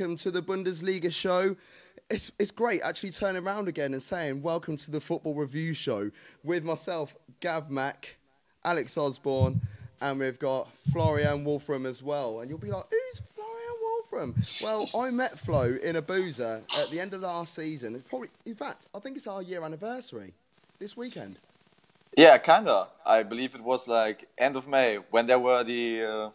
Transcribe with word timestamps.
welcome 0.00 0.16
to 0.16 0.30
the 0.30 0.40
Bundesliga 0.40 1.12
show. 1.12 1.54
It's, 2.08 2.32
it's 2.38 2.50
great 2.50 2.80
actually 2.80 3.10
turning 3.10 3.44
around 3.44 3.68
again 3.68 3.92
and 3.92 4.02
saying, 4.02 4.40
Welcome 4.40 4.78
to 4.78 4.90
the 4.90 4.98
Football 4.98 5.34
Review 5.34 5.74
Show 5.74 6.10
with 6.42 6.64
myself, 6.64 7.14
Gav 7.40 7.70
Mack, 7.70 8.16
Alex 8.64 8.96
Osborne, 8.96 9.60
and 10.00 10.18
we've 10.18 10.38
got 10.38 10.68
Florian 10.90 11.44
Wolfram 11.44 11.84
as 11.84 12.02
well. 12.02 12.40
And 12.40 12.48
you'll 12.48 12.58
be 12.58 12.70
like, 12.70 12.84
Who's 12.90 13.22
Florian 13.34 13.74
Wolfram? 13.82 14.42
Well, 14.62 14.88
I 14.98 15.10
met 15.10 15.38
Flo 15.38 15.76
in 15.82 15.96
a 15.96 16.02
boozer 16.02 16.62
at 16.78 16.88
the 16.88 16.98
end 16.98 17.12
of 17.12 17.20
last 17.20 17.52
season. 17.52 18.02
Probably, 18.08 18.28
in 18.46 18.54
fact, 18.54 18.88
I 18.94 19.00
think 19.00 19.18
it's 19.18 19.26
our 19.26 19.42
year 19.42 19.62
anniversary 19.62 20.32
this 20.78 20.96
weekend. 20.96 21.38
Yeah, 22.16 22.38
kinda. 22.38 22.88
I 23.04 23.22
believe 23.22 23.54
it 23.54 23.60
was 23.60 23.86
like 23.86 24.30
end 24.38 24.56
of 24.56 24.66
May 24.66 24.96
when 25.10 25.26
there 25.26 25.38
were 25.38 25.62
the. 25.62 26.02
Uh, 26.02 26.30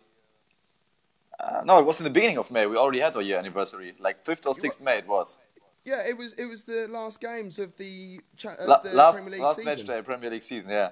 uh, 1.40 1.62
no, 1.66 1.80
it 1.80 1.86
was 1.86 2.00
in 2.00 2.04
the 2.06 2.10
beginning 2.10 2.38
of 2.38 2.52
May. 2.52 2.66
We 2.66 2.78
already 2.78 3.00
had 3.00 3.16
our 3.16 3.22
year 3.22 3.38
anniversary, 3.38 3.94
like 4.00 4.26
fifth 4.26 4.46
or 4.48 4.56
sixth 4.56 4.82
May. 4.82 5.00
It 5.00 5.08
was. 5.08 5.40
Yeah, 5.84 6.02
it 6.08 6.18
was. 6.18 6.34
It 6.34 6.46
was 6.46 6.64
the 6.64 6.88
last 6.90 7.22
games 7.22 7.60
of 7.60 7.76
the, 7.78 8.20
cha- 8.38 8.56
of 8.56 8.68
La- 8.68 8.80
the 8.82 8.94
last 8.94 9.16
Premier 9.16 9.32
League 9.34 9.42
last 9.42 9.58
season. 9.58 9.72
match 9.72 9.86
day 9.86 10.02
Premier 10.02 10.30
League 10.32 10.44
season. 10.44 10.72
Yeah. 10.72 10.90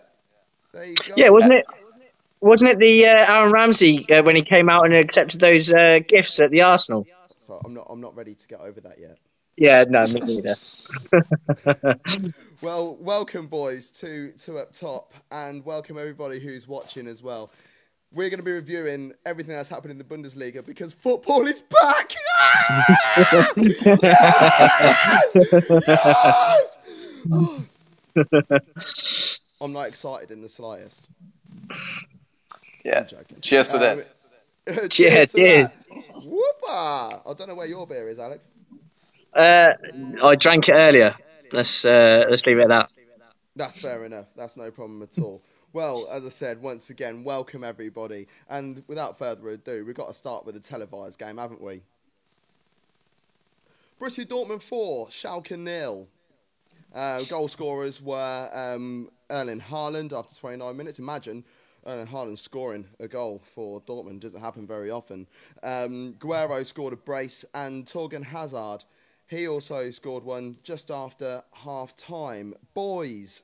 There 0.73 0.85
you 0.85 0.95
go. 0.95 1.13
Yeah, 1.15 1.29
wasn't 1.29 1.53
it? 1.53 1.65
Wasn't 2.41 2.69
it 2.69 2.77
the 2.77 3.05
uh, 3.05 3.33
Aaron 3.33 3.51
Ramsey 3.53 4.05
uh, 4.11 4.21
when 4.21 4.35
he 4.35 4.43
came 4.43 4.69
out 4.69 4.85
and 4.85 4.93
accepted 4.93 5.39
those 5.39 5.73
uh, 5.73 5.99
gifts 6.07 6.39
at 6.39 6.51
the 6.51 6.61
Arsenal? 6.61 7.07
So 7.47 7.59
I'm 7.63 7.73
not. 7.73 7.87
I'm 7.89 8.01
not 8.01 8.15
ready 8.15 8.35
to 8.35 8.47
get 8.47 8.59
over 8.59 8.81
that 8.81 8.99
yet. 8.99 9.17
Yeah, 9.55 9.85
no, 9.87 10.05
me 10.07 10.19
neither. 10.19 10.55
Well, 12.63 12.95
welcome, 12.95 13.47
boys, 13.47 13.91
to 13.91 14.31
to 14.31 14.57
up 14.57 14.71
top, 14.71 15.13
and 15.31 15.65
welcome 15.65 15.97
everybody 15.97 16.39
who's 16.39 16.65
watching 16.65 17.07
as 17.07 17.21
well. 17.21 17.51
We're 18.13 18.29
going 18.29 18.39
to 18.39 18.43
be 18.45 18.51
reviewing 18.51 19.13
everything 19.25 19.55
that's 19.55 19.69
happened 19.69 19.91
in 19.91 19.97
the 19.97 20.03
Bundesliga 20.03 20.63
because 20.65 20.93
football 20.93 21.47
is 21.47 21.61
back. 21.61 22.13
Yes! 23.59 25.35
Yes! 25.87 26.77
Oh. 27.31 27.65
I'm 29.61 29.73
not 29.73 29.87
excited 29.87 30.31
in 30.31 30.41
the 30.41 30.49
slightest. 30.49 31.07
Yeah. 32.83 33.05
I'm. 33.11 33.41
Cheers 33.41 33.71
to 33.71 33.77
Um, 33.91 33.99
that. 34.65 34.91
Cheers, 34.91 35.31
to 35.31 35.37
cheers. 35.37 35.67
that. 35.67 36.05
Whoopa! 36.15 37.21
I 37.25 37.33
don't 37.37 37.47
know 37.49 37.55
where 37.55 37.67
your 37.67 37.87
beer 37.87 38.07
is, 38.09 38.19
Alex. 38.19 38.43
Uh, 39.33 39.69
I 40.23 40.35
drank 40.35 40.69
it 40.69 40.73
earlier. 40.73 41.15
Let's 41.51 41.85
uh, 41.85 42.25
let's 42.29 42.45
leave 42.45 42.59
it 42.59 42.63
at 42.63 42.67
that. 42.69 42.89
That's 43.55 43.77
fair 43.79 44.05
enough. 44.05 44.25
That's 44.35 44.55
no 44.57 44.69
problem 44.71 45.01
at 45.03 45.17
all. 45.19 45.41
Well, 45.73 46.07
as 46.11 46.23
I 46.23 46.29
said, 46.29 46.61
once 46.61 46.91
again, 46.91 47.23
welcome 47.23 47.63
everybody. 47.63 48.27
And 48.47 48.83
without 48.87 49.17
further 49.17 49.49
ado, 49.49 49.83
we've 49.83 49.95
got 49.95 50.07
to 50.07 50.13
start 50.13 50.45
with 50.45 50.53
the 50.53 50.61
televised 50.61 51.17
game, 51.17 51.37
haven't 51.37 51.61
we? 51.61 51.81
Borussia 53.99 54.23
Dortmund 54.23 54.61
4, 54.61 55.07
Schalke 55.07 55.57
nil. 55.57 56.07
Uh, 56.93 57.23
goal 57.23 57.47
scorers 57.47 58.03
were 58.03 58.49
um, 58.53 59.09
Erling 59.31 59.61
Haaland 59.61 60.13
after 60.13 60.35
29 60.35 60.77
minutes. 60.77 60.99
Imagine 60.99 61.43
Erling 61.87 62.05
Haaland 62.05 62.37
scoring 62.37 62.85
a 62.99 63.07
goal 63.07 63.41
for 63.43 63.81
Dortmund. 63.81 64.19
Doesn't 64.19 64.41
happen 64.41 64.67
very 64.67 64.91
often. 64.91 65.25
Um, 65.63 66.13
Guerreiro 66.19 66.63
scored 66.63 66.93
a 66.93 66.97
brace 66.97 67.45
and 67.55 67.87
Torgan 67.87 68.25
Hazard, 68.25 68.83
he 69.25 69.47
also 69.47 69.89
scored 69.89 70.23
one 70.23 70.57
just 70.61 70.91
after 70.91 71.41
half 71.51 71.95
time. 71.95 72.53
Boys, 72.75 73.41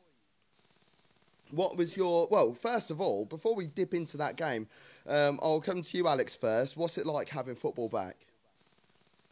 what 1.51 1.77
was 1.77 1.97
your. 1.97 2.27
Well, 2.29 2.53
first 2.53 2.91
of 2.91 3.01
all, 3.01 3.25
before 3.25 3.55
we 3.55 3.67
dip 3.67 3.93
into 3.93 4.17
that 4.17 4.35
game, 4.35 4.67
um, 5.07 5.39
I'll 5.41 5.61
come 5.61 5.81
to 5.81 5.97
you, 5.97 6.07
Alex, 6.07 6.35
first. 6.35 6.77
What's 6.77 6.97
it 6.97 7.05
like 7.05 7.29
having 7.29 7.55
football 7.55 7.89
back? 7.89 8.17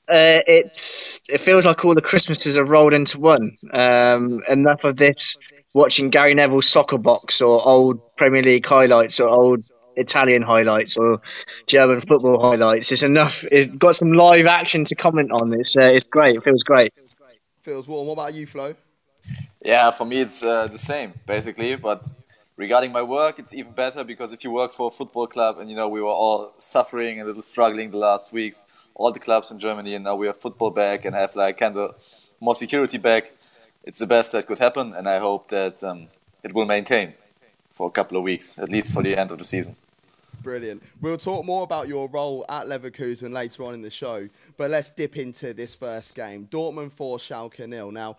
Uh, 0.10 0.40
it's 0.48 1.20
it 1.28 1.40
feels 1.42 1.66
like 1.66 1.84
all 1.84 1.94
the 1.94 2.02
Christmases 2.02 2.58
are 2.58 2.64
rolled 2.64 2.94
into 2.94 3.20
one. 3.20 3.58
Um, 3.74 4.42
enough 4.48 4.84
of 4.84 4.96
this 4.96 5.38
watching 5.74 6.10
Gary 6.10 6.34
Neville's 6.34 6.70
soccer 6.70 6.98
box 6.98 7.42
or 7.42 7.66
old 7.66 8.16
Premier 8.16 8.42
League 8.42 8.66
highlights 8.66 9.20
or 9.20 9.28
old 9.28 9.64
Italian 9.98 10.44
highlights 10.44 10.96
or 10.96 11.22
German 11.66 12.02
football 12.02 12.40
highlights. 12.40 12.92
It's 12.92 13.04
enough. 13.04 13.44
It's 13.52 13.76
got 13.76 13.96
some 13.96 14.14
live 14.14 14.46
action 14.46 14.86
to 14.86 14.96
comment 14.96 15.32
on. 15.32 15.54
It's 15.60 15.76
uh, 15.76 15.84
it's 15.84 16.08
great. 16.10 16.38
It 16.38 16.44
feels 16.44 16.64
great. 16.64 16.94
Feels 17.62 17.88
warm. 17.88 18.08
What 18.08 18.14
about 18.14 18.34
you, 18.34 18.48
Flo? 18.48 18.76
Yeah, 19.68 19.92
for 19.92 20.06
me 20.06 20.22
it's 20.22 20.44
uh, 20.44 20.68
the 20.68 20.78
same 20.78 21.14
basically. 21.26 21.76
But 21.76 22.08
regarding 22.56 22.94
my 22.94 23.02
work, 23.02 23.38
it's 23.38 23.54
even 23.54 23.74
better 23.74 24.06
because 24.06 24.32
if 24.32 24.46
you 24.46 24.50
work 24.50 24.72
for 24.72 24.88
a 24.88 24.92
football 24.92 25.28
club 25.28 25.60
and 25.60 25.70
you 25.70 25.76
know 25.76 25.90
we 25.90 26.00
were 26.00 26.18
all 26.26 26.54
suffering 26.58 27.20
and 27.20 27.24
a 27.24 27.26
little 27.26 27.42
struggling 27.42 27.92
the 27.92 27.98
last 27.98 28.32
weeks, 28.32 28.64
all 28.96 29.12
the 29.12 29.20
clubs 29.20 29.52
in 29.52 29.60
Germany, 29.60 29.94
and 29.94 30.06
now 30.06 30.16
we 30.16 30.26
have 30.28 30.38
football 30.38 30.70
back 30.72 31.04
and 31.04 31.14
have 31.14 31.36
like 31.36 31.58
kind 31.58 31.76
of 31.76 31.96
more 32.40 32.56
security 32.56 32.98
back. 32.98 33.34
It's 33.84 34.00
the 34.00 34.08
best 34.08 34.32
that 34.32 34.48
could 34.48 34.60
happen, 34.60 34.94
and 34.94 35.06
I 35.06 35.20
hope 35.20 35.50
that 35.50 35.84
um, 35.84 36.08
it 36.44 36.54
will 36.54 36.66
maintain 36.66 37.16
for 37.74 37.88
a 37.88 37.92
couple 37.92 38.18
of 38.18 38.24
weeks, 38.24 38.58
at 38.58 38.70
least 38.70 38.94
for 38.94 39.04
the 39.04 39.18
end 39.18 39.32
of 39.32 39.38
the 39.38 39.44
season. 39.44 39.76
Brilliant. 40.44 40.82
We'll 41.02 41.18
talk 41.18 41.44
more 41.44 41.64
about 41.64 41.90
your 41.90 42.08
role 42.08 42.46
at 42.48 42.68
Leverkusen 42.68 43.34
later 43.34 43.64
on 43.64 43.74
in 43.74 43.82
the 43.82 43.90
show, 43.90 44.30
but 44.56 44.70
let's 44.70 44.92
dip 44.92 45.18
into 45.18 45.54
this 45.54 45.76
first 45.76 46.16
game. 46.16 46.48
Dortmund 46.50 46.94
4, 46.94 47.18
Schalke 47.18 47.68
nil. 47.68 47.92
Now, 47.92 48.16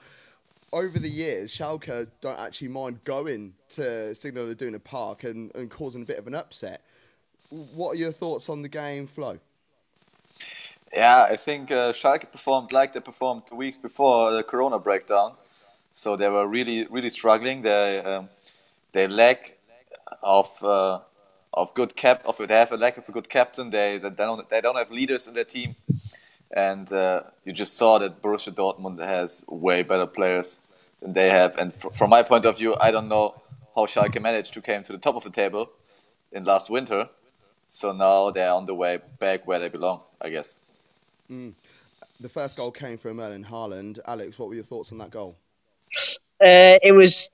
over 0.72 0.98
the 0.98 1.08
years, 1.08 1.56
Schalke 1.56 2.08
don't 2.20 2.38
actually 2.38 2.68
mind 2.68 3.04
going 3.04 3.54
to 3.70 4.14
Signal 4.14 4.48
Iduna 4.48 4.78
Park 4.82 5.24
and, 5.24 5.54
and 5.54 5.70
causing 5.70 6.02
a 6.02 6.04
bit 6.04 6.18
of 6.18 6.26
an 6.26 6.34
upset. 6.34 6.82
What 7.50 7.92
are 7.92 7.96
your 7.96 8.12
thoughts 8.12 8.48
on 8.48 8.62
the 8.62 8.68
game, 8.68 9.06
Flo? 9.06 9.38
Yeah, 10.92 11.26
I 11.30 11.36
think 11.36 11.70
uh, 11.70 11.92
Schalke 11.92 12.30
performed 12.30 12.72
like 12.72 12.92
they 12.92 13.00
performed 13.00 13.46
two 13.46 13.56
weeks 13.56 13.76
before 13.76 14.32
the 14.32 14.42
Corona 14.42 14.78
breakdown. 14.78 15.34
So 15.92 16.16
they 16.16 16.28
were 16.28 16.46
really, 16.46 16.86
really 16.90 17.10
struggling. 17.10 17.62
They 17.62 17.98
um, 18.00 18.28
they 18.92 19.08
lack 19.08 19.58
of 20.22 20.62
uh, 20.62 21.00
of 21.52 21.74
good 21.74 21.96
cap 21.96 22.22
of 22.24 22.38
they 22.38 22.54
have 22.54 22.72
a 22.72 22.76
lack 22.76 22.96
of 22.98 23.08
a 23.08 23.12
good 23.12 23.28
captain. 23.28 23.70
They 23.70 23.98
they 23.98 24.10
don't 24.10 24.48
they 24.48 24.60
don't 24.60 24.76
have 24.76 24.90
leaders 24.90 25.26
in 25.26 25.34
their 25.34 25.44
team, 25.44 25.74
and 26.50 26.92
uh, 26.92 27.22
you 27.44 27.52
just 27.52 27.76
saw 27.76 27.98
that 27.98 28.22
Borussia 28.22 28.52
Dortmund 28.52 28.98
has 29.04 29.44
way 29.48 29.82
better 29.82 30.06
players 30.06 30.60
than 31.00 31.12
they 31.12 31.30
have. 31.30 31.56
And 31.56 31.74
fr- 31.74 31.90
from 31.90 32.10
my 32.10 32.22
point 32.22 32.44
of 32.44 32.58
view, 32.58 32.76
I 32.80 32.90
don't 32.90 33.08
know 33.08 33.40
how 33.74 33.86
Schalke 33.86 34.20
managed 34.20 34.54
to 34.54 34.60
came 34.60 34.82
to 34.82 34.92
the 34.92 34.98
top 34.98 35.14
of 35.14 35.24
the 35.24 35.30
table 35.30 35.70
in 36.32 36.44
last 36.44 36.70
winter. 36.70 37.08
So 37.66 37.92
now 37.92 38.30
they're 38.30 38.52
on 38.52 38.64
the 38.64 38.74
way 38.74 38.98
back 39.18 39.46
where 39.46 39.58
they 39.58 39.68
belong, 39.68 40.00
I 40.20 40.30
guess. 40.30 40.56
The 42.20 42.28
first 42.28 42.56
goal 42.56 42.70
came 42.70 42.98
from 42.98 43.20
Erling 43.20 43.44
Haaland. 43.44 44.00
Alex, 44.06 44.38
what 44.38 44.48
were 44.48 44.54
your 44.54 44.64
thoughts 44.64 44.90
on 44.90 44.98
that 44.98 45.10
goal? 45.10 45.36
Uh, 46.40 46.78
it 46.82 46.92
was 46.92 47.28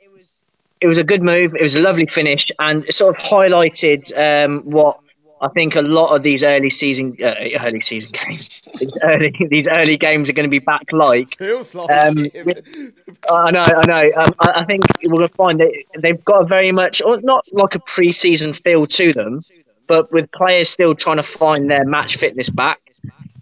it 0.80 0.86
was 0.86 0.98
a 0.98 1.04
good 1.04 1.22
move. 1.22 1.54
It 1.54 1.62
was 1.62 1.76
a 1.76 1.80
lovely 1.80 2.06
finish, 2.06 2.46
and 2.58 2.84
it 2.84 2.92
sort 2.92 3.16
of 3.16 3.24
highlighted 3.24 4.12
um, 4.18 4.62
what 4.64 4.98
I 5.44 5.48
think 5.50 5.76
a 5.76 5.82
lot 5.82 6.16
of 6.16 6.22
these 6.22 6.42
early 6.42 6.70
season 6.70 7.18
uh, 7.22 7.34
early 7.60 7.82
season 7.82 8.12
games, 8.12 8.62
these 8.78 8.96
early 9.02 9.34
these 9.50 9.68
early 9.68 9.98
games 9.98 10.30
are 10.30 10.32
going 10.32 10.48
to 10.48 10.50
be 10.50 10.58
back 10.58 10.86
like. 10.90 11.36
Feels 11.36 11.74
like 11.74 11.90
Um. 11.90 12.16
I 13.30 13.50
know, 13.50 13.60
I 13.60 13.86
know. 13.86 14.10
Um, 14.16 14.34
I, 14.40 14.52
I 14.56 14.64
think 14.64 14.84
we're 15.04 15.18
going 15.18 15.28
to 15.28 15.34
find 15.34 15.60
that 15.60 15.70
they've 15.98 16.24
got 16.24 16.42
a 16.42 16.46
very 16.46 16.72
much, 16.72 17.02
or 17.02 17.20
not 17.20 17.46
like 17.52 17.74
a 17.74 17.78
pre-season 17.80 18.54
feel 18.54 18.86
to 18.86 19.12
them, 19.12 19.42
but 19.86 20.10
with 20.12 20.30
players 20.32 20.70
still 20.70 20.94
trying 20.94 21.16
to 21.16 21.22
find 21.22 21.70
their 21.70 21.84
match 21.84 22.16
fitness 22.16 22.48
back, 22.48 22.80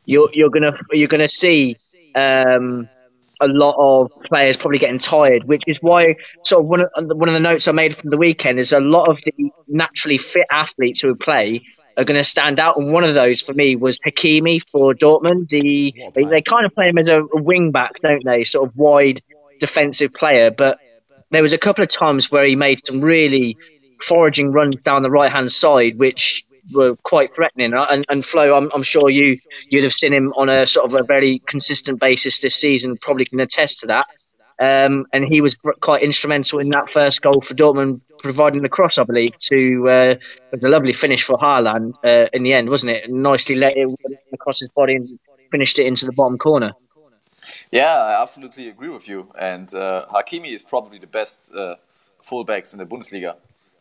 you're 0.05 0.29
you're 0.33 0.51
gonna 0.51 0.77
you're 0.91 1.09
gonna 1.09 1.31
see 1.31 1.77
um, 2.17 2.89
a 3.41 3.47
lot 3.47 3.77
of 3.79 4.11
players 4.25 4.57
probably 4.57 4.79
getting 4.79 4.99
tired, 4.99 5.45
which 5.45 5.63
is 5.69 5.79
why 5.83 6.17
sort 6.45 6.65
of 6.65 6.69
one 6.69 6.81
of 6.81 6.89
one 6.97 7.29
of 7.29 7.35
the 7.35 7.41
notes 7.41 7.69
I 7.69 7.73
made 7.73 7.95
from 7.95 8.11
the 8.11 8.17
weekend 8.17 8.59
is 8.59 8.73
a 8.73 8.81
lot 8.81 9.09
of 9.09 9.21
the 9.25 9.53
naturally 9.69 10.19
fit 10.19 10.47
athletes 10.51 11.01
who 11.01 11.15
play 11.15 11.63
are 11.97 12.05
going 12.05 12.19
to 12.19 12.25
stand 12.25 12.59
out, 12.59 12.77
and 12.77 12.93
one 12.93 13.05
of 13.05 13.15
those 13.15 13.43
for 13.43 13.53
me 13.53 13.77
was 13.77 13.99
Hakimi 13.99 14.61
for 14.71 14.95
Dortmund. 14.95 15.49
The 15.49 15.95
they, 16.15 16.25
they 16.25 16.43
kind 16.43 16.67
of 16.67 16.75
play 16.75 16.89
him 16.89 16.99
as 16.99 17.07
a, 17.09 17.23
wing 17.33 17.71
back, 17.71 18.01
don't 18.01 18.25
they? 18.25 18.45
Sort 18.45 18.69
of 18.69 18.77
wide 18.77 19.21
defensive 19.61 20.13
player, 20.13 20.51
but 20.51 20.79
there 21.31 21.43
was 21.43 21.53
a 21.53 21.59
couple 21.59 21.83
of 21.83 21.89
times 21.89 22.31
where 22.31 22.45
he 22.45 22.57
made 22.57 22.81
some 22.87 23.01
really 23.01 23.57
foraging 24.03 24.53
runs 24.53 24.81
down 24.83 25.03
the 25.03 25.11
right 25.11 25.31
hand 25.31 25.51
side, 25.51 25.99
which 25.99 26.45
were 26.73 26.97
quite 26.97 27.35
threatening. 27.35 27.73
And, 27.75 28.05
and 28.09 28.25
Flo, 28.25 28.57
I'm, 28.57 28.71
I'm 28.75 28.83
sure 28.83 29.11
you 29.11 29.39
you'd 29.69 29.85
have 29.85 29.93
seen 29.93 30.13
him 30.13 30.33
on 30.37 30.49
a 30.49 30.67
sort 30.67 30.93
of 30.93 30.99
a 30.99 31.03
very 31.03 31.41
consistent 31.47 32.01
basis 32.01 32.39
this 32.39 32.57
season. 32.57 32.97
Probably 32.97 33.25
can 33.25 33.41
attest 33.41 33.81
to 33.81 33.87
that. 33.89 34.07
Um, 34.61 35.07
and 35.13 35.25
he 35.25 35.41
was 35.41 35.57
quite 35.81 36.03
instrumental 36.03 36.61
in 36.61 36.69
that 36.69 36.91
first 36.93 37.21
goal 37.23 37.43
for 37.47 37.55
Dortmund, 37.55 38.01
providing 38.23 38.63
the 38.63 38.69
cross, 38.69 38.93
I 38.97 39.05
believe, 39.05 39.37
to 39.51 39.89
uh, 39.89 40.15
was 40.51 40.63
a 40.63 40.69
lovely 40.69 40.93
finish 40.93 41.23
for 41.25 41.37
Haaland 41.37 41.95
uh, 42.05 42.29
in 42.33 42.43
the 42.43 42.53
end, 42.53 42.71
wasn't 42.71 42.93
it? 42.93 43.11
Nicely 43.11 43.57
let 43.57 43.77
it 43.77 43.89
across 44.33 44.61
his 44.61 44.69
body 44.71 44.97
and 44.97 45.19
finished 45.51 45.79
it 45.79 45.87
into 45.87 46.07
the 46.07 46.13
bottom 46.13 46.39
corner. 46.39 46.73
Yeah, 47.71 47.95
I 47.95 48.23
absolutely 48.23 48.69
agree 48.69 48.89
with 48.89 49.09
you. 49.09 49.29
And 49.39 49.73
uh, 49.75 50.07
Hakimi 50.13 50.53
is 50.53 50.63
probably 50.63 50.99
the 50.99 51.07
best 51.07 51.55
uh, 51.55 51.77
fullbacks 52.23 52.73
in 52.73 52.79
the 52.79 52.87
Bundesliga 52.87 53.35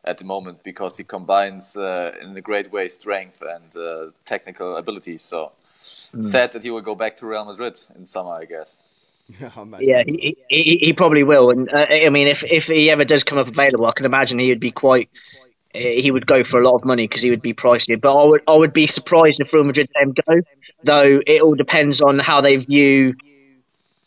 at 0.03 0.17
the 0.17 0.25
moment 0.25 0.63
because 0.63 0.97
he 0.97 1.03
combines 1.03 1.77
uh, 1.77 2.11
in 2.21 2.35
a 2.35 2.41
great 2.41 2.71
way 2.71 2.87
strength 2.87 3.41
and 3.41 3.75
uh, 3.77 4.11
technical 4.25 4.75
ability. 4.77 5.17
So 5.17 5.51
mm. 5.83 6.23
said 6.23 6.51
that 6.53 6.63
he 6.63 6.71
will 6.71 6.81
go 6.81 6.95
back 6.95 7.17
to 7.17 7.27
Real 7.27 7.45
Madrid 7.45 7.79
in 7.95 8.05
summer, 8.05 8.31
I 8.31 8.45
guess. 8.45 8.79
yeah, 9.79 10.03
he, 10.05 10.37
he, 10.49 10.79
he 10.81 10.93
probably 10.93 11.23
will. 11.23 11.49
And 11.51 11.69
uh, 11.69 11.85
I 11.89 12.09
mean, 12.09 12.27
if 12.27 12.43
if 12.43 12.65
he 12.65 12.89
ever 12.89 13.05
does 13.05 13.23
come 13.23 13.37
up 13.37 13.47
available, 13.47 13.85
I 13.85 13.91
can 13.93 14.05
imagine 14.05 14.39
he 14.39 14.49
would 14.49 14.59
be 14.59 14.71
quite. 14.71 15.09
Uh, 15.73 15.79
he 15.79 16.11
would 16.11 16.25
go 16.27 16.43
for 16.43 16.59
a 16.59 16.65
lot 16.67 16.75
of 16.75 16.85
money 16.85 17.07
because 17.07 17.21
he 17.21 17.29
would 17.29 17.41
be 17.41 17.53
pricey. 17.53 17.99
But 17.99 18.15
I 18.15 18.25
would 18.25 18.41
I 18.47 18.55
would 18.55 18.73
be 18.73 18.87
surprised 18.87 19.39
if 19.39 19.51
Real 19.53 19.63
Madrid 19.63 19.89
let 19.95 20.03
him 20.07 20.15
go. 20.27 20.41
Though 20.83 21.21
it 21.25 21.41
all 21.41 21.55
depends 21.55 22.01
on 22.01 22.19
how 22.19 22.41
they 22.41 22.57
view. 22.57 23.15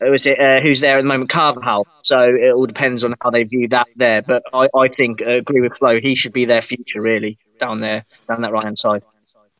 Was 0.00 0.26
it 0.26 0.38
uh, 0.38 0.60
who's 0.60 0.80
there 0.80 0.98
at 0.98 1.02
the 1.02 1.08
moment? 1.08 1.30
Carvajal. 1.30 1.86
So 2.02 2.20
it 2.20 2.52
all 2.52 2.66
depends 2.66 3.04
on 3.04 3.14
how 3.22 3.30
they 3.30 3.44
view 3.44 3.68
that 3.68 3.86
there. 3.96 4.22
But 4.22 4.42
I 4.52 4.68
I 4.76 4.88
think 4.88 5.22
uh, 5.22 5.30
agree 5.30 5.60
with 5.60 5.72
Flo. 5.78 6.00
He 6.00 6.14
should 6.14 6.32
be 6.32 6.44
their 6.44 6.62
future 6.62 7.00
really 7.00 7.38
down 7.58 7.80
there 7.80 8.04
down 8.28 8.42
that 8.42 8.52
right 8.52 8.64
hand 8.64 8.78
side. 8.78 9.02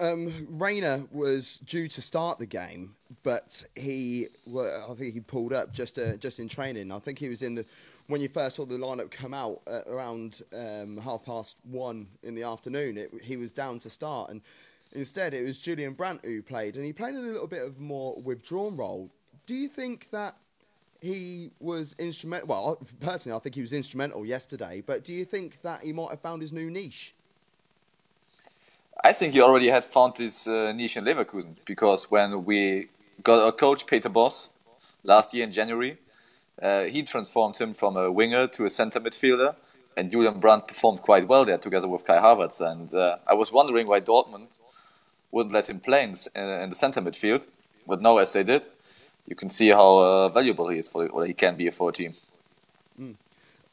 Um, 0.01 0.49
Reyna 0.51 1.07
was 1.13 1.59
due 1.59 1.87
to 1.89 2.03
start 2.03 2.39
the 2.39 2.47
game, 2.47 2.97
but 3.23 3.65
he, 3.77 4.27
well, 4.45 4.89
I 4.91 4.95
think 4.95 5.15
he 5.15 5.21
pulled 5.21 5.53
up 5.53 5.73
just 5.73 5.99
uh, 5.99 6.17
just 6.17 6.41
in 6.41 6.49
training. 6.49 6.91
I 6.91 6.99
think 6.99 7.19
he 7.19 7.29
was 7.29 7.43
in 7.43 7.55
the 7.55 7.65
when 8.09 8.21
you 8.21 8.29
first 8.29 8.57
saw 8.57 8.67
the 8.67 8.77
lineup 8.77 9.11
come 9.11 9.33
out 9.33 9.63
around 9.87 10.43
um, 10.53 10.97
half 10.99 11.25
past 11.25 11.57
one 11.63 12.09
in 12.25 12.35
the 12.35 12.43
afternoon. 12.43 12.99
It, 12.99 13.13
he 13.23 13.37
was 13.37 13.53
down 13.53 13.79
to 13.81 13.91
start, 13.91 14.31
and 14.31 14.43
instead 14.93 15.33
it 15.33 15.45
was 15.45 15.59
Julian 15.59 15.93
Brandt 15.93 16.25
who 16.25 16.43
played, 16.43 16.77
and 16.77 16.85
he 16.85 16.93
played 16.93 17.15
in 17.15 17.25
a 17.25 17.29
little 17.29 17.47
bit 17.47 17.63
of 17.63 17.79
more 17.79 18.21
withdrawn 18.21 18.77
role. 18.77 19.11
Do 19.47 19.55
you 19.55 19.69
think 19.69 20.11
that 20.11 20.37
he 21.01 21.51
was 21.61 21.95
instrumental? 21.99 22.49
Well, 22.49 22.83
personally, 23.01 23.37
I 23.37 23.41
think 23.41 23.55
he 23.55 23.61
was 23.61 23.73
instrumental 23.73 24.27
yesterday. 24.27 24.83
But 24.85 25.05
do 25.05 25.13
you 25.13 25.25
think 25.25 25.63
that 25.63 25.83
he 25.83 25.93
might 25.93 26.11
have 26.11 26.21
found 26.21 26.43
his 26.43 26.53
new 26.53 26.69
niche? 26.69 27.14
I 29.07 29.13
think 29.13 29.35
he 29.35 29.43
already 29.43 29.69
had 29.69 29.85
found 29.85 30.17
his 30.17 30.49
uh, 30.49 30.73
niche 30.73 30.97
in 30.97 31.05
Leverkusen 31.05 31.57
because 31.67 32.11
when 32.11 32.43
we 32.47 32.89
got 33.23 33.39
our 33.39 33.53
coach 33.53 33.87
Peter 33.87 34.09
Bosz 34.09 34.49
last 35.03 35.35
year 35.35 35.45
in 35.45 35.53
January, 35.53 35.99
uh, 36.63 36.85
he 36.85 37.03
transformed 37.03 37.59
him 37.59 37.75
from 37.75 37.99
a 37.99 38.11
winger 38.11 38.47
to 38.47 38.65
a 38.65 38.71
center 38.71 39.01
midfielder, 39.01 39.57
and 39.95 40.11
Julian 40.11 40.41
Brandt 40.41 40.69
performed 40.69 41.03
quite 41.03 41.29
well 41.29 41.45
there 41.45 41.59
together 41.59 41.87
with 41.87 42.07
Kai 42.07 42.17
Havertz. 42.17 42.63
And 42.63 42.95
uh, 42.95 43.19
I 43.27 43.35
was 43.35 43.53
wondering 43.53 43.87
why 43.87 44.01
Dortmund 44.01 44.59
wouldn't 45.31 45.53
let 45.53 45.69
him 45.69 45.81
play 45.81 46.05
in, 46.05 46.15
in, 46.35 46.71
the 46.71 46.75
center 46.75 47.03
midfield, 47.03 47.47
but 47.87 48.01
now 48.01 48.17
as 48.17 48.33
they 48.33 48.43
did, 48.43 48.69
you 49.27 49.37
can 49.37 49.51
see 49.51 49.69
how 49.69 49.99
uh, 49.99 50.29
valuable 50.31 50.69
he 50.71 50.79
is 50.79 50.89
for 50.89 51.07
or 51.09 51.27
he 51.27 51.35
can 51.35 51.57
be 51.57 51.69
for 51.69 51.91
a 51.91 51.93
team. 51.93 52.15
Mm. 52.99 53.17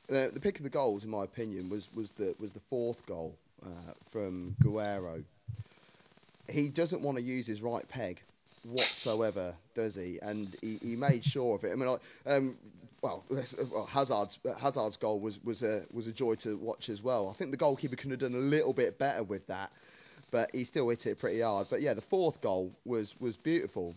the 0.10 0.40
pick 0.42 0.58
of 0.58 0.64
the 0.64 0.70
goals, 0.70 1.06
in 1.06 1.10
my 1.10 1.24
opinion, 1.24 1.70
was 1.70 1.88
was 1.96 2.12
the 2.12 2.36
was 2.38 2.52
the 2.52 2.60
fourth 2.60 3.06
goal 3.06 3.34
uh, 3.66 3.94
from 4.10 4.56
Guerreiro. 4.64 5.24
He 6.50 6.70
doesn't 6.70 7.02
want 7.02 7.18
to 7.18 7.24
use 7.24 7.48
his 7.48 7.62
right 7.62 7.88
peg 7.88 8.22
whatsoever, 8.64 9.56
does 9.74 9.96
he? 9.96 10.20
And 10.22 10.56
he, 10.62 10.78
he 10.82 10.96
made 10.96 11.24
sure 11.24 11.56
of 11.56 11.64
it. 11.64 11.72
I 11.72 11.76
mean, 11.76 11.88
like, 11.88 12.02
um, 12.26 12.58
well, 13.02 13.24
well, 13.30 13.86
Hazard's 13.86 14.40
Hazard's 14.60 14.98
goal 14.98 15.20
was 15.20 15.44
was 15.44 15.64
a 15.64 15.84
was 15.92 16.08
a 16.08 16.12
joy 16.12 16.36
to 16.36 16.56
watch 16.58 16.90
as 16.90 17.02
well. 17.02 17.30
I 17.30 17.34
think 17.34 17.52
the 17.52 17.58
goalkeeper 17.58 17.96
could 17.96 18.12
have 18.12 18.20
done 18.20 18.36
a 18.36 18.38
little 18.38 18.74
bit 18.74 19.00
better 19.00 19.24
with 19.24 19.48
that, 19.48 19.72
but 20.30 20.52
he 20.54 20.64
still 20.64 20.88
hit 20.90 21.08
it 21.08 21.18
pretty 21.18 21.42
hard. 21.42 21.68
But 21.70 21.82
yeah, 21.82 21.94
the 21.96 22.02
fourth 22.02 22.42
goal 22.42 22.72
was 22.86 23.16
was 23.20 23.38
beautiful. 23.38 23.96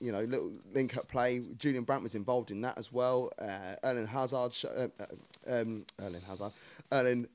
You 0.00 0.12
know, 0.12 0.22
little 0.22 0.52
link 0.72 0.96
up 0.96 1.08
play. 1.08 1.42
Julian 1.58 1.82
Brandt 1.82 2.04
was 2.04 2.14
involved 2.14 2.52
in 2.52 2.60
that 2.60 2.78
as 2.78 2.92
well. 2.92 3.32
Uh, 3.40 3.74
Erling 3.82 4.06
Hazard, 4.06 4.56
uh, 4.64 4.86
uh, 5.00 5.06
um, 5.60 5.84
Erling 6.00 6.20
Hazard, 6.20 6.52
Erling 6.92 7.26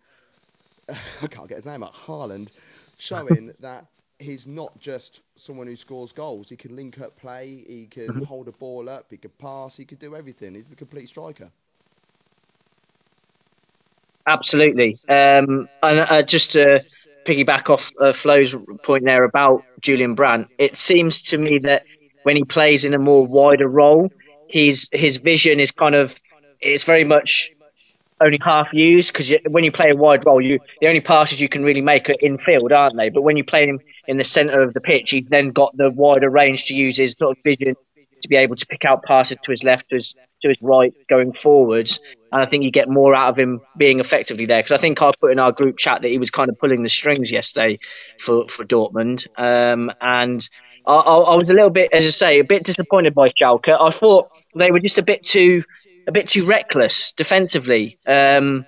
I 1.21 1.27
can't 1.27 1.47
get 1.47 1.57
his 1.57 1.65
name 1.65 1.83
out, 1.83 1.93
Haaland, 1.93 2.49
showing 2.97 3.53
that 3.59 3.85
he's 4.19 4.47
not 4.47 4.77
just 4.79 5.21
someone 5.35 5.67
who 5.67 5.75
scores 5.75 6.11
goals. 6.11 6.49
He 6.49 6.55
can 6.55 6.75
link 6.75 6.99
up 7.01 7.15
play, 7.17 7.63
he 7.67 7.87
can 7.87 8.07
mm-hmm. 8.07 8.23
hold 8.23 8.47
a 8.47 8.51
ball 8.53 8.89
up, 8.89 9.05
he 9.09 9.17
can 9.17 9.31
pass, 9.39 9.77
he 9.77 9.85
can 9.85 9.97
do 9.97 10.15
everything. 10.15 10.55
He's 10.55 10.69
the 10.69 10.75
complete 10.75 11.07
striker. 11.07 11.49
Absolutely. 14.25 14.97
Um, 15.09 15.67
and 15.81 15.99
uh, 15.99 16.23
just 16.23 16.51
to 16.51 16.81
piggyback 17.25 17.69
off 17.69 17.91
uh, 17.99 18.13
Flo's 18.13 18.55
point 18.83 19.03
there 19.03 19.23
about 19.23 19.63
Julian 19.81 20.15
Brandt, 20.15 20.47
it 20.57 20.77
seems 20.77 21.23
to 21.23 21.37
me 21.37 21.59
that 21.63 21.83
when 22.23 22.37
he 22.37 22.45
plays 22.45 22.85
in 22.85 22.93
a 22.93 22.99
more 22.99 23.25
wider 23.25 23.67
role, 23.67 24.09
his 24.47 24.87
his 24.91 25.17
vision 25.17 25.59
is 25.59 25.71
kind 25.71 25.95
of 25.95 26.15
it's 26.61 26.83
very 26.83 27.03
much 27.03 27.51
only 28.23 28.39
half 28.41 28.67
used 28.73 29.11
because 29.11 29.33
when 29.49 29.63
you 29.63 29.71
play 29.71 29.91
a 29.91 29.95
wide 29.95 30.25
role, 30.25 30.41
you 30.41 30.59
the 30.81 30.87
only 30.87 31.01
passes 31.01 31.41
you 31.41 31.49
can 31.49 31.63
really 31.63 31.81
make 31.81 32.09
are 32.09 32.15
in 32.19 32.37
field, 32.37 32.71
aren't 32.71 32.97
they? 32.97 33.09
But 33.09 33.21
when 33.21 33.37
you 33.37 33.43
play 33.43 33.67
him 33.67 33.79
in 34.07 34.17
the 34.17 34.23
centre 34.23 34.61
of 34.61 34.73
the 34.73 34.81
pitch, 34.81 35.11
he's 35.11 35.25
then 35.29 35.51
got 35.51 35.75
the 35.75 35.91
wider 35.91 36.29
range 36.29 36.65
to 36.65 36.75
use 36.75 36.97
his 36.97 37.13
sort 37.13 37.37
of 37.37 37.43
vision 37.43 37.75
to 38.23 38.29
be 38.29 38.37
able 38.37 38.55
to 38.55 38.65
pick 38.65 38.85
out 38.85 39.03
passes 39.03 39.37
to 39.43 39.51
his 39.51 39.63
left, 39.63 39.89
to 39.89 39.95
his 39.95 40.15
to 40.41 40.49
his 40.49 40.57
right, 40.61 40.93
going 41.09 41.33
forwards. 41.33 41.99
And 42.31 42.41
I 42.41 42.45
think 42.45 42.63
you 42.63 42.71
get 42.71 42.89
more 42.89 43.13
out 43.13 43.29
of 43.29 43.37
him 43.37 43.61
being 43.77 43.99
effectively 43.99 44.45
there 44.45 44.59
because 44.59 44.77
I 44.77 44.81
think 44.81 45.01
I 45.01 45.11
put 45.19 45.31
in 45.31 45.39
our 45.39 45.51
group 45.51 45.77
chat 45.77 46.01
that 46.01 46.07
he 46.07 46.17
was 46.17 46.31
kind 46.31 46.49
of 46.49 46.57
pulling 46.57 46.83
the 46.83 46.89
strings 46.89 47.31
yesterday 47.31 47.79
for 48.19 48.47
for 48.49 48.65
Dortmund. 48.65 49.27
Um, 49.37 49.91
and 50.01 50.47
I, 50.85 50.93
I, 50.93 51.35
was 51.35 51.47
a 51.47 51.53
little 51.53 51.69
bit, 51.69 51.89
as 51.93 52.05
I 52.05 52.09
say, 52.09 52.39
a 52.39 52.43
bit 52.43 52.63
disappointed 52.63 53.13
by 53.13 53.29
Schalke. 53.29 53.69
I 53.69 53.89
thought 53.91 54.29
they 54.55 54.71
were 54.71 54.81
just 54.81 54.97
a 54.97 55.03
bit 55.03 55.23
too 55.23 55.63
a 56.07 56.11
bit 56.11 56.27
too 56.27 56.45
reckless 56.45 57.13
defensively. 57.13 57.97
Um, 58.07 58.65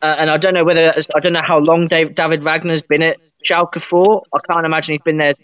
uh, 0.00 0.14
and 0.18 0.30
I 0.30 0.38
don't 0.38 0.54
know 0.54 0.64
whether 0.64 0.94
I 1.14 1.20
don't 1.20 1.32
know 1.32 1.42
how 1.42 1.58
long 1.58 1.88
Dave, 1.88 2.14
David 2.14 2.44
Wagner's 2.44 2.82
been 2.82 3.02
at 3.02 3.18
Schalke 3.44 3.80
for. 3.80 4.22
I 4.32 4.38
can't 4.48 4.64
imagine 4.64 4.94
he's 4.94 5.02
been 5.02 5.18
there 5.18 5.34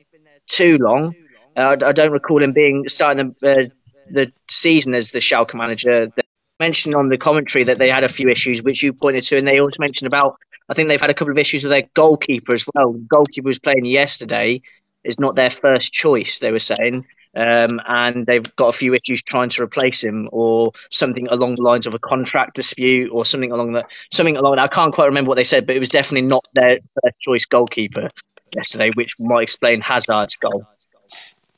too 0.46 0.78
long. 0.78 1.14
Uh, 1.56 1.76
I, 1.80 1.88
I, 1.88 1.92
don't 1.92 2.12
recall 2.12 2.42
him 2.42 2.52
being 2.52 2.84
starting 2.88 3.34
the, 3.40 3.50
uh, 3.50 3.68
the 4.10 4.32
season 4.48 4.94
as 4.94 5.10
the 5.10 5.18
Schalke 5.18 5.54
manager. 5.54 6.06
They 6.06 6.22
mentioned 6.60 6.94
on 6.94 7.08
the 7.08 7.18
commentary 7.18 7.64
that 7.64 7.78
they 7.78 7.90
had 7.90 8.04
a 8.04 8.08
few 8.08 8.28
issues, 8.28 8.62
which 8.62 8.82
you 8.82 8.92
pointed 8.92 9.24
to, 9.24 9.36
and 9.38 9.46
they 9.46 9.58
also 9.58 9.76
mentioned 9.78 10.06
about. 10.06 10.36
I 10.68 10.72
think 10.72 10.88
they've 10.88 11.00
had 11.00 11.10
a 11.10 11.14
couple 11.14 11.32
of 11.32 11.38
issues 11.38 11.62
with 11.62 11.72
their 11.72 11.88
goalkeeper 11.92 12.54
as 12.54 12.64
well. 12.74 12.94
The 12.94 13.06
goalkeeper 13.10 13.48
was 13.48 13.58
playing 13.58 13.84
yesterday 13.84 14.62
is 15.04 15.20
not 15.20 15.36
their 15.36 15.50
first 15.50 15.92
choice. 15.92 16.38
They 16.38 16.52
were 16.52 16.58
saying, 16.58 17.04
um, 17.36 17.80
and 17.86 18.26
they've 18.26 18.44
got 18.56 18.68
a 18.68 18.72
few 18.72 18.94
issues 18.94 19.22
trying 19.22 19.48
to 19.50 19.62
replace 19.62 20.02
him, 20.02 20.28
or 20.32 20.72
something 20.90 21.28
along 21.28 21.56
the 21.56 21.62
lines 21.62 21.86
of 21.86 21.94
a 21.94 21.98
contract 21.98 22.54
dispute, 22.54 23.10
or 23.12 23.24
something 23.24 23.52
along 23.52 23.72
that. 23.72 23.86
Something 24.10 24.36
along 24.36 24.56
that. 24.56 24.62
I 24.62 24.68
can't 24.68 24.94
quite 24.94 25.06
remember 25.06 25.28
what 25.28 25.36
they 25.36 25.44
said, 25.44 25.66
but 25.66 25.76
it 25.76 25.80
was 25.80 25.88
definitely 25.88 26.28
not 26.28 26.46
their 26.54 26.78
first 27.02 27.20
choice 27.20 27.44
goalkeeper 27.44 28.10
yesterday, 28.54 28.90
which 28.94 29.14
might 29.18 29.42
explain 29.42 29.80
Hazard's 29.80 30.36
goal. 30.36 30.66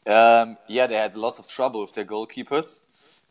Um, 0.07 0.57
yeah, 0.69 0.87
they 0.87 0.95
had 0.95 1.17
lots 1.17 1.39
of 1.39 1.49
trouble 1.49 1.81
with 1.81 1.93
their 1.93 2.05
goalkeepers, 2.05 2.81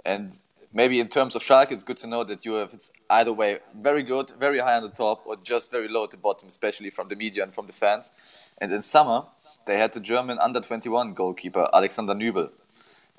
and 0.05 0.35
maybe 0.73 0.99
in 0.99 1.07
terms 1.07 1.35
of 1.35 1.41
Schalke, 1.41 1.71
it's 1.71 1.83
good 1.83 1.97
to 1.97 2.07
know 2.07 2.23
that 2.25 2.45
you 2.45 2.53
have 2.55 2.73
it's 2.73 2.91
either 3.09 3.31
way 3.31 3.59
very 3.73 4.03
good, 4.03 4.31
very 4.37 4.59
high 4.59 4.75
on 4.75 4.83
the 4.83 4.89
top, 4.89 5.25
or 5.25 5.35
just 5.37 5.71
very 5.71 5.87
low 5.87 6.03
at 6.03 6.11
the 6.11 6.17
bottom, 6.17 6.49
especially 6.49 6.89
from 6.89 7.07
the 7.07 7.15
media 7.15 7.43
and 7.43 7.53
from 7.53 7.65
the 7.65 7.73
fans. 7.73 8.11
And 8.59 8.71
in 8.71 8.81
summer, 8.81 9.23
they 9.65 9.77
had 9.77 9.93
the 9.93 9.99
German 9.99 10.37
under 10.39 10.59
21 10.59 11.13
goalkeeper 11.13 11.67
Alexander 11.73 12.13
Nübel, 12.13 12.49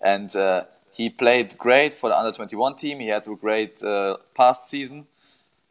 and 0.03 0.35
uh, 0.37 0.65
he 0.91 1.11
played 1.11 1.57
great 1.59 1.95
for 1.95 2.09
the 2.11 2.19
under 2.19 2.33
21 2.33 2.77
team. 2.77 3.01
He 3.01 3.09
had 3.09 3.27
a 3.27 3.35
great 3.35 3.83
uh, 3.83 4.17
past 4.35 4.69
season, 4.69 5.07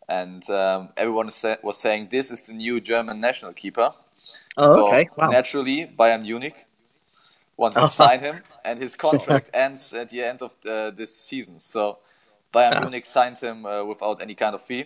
and 0.08 0.48
um, 0.50 0.90
everyone 0.98 1.30
was 1.64 1.78
saying 1.78 2.08
this 2.12 2.32
is 2.32 2.42
the 2.42 2.54
new 2.54 2.80
German 2.80 3.20
national 3.20 3.54
keeper. 3.54 3.92
Oh, 4.58 4.74
so 4.74 4.88
okay. 4.88 5.10
wow. 5.18 5.30
naturally, 5.30 5.86
Bayern 5.98 6.22
Munich 6.22 6.66
wants 7.58 7.78
to 7.78 7.90
sign 8.02 8.20
him, 8.20 8.42
and 8.64 8.80
his 8.80 8.96
contract 8.96 9.50
ends 9.54 9.94
at 9.94 10.10
the 10.10 10.24
end 10.24 10.42
of 10.42 10.56
the, 10.62 10.94
this 10.96 11.16
season. 11.16 11.60
So 11.60 12.00
Bayern. 12.54 12.82
Munich 12.82 13.06
signed 13.06 13.38
him 13.40 13.66
uh, 13.66 13.84
without 13.84 14.22
any 14.22 14.34
kind 14.34 14.56
of 14.56 14.62
fee. 14.62 14.86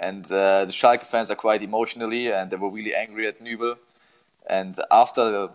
And 0.00 0.24
uh, 0.26 0.64
the 0.64 0.72
Schalke 0.72 1.04
fans 1.04 1.28
are 1.28 1.34
quite 1.34 1.60
emotionally, 1.60 2.30
and 2.30 2.50
they 2.50 2.56
were 2.56 2.70
really 2.70 2.94
angry 2.94 3.26
at 3.26 3.42
Nübel 3.42 3.78
and 4.48 4.78
after 4.90 5.50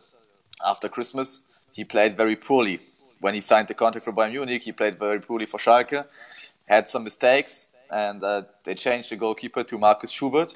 after 0.65 0.87
Christmas, 0.87 1.41
he 1.71 1.83
played 1.83 2.15
very 2.15 2.35
poorly. 2.35 2.79
When 3.19 3.33
he 3.33 3.41
signed 3.41 3.67
the 3.67 3.73
contract 3.73 4.05
for 4.05 4.13
Bayern 4.13 4.31
Munich, 4.31 4.63
he 4.63 4.71
played 4.71 4.99
very 4.99 5.19
poorly 5.19 5.45
for 5.45 5.57
Schalke, 5.57 6.05
had 6.65 6.87
some 6.87 7.03
mistakes, 7.03 7.73
and 7.89 8.23
uh, 8.23 8.43
they 8.63 8.75
changed 8.75 9.09
the 9.09 9.15
goalkeeper 9.15 9.63
to 9.63 9.77
Markus 9.77 10.11
Schubert, 10.11 10.53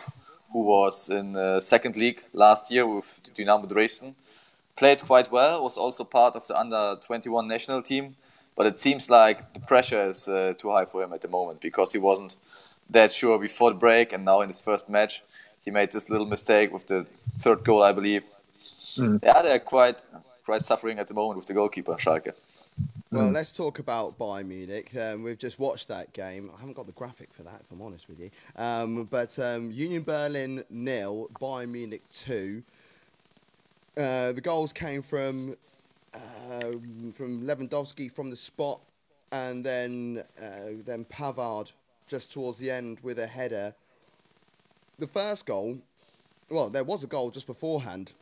who 0.51 0.63
was 0.63 1.09
in 1.09 1.33
the 1.33 1.59
second 1.61 1.95
league 1.97 2.23
last 2.33 2.71
year 2.71 2.85
with 2.87 3.19
Dynamo 3.35 3.65
Dresden. 3.65 4.15
Played 4.75 5.01
quite 5.01 5.31
well, 5.31 5.63
was 5.63 5.77
also 5.77 6.03
part 6.03 6.35
of 6.35 6.45
the 6.47 6.57
under 6.57 6.97
21 7.01 7.47
national 7.47 7.81
team, 7.81 8.15
but 8.55 8.65
it 8.65 8.79
seems 8.79 9.09
like 9.09 9.53
the 9.53 9.59
pressure 9.61 10.03
is 10.03 10.27
uh, 10.27 10.53
too 10.57 10.71
high 10.71 10.85
for 10.85 11.03
him 11.03 11.13
at 11.13 11.21
the 11.21 11.27
moment 11.27 11.61
because 11.61 11.93
he 11.93 11.99
wasn't 11.99 12.37
that 12.89 13.11
sure 13.11 13.39
before 13.39 13.71
the 13.71 13.77
break, 13.77 14.13
and 14.13 14.23
now 14.23 14.41
in 14.41 14.49
his 14.49 14.61
first 14.61 14.89
match, 14.89 15.23
he 15.67 15.71
made 15.71 15.91
this 15.91 16.09
little 16.09 16.25
mistake 16.25 16.71
with 16.71 16.87
the 16.87 17.05
third 17.35 17.61
goal, 17.65 17.83
I 17.83 17.91
believe. 17.91 18.23
Mm. 18.95 19.21
Yeah, 19.21 19.41
they're 19.41 19.59
quite 19.59 19.97
quite 20.45 20.61
suffering 20.61 20.97
at 20.97 21.09
the 21.09 21.13
moment 21.13 21.35
with 21.35 21.45
the 21.45 21.53
goalkeeper, 21.53 21.95
Schalke. 21.95 22.31
Well, 23.11 23.27
mm. 23.27 23.33
let's 23.33 23.51
talk 23.51 23.79
about 23.79 24.17
Bayern 24.17 24.47
Munich. 24.47 24.95
Um, 24.95 25.23
we've 25.23 25.37
just 25.37 25.59
watched 25.59 25.89
that 25.89 26.13
game. 26.13 26.49
I 26.55 26.59
haven't 26.61 26.75
got 26.75 26.85
the 26.85 26.93
graphic 26.93 27.33
for 27.33 27.43
that, 27.43 27.59
if 27.59 27.69
I'm 27.69 27.81
honest 27.81 28.07
with 28.07 28.17
you. 28.17 28.31
Um, 28.55 29.03
but 29.11 29.37
um, 29.39 29.69
Union 29.71 30.03
Berlin 30.03 30.63
nil, 30.69 31.29
Bayern 31.41 31.67
Munich 31.67 32.03
two. 32.09 32.63
Uh, 33.97 34.31
the 34.31 34.41
goals 34.41 34.71
came 34.71 35.01
from 35.01 35.57
um, 36.13 37.11
from 37.11 37.45
Lewandowski 37.45 38.09
from 38.09 38.29
the 38.29 38.37
spot, 38.37 38.79
and 39.33 39.65
then 39.65 40.23
uh, 40.41 40.79
then 40.85 41.03
Pavard 41.03 41.73
just 42.07 42.31
towards 42.31 42.57
the 42.57 42.71
end 42.71 42.99
with 43.03 43.19
a 43.19 43.27
header. 43.27 43.75
The 44.99 45.05
first 45.05 45.45
goal, 45.45 45.77
well, 46.49 46.71
there 46.71 46.83
was 46.83 47.03
a 47.03 47.07
goal 47.07 47.29
just 47.29 47.45
beforehand, 47.45 48.13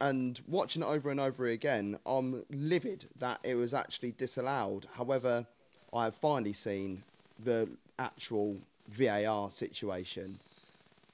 and 0.00 0.40
watching 0.48 0.82
it 0.82 0.86
over 0.86 1.10
and 1.10 1.20
over 1.20 1.46
again, 1.46 1.96
I'm 2.04 2.44
livid 2.50 3.04
that 3.20 3.38
it 3.44 3.54
was 3.54 3.72
actually 3.72 4.12
disallowed. 4.12 4.88
However, 4.94 5.46
I 5.92 6.04
have 6.04 6.16
finally 6.16 6.52
seen 6.52 7.04
the 7.44 7.68
actual 8.00 8.56
VAR 8.88 9.48
situation, 9.52 10.40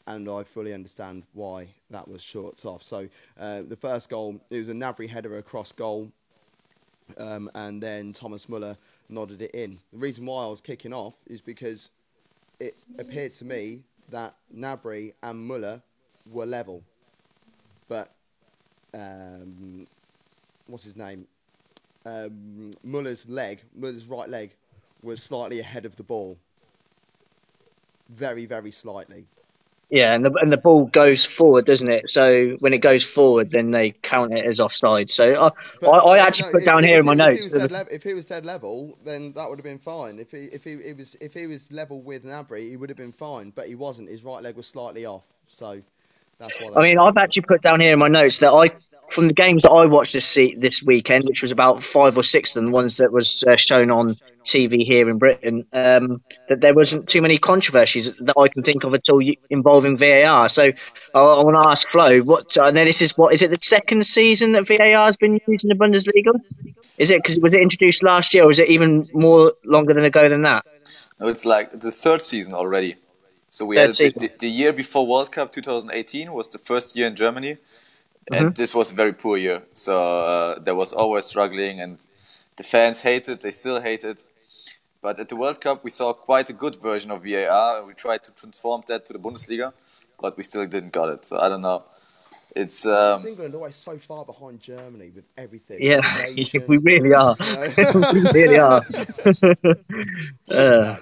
and 0.07 0.27
I 0.27 0.43
fully 0.43 0.73
understand 0.73 1.25
why 1.35 1.69
that 1.91 2.09
was 2.09 2.23
short 2.23 2.65
off. 2.65 2.83
So 2.83 3.07
uh, 3.39 3.61
the 3.69 3.77
first 3.77 4.09
goal, 4.09 4.41
it 4.49 4.57
was 4.57 4.71
a 4.71 4.75
Gnabry 4.75 5.07
header 5.07 5.37
across 5.37 5.71
goal, 5.71 6.11
um, 7.19 7.51
and 7.55 7.83
then 7.83 8.15
Thomas 8.15 8.49
Muller 8.49 8.75
nodded 9.11 9.43
it 9.43 9.51
in. 9.51 9.79
The 9.93 9.99
reason 9.99 10.25
why 10.25 10.45
I 10.45 10.49
was 10.49 10.63
kicking 10.63 10.95
off 10.95 11.17
is 11.27 11.43
because 11.43 11.91
it 12.59 12.75
appeared 12.99 13.35
to 13.35 13.45
me 13.45 13.83
that 14.11 14.35
Gnabry 14.55 15.13
and 15.23 15.39
Muller 15.47 15.83
were 16.31 16.47
level, 16.47 16.83
but 17.89 18.13
um, 18.95 19.87
what's 20.67 20.85
his 20.85 20.97
name? 20.97 21.27
Um, 22.07 22.73
Muller's 22.83 23.29
leg, 23.29 23.61
Muller's 23.75 24.07
right 24.07 24.29
leg, 24.29 24.55
was 25.03 25.23
slightly 25.23 25.61
ahead 25.61 25.85
of 25.85 25.97
the 25.97 26.03
ball. 26.03 26.39
Very, 28.11 28.47
very 28.47 28.71
slightly. 28.71 29.27
Yeah, 29.91 30.15
and 30.15 30.25
the 30.25 30.33
and 30.41 30.53
the 30.53 30.57
ball 30.57 30.87
goes 30.87 31.27
forward, 31.27 31.67
doesn't 31.67 31.91
it? 31.91 32.11
So 32.11 32.57
when 32.61 32.73
it 32.73 32.79
goes 32.79 33.05
forward, 33.05 33.51
then 33.51 33.73
they 33.73 33.91
count 33.91 34.33
it 34.33 34.47
as 34.47 34.61
offside. 34.61 35.11
So 35.11 35.35
I, 35.35 35.51
I, 35.85 35.89
I 35.89 36.19
actually 36.19 36.47
no, 36.47 36.53
put 36.53 36.63
if, 36.63 36.67
down 36.67 36.85
if, 36.85 36.89
here 36.89 36.99
if, 36.99 37.01
in 37.01 37.07
my 37.07 37.15
notes. 37.15 37.53
He 37.53 37.59
le- 37.59 37.87
if 37.91 38.03
he 38.05 38.15
was 38.15 38.27
dead 38.27 38.47
level, 38.47 38.97
then 39.05 39.33
that 39.33 39.49
would 39.51 39.59
have 39.59 39.65
been 39.65 39.81
fine. 39.81 40.21
If 40.21 40.31
he 40.31 40.45
if 40.53 40.63
he, 40.63 40.75
it 40.75 40.97
was 40.97 41.17
if 41.21 41.35
he 41.35 41.49
was 41.49 41.73
level 41.73 42.01
with 42.01 42.25
Gnabry, 42.25 42.71
he 42.71 42.77
would 42.77 42.89
have 42.89 42.99
been 42.99 43.13
fine. 43.13 43.51
But 43.51 43.67
he 43.67 43.75
wasn't. 43.75 44.09
His 44.11 44.23
right 44.23 44.43
leg 44.43 44.57
was 44.57 44.67
slightly 44.67 45.07
off. 45.07 45.25
So. 45.49 45.83
I 46.77 46.83
mean, 46.83 46.99
I've 46.99 47.17
actually 47.17 47.43
put 47.43 47.63
down 47.63 47.81
here 47.81 47.93
in 47.93 47.99
my 47.99 48.09
notes 48.09 48.39
that 48.39 48.53
I, 48.53 48.71
from 49.11 49.27
the 49.27 49.35
games 49.35 49.65
that 49.65 49.71
I 49.71 49.87
watched 49.87 50.15
this 50.15 50.25
se- 50.25 50.57
this 50.57 50.83
weekend, 50.83 51.25
which 51.27 51.43
was 51.43 51.53
about 51.53 51.83
five 51.83 52.17
or 52.17 52.23
six 52.23 52.51
of 52.51 52.63
them, 52.63 52.67
the 52.67 52.73
ones 52.73 52.97
that 52.97 53.13
was 53.13 53.45
uh, 53.47 53.57
shown 53.57 53.91
on 53.91 54.17
TV 54.45 54.83
here 54.85 55.11
in 55.11 55.19
Britain, 55.19 55.67
um, 55.73 56.23
that 56.49 56.61
there 56.61 56.73
wasn't 56.75 57.09
too 57.09 57.21
many 57.21 57.37
controversies 57.37 58.15
that 58.21 58.39
I 58.39 58.49
can 58.49 58.63
think 58.63 58.85
of 58.85 58.95
at 58.95 59.03
all 59.11 59.23
involving 59.51 59.99
VAR. 59.99 60.49
So 60.49 60.65
I, 61.15 61.19
I 61.19 61.43
want 61.43 61.57
to 61.57 61.69
ask 61.69 61.91
Flo, 61.91 62.21
what? 62.21 62.57
I 62.59 62.71
know 62.71 62.85
this 62.85 63.03
is 63.03 63.17
what 63.19 63.35
is 63.35 63.43
it 63.43 63.51
the 63.51 63.59
second 63.61 64.07
season 64.07 64.53
that 64.53 64.67
VAR 64.67 65.01
has 65.01 65.17
been 65.17 65.41
used 65.47 65.65
in 65.65 65.69
the 65.69 65.75
Bundesliga? 65.75 66.41
Is 66.99 67.11
it 67.11 67.23
because 67.23 67.39
was 67.41 67.53
it 67.53 67.61
introduced 67.61 68.03
last 68.03 68.33
year, 68.33 68.45
or 68.45 68.53
is 68.53 68.59
it 68.59 68.69
even 68.69 69.09
more 69.13 69.53
longer 69.65 69.93
than 69.93 70.05
ago 70.05 70.29
than 70.29 70.43
that? 70.43 70.65
No, 71.19 71.29
it's 71.29 71.45
like 71.45 71.81
the 71.81 71.93
third 71.93 72.23
season 72.23 72.55
already. 72.55 72.97
So 73.51 73.67
we 73.67 73.77
had 73.77 73.91
the, 73.95 74.13
the, 74.17 74.31
the, 74.39 74.49
year 74.49 74.73
before 74.73 75.05
World 75.05 75.33
Cup 75.33 75.51
2018 75.51 76.33
was 76.33 76.47
the 76.49 76.59
first 76.59 76.95
year 76.97 77.09
in 77.09 77.17
Germany, 77.17 77.59
and 78.31 78.47
mm-hmm. 78.47 78.53
this 78.55 78.77
was 78.77 78.93
a 78.93 78.95
very 78.95 79.13
poor 79.13 79.37
year. 79.37 79.63
So 79.73 80.21
uh, 80.21 80.61
there 80.61 80.77
was 80.77 80.93
always 80.93 81.25
struggling, 81.25 81.81
and 81.81 81.99
the 82.57 82.63
fans 82.63 83.03
hated. 83.03 83.33
It, 83.33 83.41
they 83.41 83.51
still 83.51 83.81
hated. 83.81 84.21
It. 84.21 84.25
But 85.03 85.19
at 85.19 85.29
the 85.29 85.37
World 85.37 85.61
Cup, 85.61 85.83
we 85.83 85.91
saw 85.91 86.13
quite 86.13 86.49
a 86.49 86.53
good 86.53 86.77
version 86.77 87.11
of 87.11 87.25
VAR, 87.25 87.79
and 87.79 87.89
we 87.89 87.95
tried 87.95 88.23
to 88.25 88.33
transform 88.33 88.83
that 88.87 89.05
to 89.07 89.13
the 89.13 89.19
Bundesliga, 89.19 89.73
but 90.21 90.37
we 90.37 90.45
still 90.45 90.65
didn't 90.67 90.93
got 90.93 91.09
it. 91.09 91.25
So 91.25 91.41
I 91.41 91.49
don't 91.49 91.63
know. 91.63 91.83
It's 92.55 92.87
um, 92.87 93.27
England 93.27 93.55
always 93.55 93.77
so 93.77 93.99
far 93.99 94.25
behind 94.25 94.61
Germany 94.61 95.11
with 95.15 95.25
everything. 95.37 95.79
Yeah, 95.81 96.01
we 96.69 96.77
really 96.77 97.15
are. 97.15 97.37
we 98.15 98.21
really 98.33 98.59
are. 98.59 98.83
uh, 100.49 100.97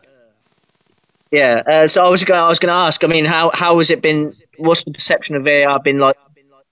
yeah, 1.31 1.63
uh, 1.67 1.89
so 1.89 2.05
I 2.05 2.11
was 2.11 2.25
going. 2.25 2.41
I 2.41 2.49
was 2.49 2.59
going 2.59 2.73
to 2.73 2.75
ask. 2.75 3.05
I 3.05 3.07
mean, 3.07 3.25
how 3.25 3.51
how 3.53 3.79
has 3.79 3.91
it 3.91 4.03
been? 4.03 4.35
What's 4.57 4.85
the 4.85 4.93
perception 4.93 5.37
of 5.37 5.45
VAR 5.45 5.81
been 5.81 5.99
like 5.99 6.17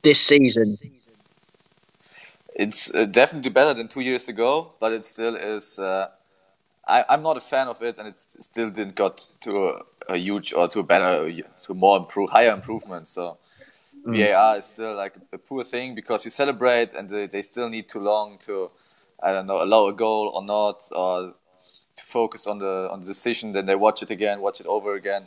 this 0.02 0.20
season? 0.20 0.78
It's 2.54 2.94
uh, 2.94 3.04
definitely 3.04 3.50
better 3.50 3.74
than 3.74 3.88
two 3.88 4.00
years 4.00 4.28
ago, 4.28 4.72
but 4.80 4.92
it 4.92 5.04
still 5.04 5.36
is. 5.36 5.78
Uh, 5.78 6.08
I, 6.88 7.04
I'm 7.08 7.22
not 7.22 7.36
a 7.36 7.40
fan 7.40 7.68
of 7.68 7.82
it, 7.82 7.98
and 7.98 8.08
it 8.08 8.16
still 8.16 8.70
didn't 8.70 8.94
got 8.94 9.28
to 9.42 9.68
a, 9.68 9.82
a 10.08 10.16
huge 10.16 10.54
or 10.54 10.68
to 10.68 10.80
a 10.80 10.82
better, 10.82 11.30
to 11.62 11.74
more 11.74 11.98
improve, 11.98 12.30
higher 12.30 12.52
improvement. 12.52 13.08
So 13.08 13.36
mm. 14.06 14.16
VAR 14.16 14.56
is 14.56 14.64
still 14.64 14.94
like 14.94 15.14
a 15.32 15.38
poor 15.38 15.64
thing 15.64 15.94
because 15.94 16.24
you 16.24 16.30
celebrate, 16.30 16.94
and 16.94 17.10
they, 17.10 17.26
they 17.26 17.42
still 17.42 17.68
need 17.68 17.90
too 17.90 18.00
long 18.00 18.38
to, 18.38 18.70
I 19.22 19.32
don't 19.32 19.46
know, 19.46 19.62
allow 19.62 19.88
a 19.88 19.92
goal 19.92 20.30
or 20.32 20.42
not, 20.42 20.88
or 20.92 21.34
to 21.96 22.04
focus 22.04 22.46
on 22.46 22.58
the 22.58 22.88
on 22.90 23.00
the 23.00 23.06
decision. 23.06 23.52
Then 23.52 23.66
they 23.66 23.74
watch 23.74 24.02
it 24.02 24.10
again, 24.10 24.40
watch 24.40 24.60
it 24.60 24.66
over 24.66 24.94
again, 24.94 25.26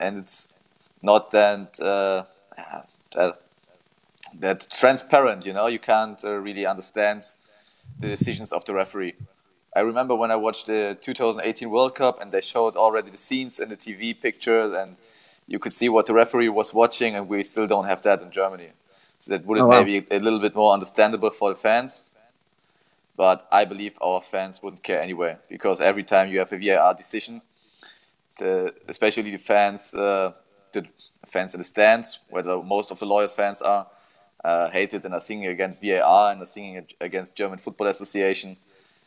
and 0.00 0.18
it's 0.18 0.54
not 1.02 1.30
that 1.30 1.80
uh, 1.80 2.24
that, 3.12 3.40
that 4.34 4.66
transparent. 4.70 5.46
You 5.46 5.52
know, 5.52 5.66
you 5.66 5.78
can't 5.78 6.22
uh, 6.24 6.32
really 6.32 6.66
understand 6.66 7.30
the 7.98 8.08
decisions 8.08 8.52
of 8.52 8.64
the 8.64 8.74
referee. 8.74 9.14
I 9.76 9.80
remember 9.80 10.14
when 10.14 10.30
I 10.30 10.36
watched 10.36 10.66
the 10.66 10.96
2018 11.00 11.70
World 11.70 11.94
Cup 11.94 12.20
and 12.20 12.32
they 12.32 12.40
showed 12.40 12.74
already 12.74 13.10
the 13.10 13.18
scenes 13.18 13.60
in 13.60 13.68
the 13.68 13.76
TV 13.76 14.18
pictures 14.18 14.72
and 14.74 14.96
you 15.46 15.58
could 15.58 15.72
see 15.72 15.88
what 15.88 16.06
the 16.06 16.14
referee 16.14 16.50
was 16.50 16.74
watching, 16.74 17.14
and 17.16 17.26
we 17.26 17.42
still 17.42 17.66
don't 17.66 17.86
have 17.86 18.02
that 18.02 18.20
in 18.20 18.30
Germany. 18.30 18.68
So 19.18 19.32
that 19.32 19.46
would 19.46 19.58
oh, 19.58 19.66
wow. 19.66 19.82
maybe 19.82 20.06
a 20.10 20.18
little 20.18 20.38
bit 20.38 20.54
more 20.54 20.72
understandable 20.74 21.30
for 21.30 21.48
the 21.50 21.56
fans 21.56 22.04
but 23.18 23.48
I 23.50 23.64
believe 23.64 23.98
our 24.00 24.20
fans 24.20 24.62
wouldn't 24.62 24.84
care 24.84 25.02
anyway 25.02 25.36
because 25.48 25.80
every 25.80 26.04
time 26.04 26.30
you 26.30 26.38
have 26.38 26.52
a 26.52 26.56
VAR 26.56 26.94
decision, 26.94 27.42
the, 28.38 28.72
especially 28.86 29.32
the 29.32 29.38
fans, 29.38 29.92
uh, 29.92 30.32
the 30.72 30.86
fans 31.26 31.52
in 31.52 31.58
the 31.58 31.64
stands, 31.64 32.20
where 32.30 32.44
the, 32.44 32.62
most 32.62 32.92
of 32.92 33.00
the 33.00 33.06
loyal 33.06 33.26
fans 33.26 33.60
are, 33.60 33.88
uh, 34.44 34.70
hate 34.70 34.94
it 34.94 35.04
and 35.04 35.12
are 35.14 35.20
singing 35.20 35.48
against 35.48 35.82
VAR 35.82 36.30
and 36.30 36.40
are 36.40 36.46
singing 36.46 36.86
against 37.00 37.34
German 37.34 37.58
Football 37.58 37.88
Association. 37.88 38.56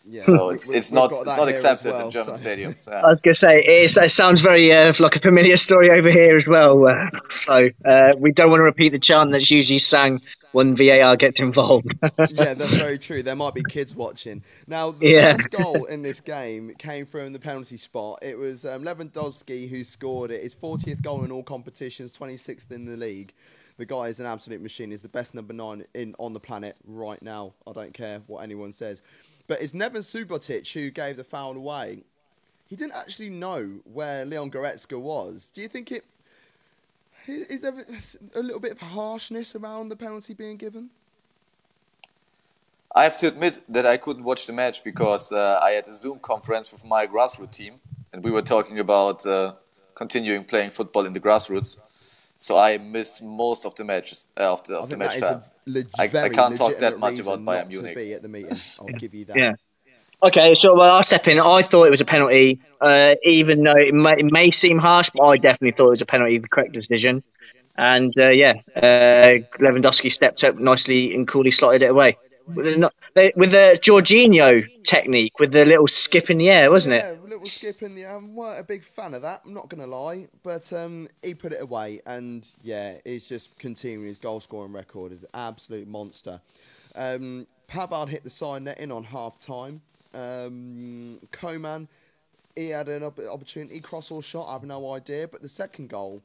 Yeah. 0.06 0.22
So 0.22 0.50
it's 0.50 0.70
we, 0.70 0.78
it's 0.78 0.92
not 0.92 1.12
it's 1.12 1.26
not 1.26 1.48
accepted 1.48 1.92
well, 1.92 2.06
in 2.06 2.12
German 2.12 2.36
so. 2.36 2.44
stadiums. 2.44 2.88
Yeah. 2.88 3.02
I 3.06 3.10
was 3.10 3.22
going 3.22 3.34
to 3.34 3.40
say 3.40 3.60
it, 3.60 3.96
it 3.96 4.10
sounds 4.10 4.42
very 4.42 4.72
uh, 4.74 4.94
like 5.00 5.16
a 5.16 5.20
familiar 5.20 5.58
story 5.58 5.92
over 5.92 6.10
here 6.10 6.38
as 6.38 6.48
well. 6.48 6.88
Uh, 6.88 7.08
so 7.42 7.70
uh, 7.86 8.14
we 8.18 8.32
don't 8.32 8.50
want 8.50 8.60
to 8.60 8.64
repeat 8.64 8.90
the 8.90 9.00
chant 9.00 9.32
that's 9.32 9.52
usually 9.52 9.80
sang 9.80 10.22
when 10.52 10.76
VAR 10.76 11.16
gets 11.16 11.40
involved. 11.40 11.88
yeah, 12.32 12.54
that's 12.54 12.74
very 12.74 12.98
true. 12.98 13.24
There 13.24 13.36
might 13.36 13.54
be 13.54 13.64
kids 13.64 13.96
watching. 13.96 14.44
Now, 14.68 14.92
the 14.92 15.12
yeah. 15.12 15.38
first 15.38 15.50
goal 15.52 15.86
in 15.86 16.02
this 16.02 16.20
game 16.20 16.74
came 16.78 17.06
from 17.06 17.34
the 17.34 17.40
penalty 17.40 17.78
spot. 17.78 18.20
It 18.22 18.38
was 18.38 18.66
um, 18.66 18.84
Lewandowski 18.84 19.70
who 19.70 19.84
scored 19.84 20.32
it. 20.32 20.44
His 20.44 20.56
40th 20.56 21.02
goal 21.02 21.24
in 21.24 21.32
all 21.32 21.44
competitions, 21.44 22.16
26th 22.18 22.72
in 22.72 22.86
the 22.86 22.98
league. 22.98 23.34
The 23.78 23.86
guy 23.86 24.08
is 24.08 24.20
an 24.20 24.26
absolute 24.26 24.62
machine. 24.62 24.92
He's 24.92 25.02
the 25.02 25.10
best 25.10 25.34
number 25.34 25.54
nine 25.54 25.86
in 25.94 26.14
on 26.20 26.34
the 26.34 26.40
planet 26.40 26.76
right 26.86 27.22
now. 27.22 27.54
I 27.66 27.72
don't 27.72 27.94
care 27.94 28.22
what 28.28 28.44
anyone 28.44 28.72
says. 28.72 29.02
But 29.52 29.62
it's 29.62 29.74
Neven 29.74 29.98
Subotic 29.98 30.72
who 30.72 30.90
gave 30.92 31.18
the 31.18 31.26
foul 31.26 31.58
away. 31.58 32.06
He 32.68 32.78
didn't 32.78 32.94
actually 32.96 33.30
know 33.30 33.82
where 33.84 34.24
Leon 34.24 34.50
Goretzka 34.50 34.98
was. 34.98 35.52
Do 35.54 35.60
you 35.60 35.68
think 35.68 35.92
it 35.92 36.06
is 37.28 37.60
there 37.60 37.74
a 38.36 38.42
little 38.42 38.62
bit 38.62 38.72
of 38.72 38.80
harshness 38.80 39.54
around 39.54 39.90
the 39.90 39.98
penalty 39.98 40.34
being 40.34 40.56
given? 40.56 40.90
I 42.96 43.04
have 43.04 43.18
to 43.18 43.28
admit 43.28 43.60
that 43.68 43.86
I 43.86 43.98
couldn't 43.98 44.24
watch 44.24 44.48
the 44.48 44.54
match 44.54 44.86
because 44.86 45.34
uh, 45.34 45.60
I 45.62 45.72
had 45.72 45.86
a 45.90 45.94
Zoom 45.94 46.20
conference 46.20 46.72
with 46.72 46.86
my 46.86 47.06
grassroots 47.06 47.52
team, 47.52 47.82
and 48.14 48.24
we 48.24 48.32
were 48.32 48.42
talking 48.42 48.80
about 48.80 49.26
uh, 49.26 49.56
continuing 49.96 50.46
playing 50.46 50.72
football 50.72 51.06
in 51.06 51.12
the 51.12 51.20
grassroots. 51.20 51.82
So 52.40 52.58
I 52.58 52.78
missed 52.78 53.22
most 53.22 53.66
of 53.66 53.76
the 53.76 53.84
matches 53.84 54.28
uh, 54.40 54.54
of 54.54 54.64
the, 54.64 54.78
of 54.78 54.90
the 54.90 54.96
match 54.96 55.20
time. 55.20 55.44
Leg- 55.66 55.88
I, 55.98 56.04
I, 56.04 56.30
can't 56.30 56.58
talk 56.58 56.78
that 56.80 57.00
much 57.00 57.20
about 57.20 57.40
Bayern 57.40 57.70
Munich. 57.70 57.96
To 57.96 58.02
be 58.02 58.14
at 58.14 58.22
the 58.22 58.28
meeting, 58.28 58.58
I'll 58.80 58.88
give 58.88 59.14
you 59.14 59.26
that. 59.26 59.36
yeah. 59.38 59.54
Okay, 60.24 60.54
so 60.56 60.76
well, 60.76 60.92
I'll 60.92 61.04
step 61.04 61.28
in. 61.28 61.40
I 61.40 61.64
thought 61.64 61.86
it 61.86 61.90
was 61.90 62.02
a 62.02 62.06
penalty, 62.06 62.62
uh, 62.80 63.16
even 63.24 63.64
though 63.64 63.78
it 63.78 63.94
may, 63.94 64.12
it 64.12 64.32
may, 64.32 64.52
seem 64.52 64.78
harsh, 64.78 65.10
but 65.14 65.24
I 65.24 65.38
definitely 65.38 65.72
thought 65.72 65.88
it 65.88 65.92
was 65.92 66.02
a 66.02 66.06
penalty, 66.06 66.38
the 66.38 66.48
correct 66.48 66.74
decision. 66.74 67.24
And 67.76 68.14
uh, 68.18 68.30
yeah, 68.30 68.54
uh, 68.76 69.42
Lewandowski 69.60 70.12
stepped 70.12 70.44
up 70.44 70.56
nicely 70.56 71.16
and 71.16 71.28
coolly 71.28 71.52
slotted 71.52 71.82
it 71.82 71.90
away 71.90 72.18
with 72.48 72.66
the, 72.66 73.34
with 73.36 73.52
the 73.52 73.80
Jorginho 73.82 74.84
technique, 74.84 75.40
with 75.40 75.52
the 75.52 75.66
little 75.66 75.88
skip 75.88 76.30
in 76.30 76.38
the 76.38 76.50
air, 76.50 76.70
wasn't 76.70 76.96
yeah, 76.96 77.10
it? 77.10 77.20
Yeah, 77.22 77.30
little 77.30 77.46
skip 77.46 77.82
in 77.82 77.96
the 77.96 78.04
air. 78.04 78.18
I 78.18 78.24
weren't 78.24 78.60
a 78.60 78.64
big 78.64 78.84
fan 78.84 79.14
of 79.14 79.22
that. 79.22 79.42
I'm 79.46 79.54
not 79.54 79.70
going 79.70 79.82
to 79.82 79.88
lie, 79.88 80.28
but 80.44 80.72
um, 80.74 81.08
he 81.22 81.34
put 81.34 81.54
it 81.54 81.62
away, 81.62 82.02
and 82.06 82.48
yeah, 82.64 82.98
he's 83.06 83.28
just 83.28 83.58
continuing 83.58 84.08
his 84.08 84.20
goal 84.20 84.40
scoring 84.40 84.74
record. 84.74 85.12
Is 85.12 85.24
an 85.24 85.30
absolute 85.34 85.88
monster. 85.88 86.42
Um, 86.96 87.48
Pavard 87.70 88.10
hit 88.10 88.24
the 88.24 88.30
side 88.30 88.64
net 88.64 88.80
in 88.80 88.92
on 88.92 89.04
half 89.04 89.40
time. 89.40 89.82
Um, 90.14 91.20
Coman, 91.32 91.88
he 92.56 92.70
had 92.70 92.90
an 92.90 93.04
opportunity, 93.04 93.80
cross 93.80 94.12
or 94.12 94.22
shot, 94.22 94.48
I 94.50 94.54
have 94.54 94.64
no 94.64 94.94
idea. 94.94 95.28
But 95.28 95.42
the 95.42 95.50
second 95.50 95.90
goal, 95.90 96.22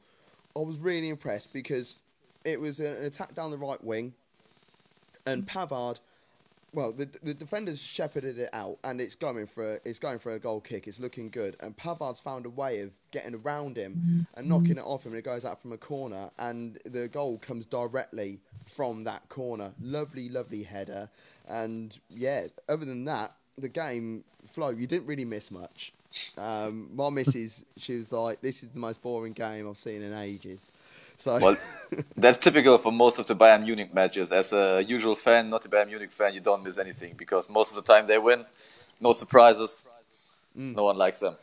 I 0.55 0.59
was 0.59 0.77
really 0.77 1.09
impressed 1.09 1.53
because 1.53 1.95
it 2.43 2.59
was 2.59 2.79
an 2.79 3.03
attack 3.03 3.33
down 3.33 3.51
the 3.51 3.57
right 3.57 3.81
wing, 3.83 4.13
and 5.27 5.47
Pavard 5.47 5.99
well, 6.73 6.91
the 6.91 7.09
the 7.23 7.33
defenders 7.33 7.81
shepherded 7.81 8.37
it 8.37 8.49
out, 8.53 8.77
and 8.83 8.99
it's 8.99 9.15
going 9.15 9.47
for 9.47 9.73
a, 9.73 9.79
it's 9.85 9.99
going 9.99 10.19
for 10.19 10.33
a 10.33 10.39
goal 10.39 10.59
kick. 10.59 10.87
It's 10.87 10.99
looking 10.99 11.29
good, 11.29 11.55
and 11.61 11.75
Pavard's 11.75 12.19
found 12.19 12.45
a 12.45 12.49
way 12.49 12.81
of 12.81 12.91
getting 13.11 13.35
around 13.35 13.77
him 13.77 14.27
and 14.35 14.47
knocking 14.47 14.77
it 14.77 14.83
off 14.83 15.05
him. 15.05 15.13
And 15.13 15.19
it 15.19 15.25
goes 15.25 15.45
out 15.45 15.61
from 15.61 15.71
a 15.71 15.77
corner, 15.77 16.29
and 16.37 16.77
the 16.85 17.07
goal 17.07 17.37
comes 17.37 17.65
directly 17.65 18.39
from 18.75 19.05
that 19.05 19.27
corner. 19.29 19.73
Lovely, 19.81 20.29
lovely 20.29 20.63
header, 20.63 21.09
and 21.47 21.97
yeah. 22.09 22.47
Other 22.67 22.85
than 22.85 23.05
that, 23.05 23.33
the 23.57 23.69
game 23.69 24.23
Flo. 24.45 24.69
You 24.69 24.87
didn't 24.87 25.07
really 25.07 25.25
miss 25.25 25.51
much. 25.51 25.93
Um, 26.37 26.89
my 26.93 27.09
missus, 27.09 27.63
she 27.77 27.95
was 27.95 28.11
like, 28.11 28.41
"This 28.41 28.61
is 28.61 28.69
the 28.69 28.79
most 28.79 29.01
boring 29.01 29.33
game 29.33 29.69
I've 29.69 29.77
seen 29.77 30.01
in 30.01 30.13
ages." 30.13 30.71
So 31.17 31.39
Well, 31.39 31.57
that's 32.15 32.37
typical 32.37 32.77
for 32.77 32.91
most 32.91 33.19
of 33.19 33.25
the 33.27 33.35
Bayern 33.35 33.63
Munich 33.63 33.93
matches. 33.93 34.31
As 34.31 34.53
a 34.53 34.83
usual 34.87 35.15
fan, 35.15 35.49
not 35.49 35.65
a 35.65 35.69
Bayern 35.69 35.87
Munich 35.87 36.13
fan, 36.13 36.33
you 36.33 36.39
don't 36.39 36.63
miss 36.63 36.77
anything 36.77 37.15
because 37.17 37.49
most 37.49 37.71
of 37.71 37.75
the 37.75 37.93
time 37.93 38.07
they 38.07 38.17
win. 38.17 38.45
No 39.01 39.11
surprises. 39.11 39.85
No 40.55 40.85
one 40.85 40.97
likes 40.97 41.19
them. 41.19 41.37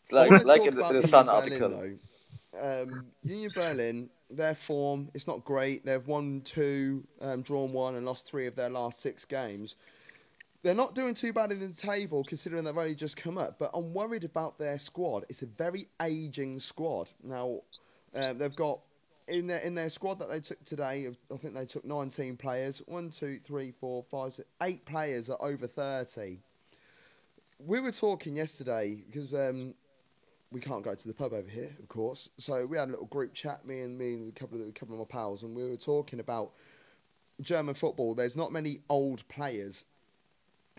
It's 0.00 0.12
like 0.12 0.30
like 0.44 0.66
in 0.66 0.74
the, 0.74 0.86
in 0.88 0.94
the 0.94 1.02
Sun 1.02 1.26
Berlin, 1.26 1.62
article. 1.62 1.98
Um, 2.60 3.06
Union 3.22 3.50
Berlin, 3.54 4.10
their 4.30 4.54
form, 4.54 5.08
it's 5.14 5.26
not 5.26 5.44
great. 5.44 5.84
They've 5.84 6.06
won 6.06 6.42
two, 6.44 7.02
um, 7.20 7.42
drawn 7.42 7.72
one, 7.72 7.96
and 7.96 8.04
lost 8.06 8.26
three 8.26 8.46
of 8.46 8.54
their 8.54 8.70
last 8.70 9.00
six 9.00 9.24
games. 9.24 9.76
They're 10.62 10.74
not 10.74 10.94
doing 10.94 11.14
too 11.14 11.32
bad 11.32 11.50
in 11.50 11.58
the 11.58 11.68
table 11.70 12.22
considering 12.22 12.62
they've 12.62 12.76
only 12.76 12.94
just 12.94 13.16
come 13.16 13.36
up, 13.36 13.58
but 13.58 13.70
I'm 13.74 13.92
worried 13.92 14.22
about 14.22 14.58
their 14.58 14.78
squad. 14.78 15.24
It's 15.28 15.42
a 15.42 15.46
very 15.46 15.88
aging 16.00 16.60
squad. 16.60 17.08
Now, 17.24 17.62
uh, 18.14 18.34
they've 18.34 18.54
got 18.54 18.78
in 19.32 19.46
their 19.46 19.60
in 19.60 19.74
their 19.74 19.90
squad 19.90 20.18
that 20.20 20.28
they 20.28 20.40
took 20.40 20.62
today. 20.64 21.08
I 21.32 21.36
think 21.36 21.54
they 21.54 21.66
took 21.66 21.84
19 21.84 22.36
players. 22.36 22.82
One, 22.86 23.10
two, 23.10 23.38
three, 23.38 23.72
four, 23.72 24.02
five, 24.04 24.34
six, 24.34 24.48
eight 24.62 24.84
players 24.84 25.30
are 25.30 25.38
over 25.40 25.66
30 25.66 26.38
we 27.66 27.80
were 27.80 27.92
talking 27.92 28.36
yesterday 28.36 29.02
because 29.06 29.32
um, 29.34 29.74
we 30.50 30.60
can't 30.60 30.82
go 30.82 30.94
to 30.94 31.08
the 31.08 31.14
pub 31.14 31.32
over 31.32 31.48
here, 31.48 31.74
of 31.78 31.88
course. 31.88 32.28
So 32.38 32.66
we 32.66 32.76
had 32.76 32.88
a 32.88 32.92
little 32.92 33.06
group 33.06 33.34
chat, 33.34 33.66
me 33.66 33.80
and 33.80 33.98
me 33.98 34.14
and 34.14 34.28
a 34.28 34.32
couple 34.32 34.60
of 34.60 34.68
a 34.68 34.72
couple 34.72 34.94
of 34.94 35.00
my 35.00 35.10
pals, 35.10 35.42
and 35.42 35.54
we 35.54 35.68
were 35.68 35.76
talking 35.76 36.20
about 36.20 36.52
German 37.40 37.74
football. 37.74 38.14
There's 38.14 38.36
not 38.36 38.52
many 38.52 38.80
old 38.88 39.26
players 39.28 39.86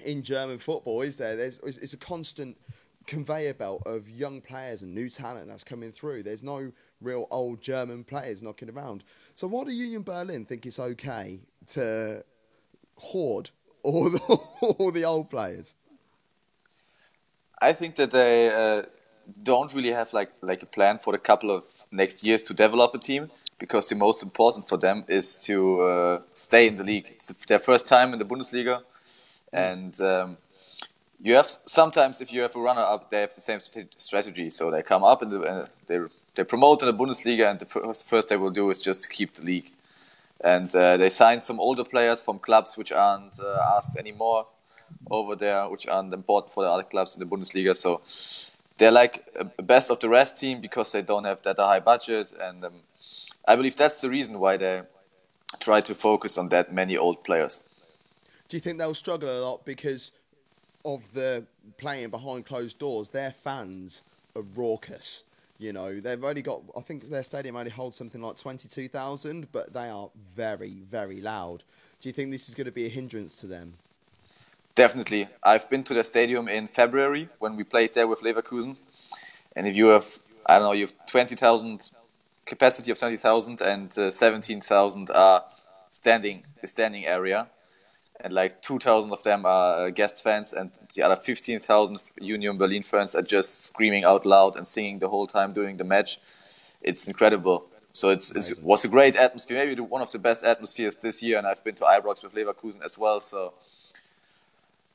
in 0.05 0.23
German 0.23 0.59
football, 0.59 1.01
is 1.01 1.17
there? 1.17 1.35
There's 1.35 1.59
it's 1.59 1.77
it's 1.77 1.93
a 1.93 1.97
constant 1.97 2.57
conveyor 3.05 3.53
belt 3.53 3.83
of 3.85 4.09
young 4.09 4.39
players 4.39 4.81
and 4.81 4.93
new 4.93 5.09
talent 5.09 5.47
that's 5.47 5.63
coming 5.63 5.91
through. 5.91 6.23
There's 6.23 6.43
no 6.43 6.71
real 7.03 7.27
old 7.31 7.61
German 7.61 8.03
players 8.03 8.41
knocking 8.41 8.69
around. 8.69 9.03
So 9.35 9.47
why 9.47 9.63
do 9.65 9.71
Union 9.71 10.03
Berlin 10.03 10.45
think 10.45 10.65
it's 10.65 10.79
okay 10.79 11.39
to 11.67 12.23
hoard 12.95 13.49
all 13.83 14.09
the 14.09 14.19
all 14.61 14.91
the 14.91 15.03
old 15.03 15.29
players? 15.29 15.75
I 17.61 17.73
think 17.73 17.95
that 17.95 18.11
they 18.11 18.49
uh, 18.49 18.83
don't 19.41 19.73
really 19.73 19.91
have 19.91 20.13
like 20.13 20.31
like 20.41 20.63
a 20.63 20.65
plan 20.65 20.99
for 20.99 21.13
the 21.13 21.19
couple 21.19 21.51
of 21.51 21.63
next 21.91 22.23
years 22.23 22.43
to 22.43 22.53
develop 22.53 22.95
a 22.95 22.99
team 22.99 23.29
because 23.59 23.87
the 23.87 23.95
most 23.95 24.23
important 24.23 24.67
for 24.67 24.77
them 24.77 25.05
is 25.07 25.39
to 25.39 25.81
uh, 25.81 26.21
stay 26.33 26.67
in 26.67 26.75
the 26.75 26.83
league. 26.83 27.07
It's 27.11 27.27
their 27.45 27.59
first 27.59 27.87
time 27.87 28.13
in 28.13 28.19
the 28.19 28.25
Bundesliga, 28.25 28.81
and 29.53 29.99
um, 30.01 30.37
you 31.21 31.35
have 31.35 31.47
sometimes 31.65 32.19
if 32.19 32.33
you 32.33 32.41
have 32.41 32.55
a 32.55 32.59
runner 32.59 32.81
up, 32.81 33.09
they 33.09 33.21
have 33.21 33.33
the 33.33 33.41
same 33.41 33.59
strategy. 33.95 34.49
So 34.49 34.69
they 34.69 34.83
come 34.83 35.03
up 35.03 35.21
and 35.21 35.33
uh, 35.33 35.65
they 35.87 35.99
they 36.35 36.43
promote 36.43 36.81
in 36.81 36.87
the 36.87 36.93
Bundesliga, 36.93 37.49
and 37.49 37.59
the 37.59 37.65
first 37.65 38.07
first 38.07 38.29
they 38.29 38.37
will 38.37 38.49
do 38.51 38.69
is 38.69 38.81
just 38.81 39.03
to 39.03 39.09
keep 39.09 39.33
the 39.33 39.43
league. 39.43 39.71
And 40.43 40.73
uh, 40.75 40.97
they 40.97 41.09
sign 41.09 41.41
some 41.41 41.59
older 41.59 41.83
players 41.83 42.21
from 42.21 42.39
clubs 42.39 42.77
which 42.77 42.91
aren't 42.91 43.39
uh, 43.39 43.75
asked 43.77 43.95
anymore 43.97 44.47
over 45.09 45.35
there, 45.35 45.69
which 45.69 45.87
aren't 45.87 46.13
important 46.13 46.53
for 46.53 46.63
the 46.63 46.69
other 46.69 46.83
clubs 46.83 47.15
in 47.15 47.19
the 47.19 47.35
Bundesliga. 47.35 47.75
So 47.75 48.01
they're 48.77 48.91
like 48.91 49.25
a 49.35 49.63
best 49.63 49.89
of 49.91 49.99
the 49.99 50.09
rest 50.09 50.37
team 50.37 50.59
because 50.59 50.91
they 50.91 51.01
don't 51.01 51.23
have 51.23 51.41
that 51.43 51.57
high 51.57 51.79
budget, 51.79 52.33
and 52.39 52.65
um, 52.65 52.73
I 53.47 53.55
believe 53.55 53.75
that's 53.75 54.01
the 54.01 54.09
reason 54.09 54.39
why 54.39 54.57
they 54.57 54.81
try 55.59 55.81
to 55.81 55.95
focus 55.95 56.37
on 56.37 56.49
that 56.49 56.73
many 56.73 56.97
old 56.97 57.23
players. 57.23 57.61
Do 58.49 58.57
you 58.57 58.61
think 58.61 58.77
they'll 58.77 58.93
struggle 58.93 59.29
a 59.29 59.41
lot 59.41 59.65
because 59.65 60.11
of 60.83 61.01
the 61.13 61.45
playing 61.77 62.09
behind 62.09 62.45
closed 62.45 62.79
doors? 62.79 63.09
Their 63.09 63.31
fans 63.31 64.01
are 64.35 64.43
raucous. 64.55 65.23
You 65.63 65.71
know, 65.71 65.97
they've 66.01 66.21
only 66.21 66.41
got, 66.41 66.61
I 66.75 66.81
think 66.81 67.09
their 67.09 67.23
stadium 67.23 67.55
only 67.55 67.71
holds 67.71 67.95
something 67.95 68.21
like 68.21 68.35
22,000, 68.35 69.49
but 69.53 69.71
they 69.71 69.87
are 69.87 70.09
very, 70.35 70.81
very 70.91 71.21
loud. 71.21 71.63
Do 72.01 72.09
you 72.09 72.13
think 72.13 72.31
this 72.31 72.49
is 72.49 72.53
going 72.53 72.65
to 72.65 72.71
be 72.71 72.85
a 72.85 72.89
hindrance 72.89 73.33
to 73.35 73.47
them? 73.47 73.75
Definitely. 74.75 75.29
I've 75.41 75.69
been 75.69 75.85
to 75.85 75.93
the 75.93 76.03
stadium 76.03 76.49
in 76.49 76.67
February 76.67 77.29
when 77.39 77.55
we 77.55 77.63
played 77.63 77.93
there 77.93 78.07
with 78.07 78.23
Leverkusen. 78.23 78.75
And 79.55 79.65
if 79.65 79.73
you 79.73 79.85
have, 79.87 80.19
I 80.45 80.55
don't 80.55 80.63
know, 80.63 80.73
you 80.73 80.87
have 80.87 81.05
20,000 81.05 81.91
capacity 82.45 82.91
of 82.91 82.99
20,000 82.99 83.61
and 83.61 83.97
uh, 83.97 84.11
17,000 84.11 85.11
are 85.11 85.45
standing, 85.89 86.43
the 86.59 86.67
standing 86.67 87.05
area. 87.05 87.47
And 88.23 88.31
like 88.31 88.61
2,000 88.61 89.11
of 89.11 89.21
them 89.23 89.45
are 89.45 89.87
uh, 89.87 89.89
guest 89.89 90.23
fans 90.23 90.53
and 90.53 90.71
the 90.95 91.03
other 91.03 91.17
15,000 91.17 91.99
Union 92.21 92.57
Berlin 92.57 92.81
fans 92.81 93.15
are 93.15 93.21
just 93.21 93.65
screaming 93.65 94.05
out 94.05 94.25
loud 94.25 94.55
and 94.55 94.65
singing 94.65 94.99
the 94.99 95.09
whole 95.09 95.27
time 95.27 95.51
during 95.51 95.75
the 95.75 95.83
match. 95.83 96.19
It's 96.81 97.07
incredible. 97.07 97.65
So 97.91 98.09
it's, 98.09 98.33
it's, 98.33 98.51
it 98.51 98.63
was 98.63 98.85
a 98.85 98.87
great 98.87 99.17
atmosphere, 99.17 99.65
maybe 99.65 99.79
one 99.81 100.01
of 100.01 100.09
the 100.11 100.19
best 100.19 100.45
atmospheres 100.45 100.97
this 100.97 101.21
year. 101.21 101.37
And 101.37 101.45
I've 101.45 101.63
been 101.63 101.75
to 101.75 101.83
Ibrox 101.83 102.23
with 102.23 102.33
Leverkusen 102.33 102.83
as 102.83 102.97
well. 102.97 103.19
So 103.19 103.53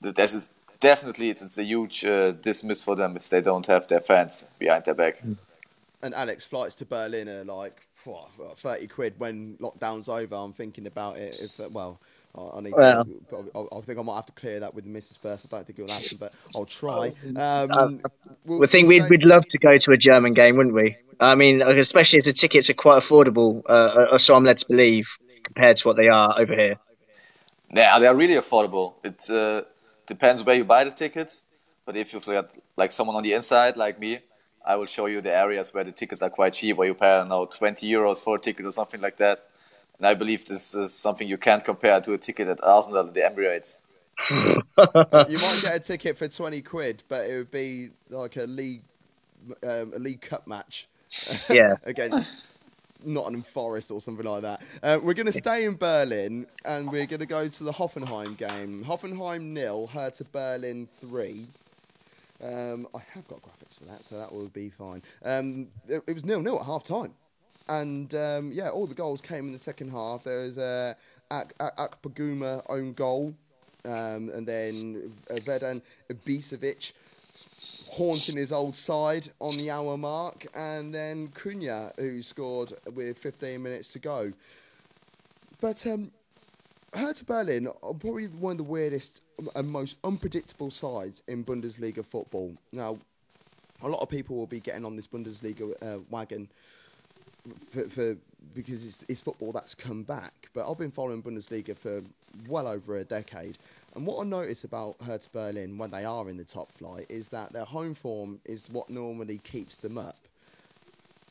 this 0.00 0.32
is 0.32 0.48
definitely 0.80 1.30
it's, 1.30 1.42
it's 1.42 1.58
a 1.58 1.64
huge 1.64 2.04
uh, 2.04 2.32
dismiss 2.32 2.82
for 2.82 2.96
them 2.96 3.16
if 3.16 3.28
they 3.28 3.40
don't 3.40 3.66
have 3.66 3.86
their 3.88 4.00
fans 4.00 4.50
behind 4.58 4.84
their 4.84 4.94
back. 4.94 5.22
And 6.02 6.14
Alex, 6.14 6.44
flights 6.44 6.74
to 6.76 6.86
Berlin 6.86 7.28
are 7.28 7.44
like 7.44 7.86
30 8.56 8.86
quid 8.86 9.14
when 9.18 9.56
lockdown's 9.60 10.08
over. 10.08 10.36
I'm 10.36 10.52
thinking 10.52 10.86
about 10.86 11.16
it. 11.16 11.38
If 11.40 11.60
uh, 11.60 11.68
Well, 11.70 12.00
I, 12.36 12.58
I 12.58 12.60
need 12.60 12.72
Well. 12.74 13.04
to. 13.04 13.50
I, 13.54 13.76
I 13.78 13.80
think 13.80 13.98
I 13.98 14.02
might 14.02 14.16
have 14.16 14.26
to 14.26 14.32
clear 14.32 14.60
that 14.60 14.74
with 14.74 14.84
the 14.84 14.90
missus 14.90 15.16
first. 15.16 15.46
I 15.46 15.56
don't 15.56 15.66
think 15.66 15.78
it 15.78 15.82
will 15.82 15.90
happen, 15.92 16.18
but 16.20 16.32
I'll 16.54 16.64
try. 16.66 17.12
Uh, 17.36 17.66
Um, 17.70 18.00
we'll- 18.44 18.60
We 18.60 18.66
think 18.66 18.88
we'll 18.88 19.02
we'd, 19.04 19.10
we'd 19.10 19.24
love 19.24 19.44
to 19.50 19.58
go 19.58 19.76
to 19.78 19.92
a 19.92 19.96
German 19.96 20.34
game, 20.34 20.56
wouldn't 20.56 20.74
we? 20.74 20.96
I 21.20 21.34
mean, 21.34 21.62
especially 21.62 22.20
if 22.20 22.24
the 22.26 22.32
tickets 22.32 22.70
are 22.70 22.74
quite 22.74 23.02
affordable, 23.02 23.62
uh, 23.68 24.06
or 24.12 24.18
so 24.18 24.36
I'm 24.36 24.44
led 24.44 24.58
to 24.58 24.66
believe, 24.68 25.06
compared 25.42 25.76
to 25.78 25.88
what 25.88 25.96
they 25.96 26.08
are 26.08 26.38
over 26.40 26.54
here. 26.54 26.76
Yeah, 27.74 27.98
they're 27.98 28.14
really 28.14 28.34
affordable. 28.34 28.94
It 29.04 29.28
uh, 29.30 29.62
depends 30.06 30.44
where 30.44 30.54
you 30.56 30.64
buy 30.64 30.84
the 30.84 30.90
tickets, 30.90 31.44
but 31.84 31.96
if 31.96 32.12
you've 32.12 32.24
got 32.24 32.56
like 32.76 32.92
someone 32.92 33.16
on 33.16 33.22
the 33.22 33.32
inside 33.32 33.76
like 33.76 33.98
me, 33.98 34.20
I 34.64 34.76
will 34.76 34.86
show 34.86 35.06
you 35.06 35.20
the 35.20 35.34
areas 35.34 35.74
where 35.74 35.84
the 35.84 35.92
tickets 35.92 36.22
are 36.22 36.30
quite 36.30 36.52
cheap, 36.52 36.76
where 36.76 36.86
you 36.88 36.94
pay 36.94 37.06
I 37.10 37.18
don't 37.18 37.28
know 37.28 37.46
20 37.46 37.88
euros 37.90 38.22
for 38.22 38.36
a 38.36 38.38
ticket 38.38 38.64
or 38.64 38.72
something 38.72 39.00
like 39.00 39.16
that. 39.18 39.38
And 39.98 40.06
I 40.06 40.14
believe 40.14 40.44
this 40.44 40.74
is 40.74 40.94
something 40.94 41.26
you 41.28 41.38
can't 41.38 41.64
compare 41.64 42.00
to 42.00 42.12
a 42.14 42.18
ticket 42.18 42.48
at 42.48 42.62
Arsenal 42.62 42.98
or 43.08 43.10
the 43.10 43.20
Emirates. 43.20 43.78
you 44.30 45.38
might 45.38 45.58
get 45.62 45.74
a 45.76 45.80
ticket 45.80 46.16
for 46.16 46.28
20 46.28 46.62
quid, 46.62 47.02
but 47.08 47.28
it 47.28 47.36
would 47.36 47.50
be 47.50 47.90
like 48.08 48.36
a 48.36 48.44
league, 48.44 48.82
um, 49.62 49.92
a 49.94 49.98
league 49.98 50.20
cup 50.20 50.46
match. 50.46 50.88
Yeah. 51.50 51.76
against 51.84 52.42
Nottingham 53.04 53.42
Forest 53.42 53.90
or 53.90 54.00
something 54.00 54.26
like 54.26 54.42
that. 54.42 54.62
Uh, 54.82 54.98
we're 55.02 55.14
going 55.14 55.26
to 55.26 55.32
stay 55.32 55.64
in 55.64 55.76
Berlin 55.76 56.46
and 56.64 56.90
we're 56.92 57.06
going 57.06 57.20
to 57.20 57.26
go 57.26 57.48
to 57.48 57.64
the 57.64 57.72
Hoffenheim 57.72 58.36
game. 58.36 58.84
Hoffenheim 58.84 59.42
nil, 59.42 59.86
Hertha 59.86 60.24
Berlin 60.24 60.86
three. 61.00 61.46
Um, 62.42 62.86
I 62.94 63.00
have 63.14 63.26
got 63.26 63.40
graphics 63.42 63.78
for 63.78 63.84
that, 63.86 64.04
so 64.04 64.16
that 64.18 64.32
will 64.32 64.48
be 64.48 64.68
fine. 64.68 65.02
Um, 65.24 65.68
it, 65.88 66.02
it 66.06 66.12
was 66.14 66.24
nil 66.24 66.40
nil 66.40 66.58
at 66.60 66.66
half 66.66 66.84
time, 66.84 67.14
and 67.68 68.14
um, 68.14 68.50
yeah, 68.52 68.68
all 68.68 68.86
the 68.86 68.94
goals 68.94 69.20
came 69.20 69.46
in 69.46 69.52
the 69.52 69.58
second 69.58 69.90
half. 69.90 70.24
There 70.24 70.40
was 70.40 70.58
a 70.58 70.96
Ak- 71.30 71.54
Ak- 71.60 71.76
Akpoguma 71.76 72.62
own 72.68 72.92
goal, 72.94 73.34
um, 73.84 74.30
and 74.34 74.46
then 74.46 75.12
uh, 75.30 75.34
Vedad 75.34 75.82
Ibisevic 76.10 76.92
haunting 77.90 78.36
his 78.36 78.52
old 78.52 78.76
side 78.76 79.28
on 79.40 79.56
the 79.56 79.70
hour 79.70 79.96
mark, 79.96 80.46
and 80.54 80.94
then 80.94 81.28
Cunha, 81.28 81.92
who 81.98 82.22
scored 82.22 82.72
with 82.94 83.16
15 83.18 83.62
minutes 83.62 83.88
to 83.92 83.98
go. 83.98 84.32
But 85.60 85.86
um, 85.86 86.10
Hertha 86.94 87.24
Berlin 87.24 87.68
are 87.82 87.94
probably 87.94 88.26
one 88.26 88.52
of 88.52 88.58
the 88.58 88.64
weirdest 88.64 89.22
and 89.54 89.68
most 89.68 89.96
unpredictable 90.04 90.70
sides 90.70 91.22
in 91.28 91.44
Bundesliga 91.44 92.04
football. 92.04 92.54
Now, 92.72 92.98
a 93.82 93.88
lot 93.88 94.00
of 94.00 94.08
people 94.08 94.36
will 94.36 94.46
be 94.46 94.60
getting 94.60 94.84
on 94.84 94.96
this 94.96 95.06
Bundesliga 95.06 95.72
uh, 95.82 95.98
wagon 96.10 96.48
for, 97.70 97.88
for 97.88 98.16
because 98.54 98.84
it's, 98.84 99.04
it's 99.08 99.20
football 99.20 99.52
that's 99.52 99.74
come 99.74 100.02
back. 100.02 100.48
But 100.54 100.70
I've 100.70 100.78
been 100.78 100.90
following 100.90 101.22
Bundesliga 101.22 101.76
for 101.76 102.02
well 102.48 102.68
over 102.68 102.98
a 102.98 103.04
decade, 103.04 103.58
and 103.94 104.06
what 104.06 104.20
I 104.20 104.24
notice 104.24 104.64
about 104.64 104.96
Hertha 105.04 105.28
Berlin 105.32 105.78
when 105.78 105.90
they 105.90 106.04
are 106.04 106.28
in 106.28 106.36
the 106.36 106.44
top 106.44 106.70
flight 106.72 107.06
is 107.08 107.28
that 107.30 107.52
their 107.52 107.64
home 107.64 107.94
form 107.94 108.40
is 108.44 108.68
what 108.70 108.90
normally 108.90 109.38
keeps 109.38 109.76
them 109.76 109.98
up, 109.98 110.18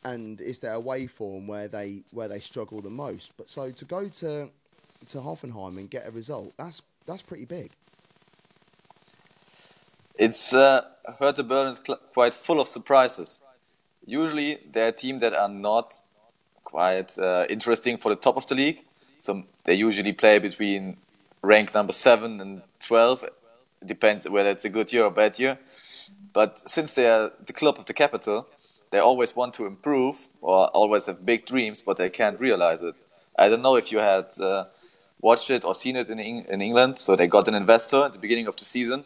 and 0.05 0.39
it's 0.41 0.59
their 0.59 0.73
away 0.73 1.07
form 1.07 1.47
where 1.47 1.67
they 1.67 2.03
where 2.11 2.27
they 2.27 2.39
struggle 2.39 2.81
the 2.81 2.89
most. 2.89 3.31
But 3.37 3.49
so 3.49 3.71
to 3.71 3.85
go 3.85 4.07
to 4.09 4.49
to 5.07 5.17
Hoffenheim 5.17 5.77
and 5.77 5.89
get 5.89 6.07
a 6.07 6.11
result, 6.11 6.53
that's 6.57 6.81
that's 7.05 7.21
pretty 7.21 7.45
big. 7.45 7.71
It's 10.19 10.51
uh, 10.53 10.81
Hertha 11.19 11.43
Berlin 11.43 11.73
is 11.73 11.81
cl- 11.85 11.99
quite 12.11 12.33
full 12.33 12.59
of 12.59 12.67
surprises. 12.67 13.41
Usually, 14.05 14.59
they're 14.71 14.89
a 14.89 14.91
team 14.91 15.19
that 15.19 15.33
are 15.33 15.49
not 15.49 16.01
quite 16.71 17.17
uh, 17.17 17.45
interesting 17.49 17.97
for 17.97 18.09
the 18.09 18.15
top 18.21 18.37
of 18.37 18.45
the 18.47 18.55
league. 18.55 18.79
So 19.19 19.43
they 19.63 19.73
usually 19.87 20.13
play 20.13 20.39
between 20.39 20.97
rank 21.41 21.73
number 21.73 21.93
seven 21.93 22.41
and 22.41 22.61
twelve. 22.87 23.23
It 23.81 23.87
depends 23.87 24.29
whether 24.29 24.49
it's 24.51 24.65
a 24.65 24.69
good 24.69 24.91
year 24.93 25.03
or 25.05 25.11
bad 25.11 25.39
year. 25.39 25.57
But 26.33 26.59
since 26.69 26.93
they 26.93 27.07
are 27.09 27.31
the 27.45 27.53
club 27.53 27.75
of 27.79 27.85
the 27.85 27.93
capital, 27.93 28.47
they 28.91 28.99
always 28.99 29.35
want 29.35 29.53
to 29.55 29.65
improve 29.65 30.27
or 30.41 30.67
always 30.67 31.05
have 31.07 31.25
big 31.25 31.45
dreams, 31.45 31.81
but 31.81 31.97
they 31.97 32.09
can't 32.09 32.39
realize 32.39 32.81
it. 32.81 32.95
I 33.37 33.49
don't 33.49 33.61
know 33.61 33.75
if 33.77 33.91
you 33.91 33.99
had 33.99 34.27
uh, 34.39 34.65
watched 35.21 35.49
it 35.49 35.63
or 35.65 35.73
seen 35.75 35.95
it 35.95 36.09
in 36.09 36.19
Eng- 36.19 36.45
in 36.49 36.61
England. 36.61 36.99
So 36.99 37.15
they 37.15 37.27
got 37.27 37.47
an 37.47 37.55
investor 37.55 38.03
at 38.05 38.13
the 38.13 38.19
beginning 38.19 38.47
of 38.47 38.55
the 38.55 38.65
season, 38.65 39.03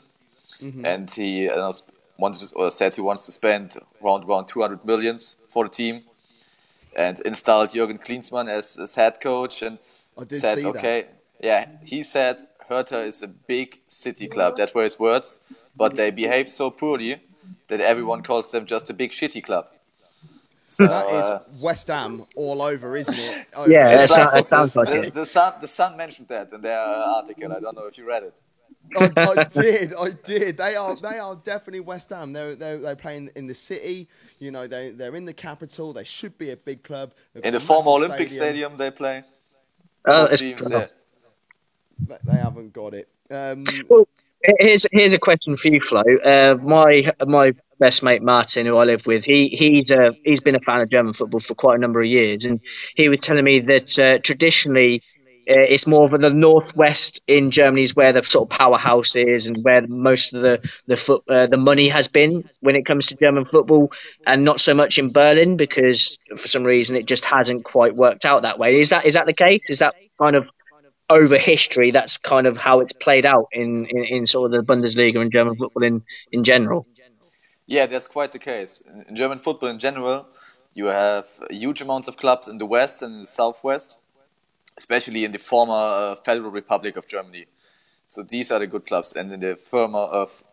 Mm-hmm. 0.61 0.85
and 0.85 1.09
he 1.09 1.49
uh, 1.49 1.71
wanted 2.17 2.41
to, 2.47 2.55
or 2.55 2.69
said 2.69 2.93
he 2.93 3.01
wants 3.01 3.25
to 3.25 3.31
spend 3.31 3.77
around 4.03 4.25
around 4.25 4.45
200 4.47 4.85
millions 4.85 5.37
for 5.49 5.63
the 5.65 5.69
team, 5.71 6.03
and 6.95 7.19
installed 7.21 7.69
Jürgen 7.69 7.99
Klinsmann 8.03 8.49
as, 8.49 8.77
as 8.79 8.95
head 8.95 9.19
coach, 9.21 9.61
and 9.61 9.79
said, 10.29 10.57
see 10.59 10.63
that. 10.63 10.75
okay, 10.77 11.05
yeah, 11.41 11.67
he 11.83 12.03
said 12.03 12.37
Hertha 12.69 13.01
is 13.01 13.21
a 13.21 13.27
big 13.27 13.79
city 13.87 14.27
club. 14.27 14.55
That 14.57 14.73
were 14.75 14.83
his 14.83 14.99
words, 14.99 15.37
but 15.75 15.95
they 15.95 16.11
behave 16.11 16.47
so 16.49 16.69
poorly 16.71 17.21
that 17.67 17.81
everyone 17.81 18.23
calls 18.23 18.51
them 18.51 18.65
just 18.65 18.89
a 18.89 18.93
big 18.93 19.11
shitty 19.11 19.43
club. 19.43 19.69
So, 20.65 20.87
That 20.87 21.09
is 21.09 21.31
uh, 21.31 21.39
West 21.59 21.87
Ham 21.87 22.25
all 22.35 22.61
over, 22.61 22.95
isn't 22.95 23.19
it? 23.19 23.37
Over 23.55 23.69
Yeah, 23.69 23.89
there. 23.89 24.03
it's 24.03 24.13
that 24.13 24.31
that 24.31 24.49
sounds 24.49 24.75
like 24.75 24.87
the, 24.87 25.07
it. 25.07 25.13
the 25.13 25.25
Sun, 25.25 25.53
the 25.61 25.67
Sun 25.67 25.97
mentioned 25.97 26.27
that 26.29 26.51
in 26.53 26.61
their 26.61 26.79
article. 26.79 27.51
I 27.51 27.59
don't 27.59 27.75
know 27.75 27.87
if 27.87 27.97
you 27.97 28.05
read 28.05 28.23
it. 28.23 28.33
I, 28.97 29.11
I 29.17 29.43
did, 29.51 29.93
I 29.97 30.09
did. 30.23 30.57
They 30.57 30.75
are, 30.75 30.95
they 30.95 31.19
are 31.19 31.35
definitely 31.35 31.79
West 31.81 32.09
Ham. 32.09 32.33
They're, 32.33 32.55
they're, 32.55 32.79
they're 32.79 32.95
playing 32.95 33.29
in 33.35 33.47
the 33.47 33.53
city. 33.53 34.07
You 34.39 34.51
know, 34.51 34.67
they, 34.67 34.91
they're 34.91 35.15
in 35.15 35.25
the 35.25 35.33
capital. 35.33 35.93
They 35.93 36.03
should 36.03 36.37
be 36.37 36.51
a 36.51 36.57
big 36.57 36.83
club. 36.83 37.13
They've 37.33 37.45
In 37.45 37.53
the 37.53 37.59
former 37.59 37.91
Olympic 37.91 38.29
stadium, 38.29 38.77
they 38.77 38.91
play. 38.91 39.23
Oh, 40.05 40.25
it's- 40.25 40.39
teams 40.39 40.67
there. 40.67 40.89
They 42.07 42.17
they 42.23 42.37
haven't 42.37 42.73
got 42.73 42.93
it. 42.95 43.07
Um, 43.29 43.63
Well, 43.87 44.07
here's 44.59 44.87
here's 44.91 45.13
a 45.13 45.19
question 45.19 45.55
for 45.55 45.67
you, 45.67 45.79
Flo. 45.81 46.01
Uh, 46.01 46.57
my 46.61 47.11
my 47.27 47.53
best 47.79 48.01
mate 48.03 48.23
Martin, 48.23 48.65
who 48.65 48.77
I 48.77 48.85
live 48.85 49.05
with, 49.05 49.23
he 49.23 49.49
he's 49.49 49.91
uh, 49.91 50.11
he's 50.23 50.41
been 50.41 50.55
a 50.55 50.59
fan 50.59 50.81
of 50.81 50.89
German 50.89 51.13
football 51.13 51.39
for 51.39 51.53
quite 51.55 51.75
a 51.75 51.79
number 51.79 52.01
of 52.01 52.07
years, 52.07 52.45
and 52.45 52.59
he 52.95 53.07
was 53.09 53.19
telling 53.21 53.43
me 53.43 53.59
that 53.61 53.99
uh, 53.99 54.19
traditionally. 54.19 55.03
Uh, 55.49 55.65
it's 55.69 55.87
more 55.87 56.05
of 56.05 56.21
the 56.21 56.29
northwest 56.29 57.21
in 57.27 57.51
Germany 57.51 57.83
is 57.83 57.95
where 57.95 58.13
the 58.13 58.23
sort 58.23 58.51
of 58.51 58.57
powerhouse 58.57 59.15
is 59.15 59.47
and 59.47 59.57
where 59.63 59.85
most 59.87 60.33
of 60.33 60.43
the 60.43 60.69
the 60.87 60.95
foot 60.95 61.23
uh, 61.27 61.47
the 61.47 61.57
money 61.57 61.89
has 61.89 62.07
been 62.07 62.47
when 62.59 62.75
it 62.75 62.85
comes 62.85 63.07
to 63.07 63.15
German 63.15 63.45
football, 63.45 63.91
and 64.25 64.45
not 64.45 64.59
so 64.59 64.73
much 64.73 64.99
in 64.99 65.11
Berlin 65.11 65.57
because 65.57 66.17
for 66.37 66.47
some 66.47 66.63
reason 66.63 66.95
it 66.95 67.05
just 67.05 67.25
hasn't 67.25 67.63
quite 67.63 67.95
worked 67.95 68.25
out 68.25 68.43
that 68.43 68.59
way. 68.59 68.79
Is 68.79 68.89
that 68.89 69.05
is 69.05 69.15
that 69.15 69.25
the 69.25 69.33
case? 69.33 69.61
Is 69.67 69.79
that 69.79 69.95
kind 70.19 70.35
of 70.35 70.47
over 71.11 71.37
history, 71.37 71.91
that's 71.91 72.17
kind 72.17 72.47
of 72.47 72.55
how 72.55 72.79
it's 72.79 72.93
played 72.93 73.25
out 73.25 73.47
in, 73.51 73.85
in, 73.89 74.05
in 74.05 74.25
sort 74.25 74.53
of 74.53 74.65
the 74.65 74.73
Bundesliga 74.73 75.19
and 75.19 75.31
German 75.31 75.55
football 75.57 75.83
in, 75.83 76.03
in 76.31 76.43
general. 76.43 76.87
Yeah, 77.67 77.85
that's 77.85 78.07
quite 78.07 78.31
the 78.31 78.39
case. 78.39 78.81
In 79.09 79.15
German 79.15 79.37
football 79.37 79.69
in 79.69 79.77
general, 79.77 80.27
you 80.73 80.85
have 80.85 81.27
huge 81.49 81.81
amounts 81.81 82.07
of 82.07 82.15
clubs 82.15 82.47
in 82.47 82.57
the 82.57 82.65
west 82.65 83.01
and 83.01 83.13
in 83.13 83.19
the 83.21 83.25
southwest, 83.25 83.97
especially 84.77 85.25
in 85.25 85.31
the 85.31 85.39
former 85.39 85.73
uh, 85.73 86.15
Federal 86.15 86.51
Republic 86.51 86.97
of 86.97 87.07
Germany. 87.07 87.45
So 88.05 88.23
these 88.23 88.51
are 88.51 88.59
the 88.59 88.67
good 88.67 88.85
clubs, 88.85 89.13
and 89.13 89.31
in 89.31 89.39
the 89.39 89.55
former 89.55 89.99
of 89.99 90.43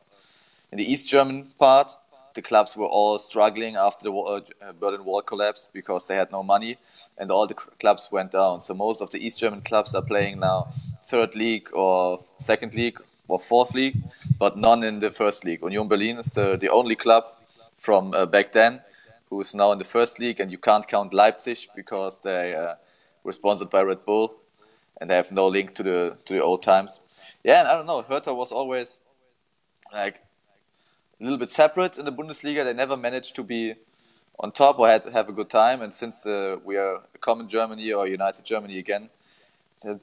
in 0.70 0.78
the 0.78 0.92
East 0.92 1.08
German 1.10 1.46
part, 1.58 1.92
the 2.34 2.42
clubs 2.42 2.76
were 2.76 2.86
all 2.86 3.18
struggling 3.18 3.76
after 3.76 4.04
the 4.04 4.12
wa- 4.12 4.40
uh, 4.62 4.72
Berlin 4.78 5.04
Wall 5.04 5.22
collapsed 5.22 5.70
because 5.72 6.06
they 6.06 6.14
had 6.14 6.30
no 6.30 6.42
money, 6.42 6.76
and 7.16 7.30
all 7.30 7.46
the 7.46 7.54
clubs 7.54 8.10
went 8.12 8.32
down. 8.32 8.60
So 8.60 8.74
most 8.74 9.00
of 9.00 9.10
the 9.10 9.18
East 9.18 9.40
German 9.40 9.62
clubs 9.62 9.94
are 9.94 10.02
playing 10.02 10.40
now 10.40 10.68
third 11.04 11.34
league 11.34 11.70
or 11.72 12.20
second 12.36 12.74
league 12.74 13.00
or 13.26 13.40
fourth 13.40 13.74
league, 13.74 13.96
but 14.38 14.56
none 14.56 14.84
in 14.84 15.00
the 15.00 15.10
first 15.10 15.44
league. 15.44 15.62
Union 15.62 15.88
Berlin 15.88 16.18
is 16.18 16.32
the, 16.32 16.56
the 16.56 16.68
only 16.68 16.96
club 16.96 17.24
from 17.78 18.14
uh, 18.14 18.26
back 18.26 18.52
then 18.52 18.80
who 19.30 19.40
is 19.40 19.54
now 19.54 19.72
in 19.72 19.78
the 19.78 19.84
first 19.84 20.18
league, 20.18 20.40
and 20.40 20.50
you 20.50 20.58
can't 20.58 20.86
count 20.86 21.12
Leipzig 21.12 21.58
because 21.74 22.22
they 22.22 22.54
uh, 22.54 22.74
were 23.28 23.32
sponsored 23.42 23.70
by 23.70 23.82
Red 23.82 24.04
Bull 24.06 24.26
and 24.98 25.10
they 25.10 25.16
have 25.16 25.30
no 25.30 25.46
link 25.48 25.74
to 25.74 25.82
the 25.82 26.16
to 26.24 26.34
the 26.34 26.42
old 26.42 26.62
times. 26.62 27.00
Yeah, 27.44 27.60
and 27.60 27.68
I 27.68 27.74
don't 27.76 27.86
know. 27.86 28.02
Hertha 28.02 28.32
was 28.34 28.50
always 28.52 29.00
like 29.92 30.16
a 31.20 31.24
little 31.24 31.38
bit 31.38 31.50
separate 31.50 31.98
in 31.98 32.04
the 32.06 32.12
Bundesliga. 32.12 32.64
They 32.64 32.74
never 32.74 32.96
managed 32.96 33.34
to 33.36 33.42
be 33.42 33.74
on 34.40 34.52
top 34.52 34.78
or 34.78 34.88
had 34.88 35.04
have 35.04 35.28
a 35.28 35.32
good 35.32 35.50
time. 35.50 35.82
And 35.82 35.92
since 35.92 36.18
the 36.20 36.60
we 36.64 36.76
are 36.76 36.94
a 37.14 37.18
common 37.20 37.48
Germany 37.48 37.92
or 37.92 38.06
United 38.06 38.44
Germany 38.44 38.78
again, 38.78 39.10
they- 39.82 40.00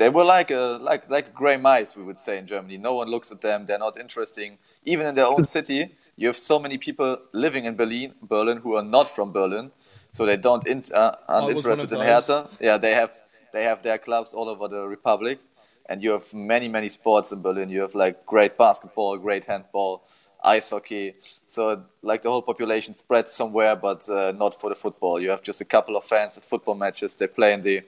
they 0.00 0.10
were 0.16 0.24
like 0.38 0.50
a 0.50 0.78
like 0.90 1.02
like 1.16 1.26
grey 1.40 1.56
mice, 1.56 1.96
we 1.98 2.04
would 2.08 2.18
say 2.18 2.34
in 2.38 2.46
Germany. 2.46 2.76
No 2.78 2.94
one 3.00 3.08
looks 3.14 3.32
at 3.32 3.40
them. 3.40 3.66
They're 3.66 3.84
not 3.88 3.96
interesting. 4.04 4.58
Even 4.92 5.06
in 5.06 5.14
their 5.14 5.30
own 5.34 5.44
city, 5.56 5.80
you 6.16 6.26
have 6.30 6.36
so 6.36 6.58
many 6.58 6.78
people 6.78 7.10
living 7.32 7.64
in 7.64 7.74
Berlin, 7.76 8.14
Berlin, 8.22 8.58
who 8.64 8.76
are 8.78 8.88
not 8.96 9.08
from 9.16 9.32
Berlin, 9.32 9.72
so 10.12 10.26
they 10.26 10.36
don't 10.36 10.66
in, 10.66 10.84
uh, 10.94 11.12
aren't 11.26 11.50
I 11.50 11.54
was 11.54 11.64
one 11.64 11.72
of 11.72 11.80
interested 11.80 11.92
in. 11.92 12.00
Hertha. 12.06 12.48
Yeah, 12.60 12.76
they 12.76 12.92
have 12.92 13.16
they 13.52 13.64
have 13.64 13.82
their 13.82 13.98
clubs 13.98 14.34
all 14.34 14.48
over 14.48 14.68
the 14.68 14.86
republic, 14.86 15.40
and 15.88 16.02
you 16.02 16.10
have 16.12 16.32
many 16.34 16.68
many 16.68 16.88
sports 16.90 17.32
in 17.32 17.40
Berlin. 17.40 17.70
You 17.70 17.80
have 17.80 17.94
like 17.94 18.26
great 18.26 18.56
basketball, 18.58 19.16
great 19.16 19.46
handball, 19.46 20.02
ice 20.44 20.70
hockey. 20.70 21.14
So 21.46 21.84
like 22.02 22.22
the 22.22 22.30
whole 22.30 22.42
population 22.42 22.94
spreads 22.94 23.32
somewhere, 23.32 23.74
but 23.74 24.06
uh, 24.08 24.32
not 24.32 24.60
for 24.60 24.68
the 24.68 24.76
football. 24.76 25.18
You 25.18 25.30
have 25.30 25.42
just 25.42 25.62
a 25.62 25.64
couple 25.64 25.96
of 25.96 26.04
fans 26.04 26.36
at 26.36 26.44
football 26.44 26.74
matches. 26.74 27.14
They 27.14 27.26
play 27.26 27.54
in 27.54 27.62
the 27.62 27.82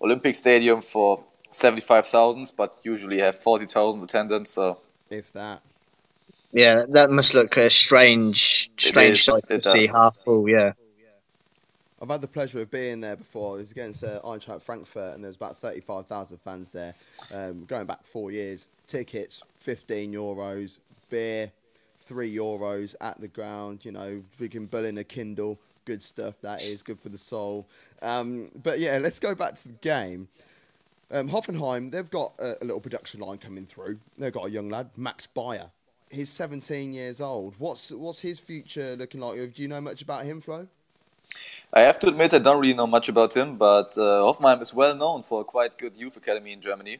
Olympic 0.00 0.36
Stadium 0.36 0.80
for 0.80 1.22
seventy 1.50 1.82
five 1.82 2.06
thousand, 2.06 2.50
but 2.56 2.76
usually 2.82 3.18
have 3.20 3.36
forty 3.36 3.66
thousand 3.66 4.02
attendance. 4.02 4.50
So 4.50 4.78
if 5.10 5.32
that. 5.34 5.60
Yeah, 6.50 6.86
that 6.88 7.10
must 7.10 7.34
look 7.34 7.58
a 7.58 7.68
strange, 7.68 8.70
strange 8.78 9.22
sight 9.22 9.46
to 9.50 9.62
see 9.62 9.86
half 9.86 10.16
full. 10.24 10.48
Yeah, 10.48 10.72
I've 12.00 12.08
had 12.08 12.20
the 12.20 12.28
pleasure 12.28 12.60
of 12.60 12.70
being 12.70 13.00
there 13.00 13.16
before. 13.16 13.56
It 13.56 13.60
was 13.60 13.70
against 13.72 14.04
uh, 14.04 14.20
Eintracht 14.22 14.62
Frankfurt, 14.62 15.14
and 15.14 15.24
there 15.24 15.28
was 15.28 15.36
about 15.36 15.58
35,000 15.58 16.38
fans 16.38 16.70
there. 16.70 16.94
Um, 17.34 17.64
going 17.64 17.86
back 17.86 18.04
four 18.04 18.30
years, 18.30 18.68
tickets 18.86 19.42
15 19.58 20.12
euros, 20.12 20.78
beer 21.10 21.50
3 22.02 22.34
euros 22.34 22.94
at 23.00 23.20
the 23.20 23.28
ground. 23.28 23.84
You 23.84 23.92
know, 23.92 24.22
we 24.38 24.48
can 24.48 24.66
bull 24.66 24.84
in 24.84 24.98
a 24.98 25.04
Kindle. 25.04 25.58
Good 25.84 26.02
stuff, 26.02 26.40
that 26.42 26.62
is. 26.62 26.82
Good 26.82 27.00
for 27.00 27.08
the 27.08 27.18
soul. 27.18 27.66
Um, 28.00 28.50
but 28.62 28.78
yeah, 28.78 28.98
let's 28.98 29.18
go 29.18 29.34
back 29.34 29.56
to 29.56 29.68
the 29.68 29.74
game. 29.74 30.28
Um, 31.10 31.28
Hoffenheim, 31.28 31.90
they've 31.90 32.10
got 32.10 32.34
a, 32.38 32.56
a 32.62 32.64
little 32.64 32.80
production 32.80 33.20
line 33.20 33.38
coming 33.38 33.66
through. 33.66 33.98
They've 34.18 34.32
got 34.32 34.46
a 34.46 34.50
young 34.50 34.68
lad, 34.68 34.90
Max 34.96 35.26
Beier. 35.34 35.70
He's 36.10 36.30
17 36.30 36.92
years 36.92 37.20
old. 37.20 37.54
What's 37.58 37.90
what's 37.90 38.20
his 38.20 38.38
future 38.40 38.96
looking 38.96 39.20
like? 39.20 39.36
Do 39.54 39.62
you 39.62 39.68
know 39.68 39.80
much 39.80 40.00
about 40.00 40.24
him, 40.24 40.40
Flo? 40.40 40.66
I 41.72 41.82
have 41.82 41.98
to 42.00 42.08
admit 42.08 42.32
I 42.32 42.38
don't 42.38 42.60
really 42.60 42.74
know 42.74 42.86
much 42.86 43.08
about 43.08 43.36
him, 43.36 43.56
but 43.56 43.96
uh, 43.98 44.22
Hoffenheim 44.22 44.62
is 44.62 44.72
well 44.72 44.96
known 44.96 45.22
for 45.22 45.42
a 45.42 45.44
quite 45.44 45.76
good 45.76 45.98
youth 45.98 46.16
academy 46.16 46.52
in 46.52 46.60
Germany. 46.60 46.98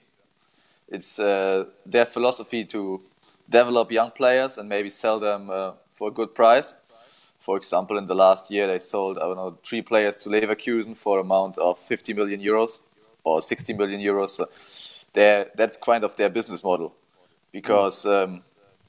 It's 0.88 1.18
uh, 1.18 1.66
their 1.86 2.06
philosophy 2.06 2.64
to 2.66 3.00
develop 3.48 3.90
young 3.90 4.10
players 4.10 4.58
and 4.58 4.68
maybe 4.68 4.90
sell 4.90 5.18
them 5.18 5.48
uh, 5.50 5.72
for 5.92 6.08
a 6.08 6.10
good 6.10 6.34
price. 6.34 6.74
For 7.40 7.56
example, 7.56 7.96
in 7.96 8.06
the 8.06 8.14
last 8.14 8.50
year 8.50 8.66
they 8.66 8.78
sold 8.78 9.16
I 9.16 9.22
don't 9.22 9.36
know 9.36 9.56
three 9.64 9.80
players 9.82 10.16
to 10.18 10.28
Leverkusen 10.28 10.96
for 10.96 11.18
amount 11.18 11.56
of 11.58 11.78
50 11.78 12.12
million 12.12 12.40
euros 12.40 12.80
or 13.24 13.40
60 13.40 13.72
million 13.74 14.00
euros. 14.00 14.30
So 14.30 14.44
that's 15.12 15.76
kind 15.78 16.04
of 16.04 16.14
their 16.16 16.28
business 16.28 16.62
model 16.62 16.94
because 17.52 18.04
um, 18.04 18.42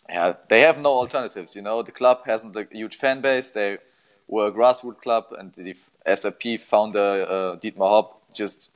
yeah, 0.09 0.33
they 0.49 0.61
have 0.61 0.79
no 0.81 0.89
alternatives. 0.89 1.55
You 1.55 1.61
know, 1.61 1.83
the 1.83 1.91
club 1.91 2.21
hasn't 2.25 2.57
a 2.57 2.67
huge 2.71 2.95
fan 2.95 3.21
base. 3.21 3.49
They 3.51 3.77
were 4.29 4.47
a 4.47 4.51
grassroots 4.51 5.01
club, 5.01 5.25
and 5.37 5.51
the 5.53 5.75
SAP 6.15 6.59
founder 6.59 7.25
uh, 7.27 7.55
Dietmar 7.57 7.89
Hopp 7.89 8.21
just 8.33 8.71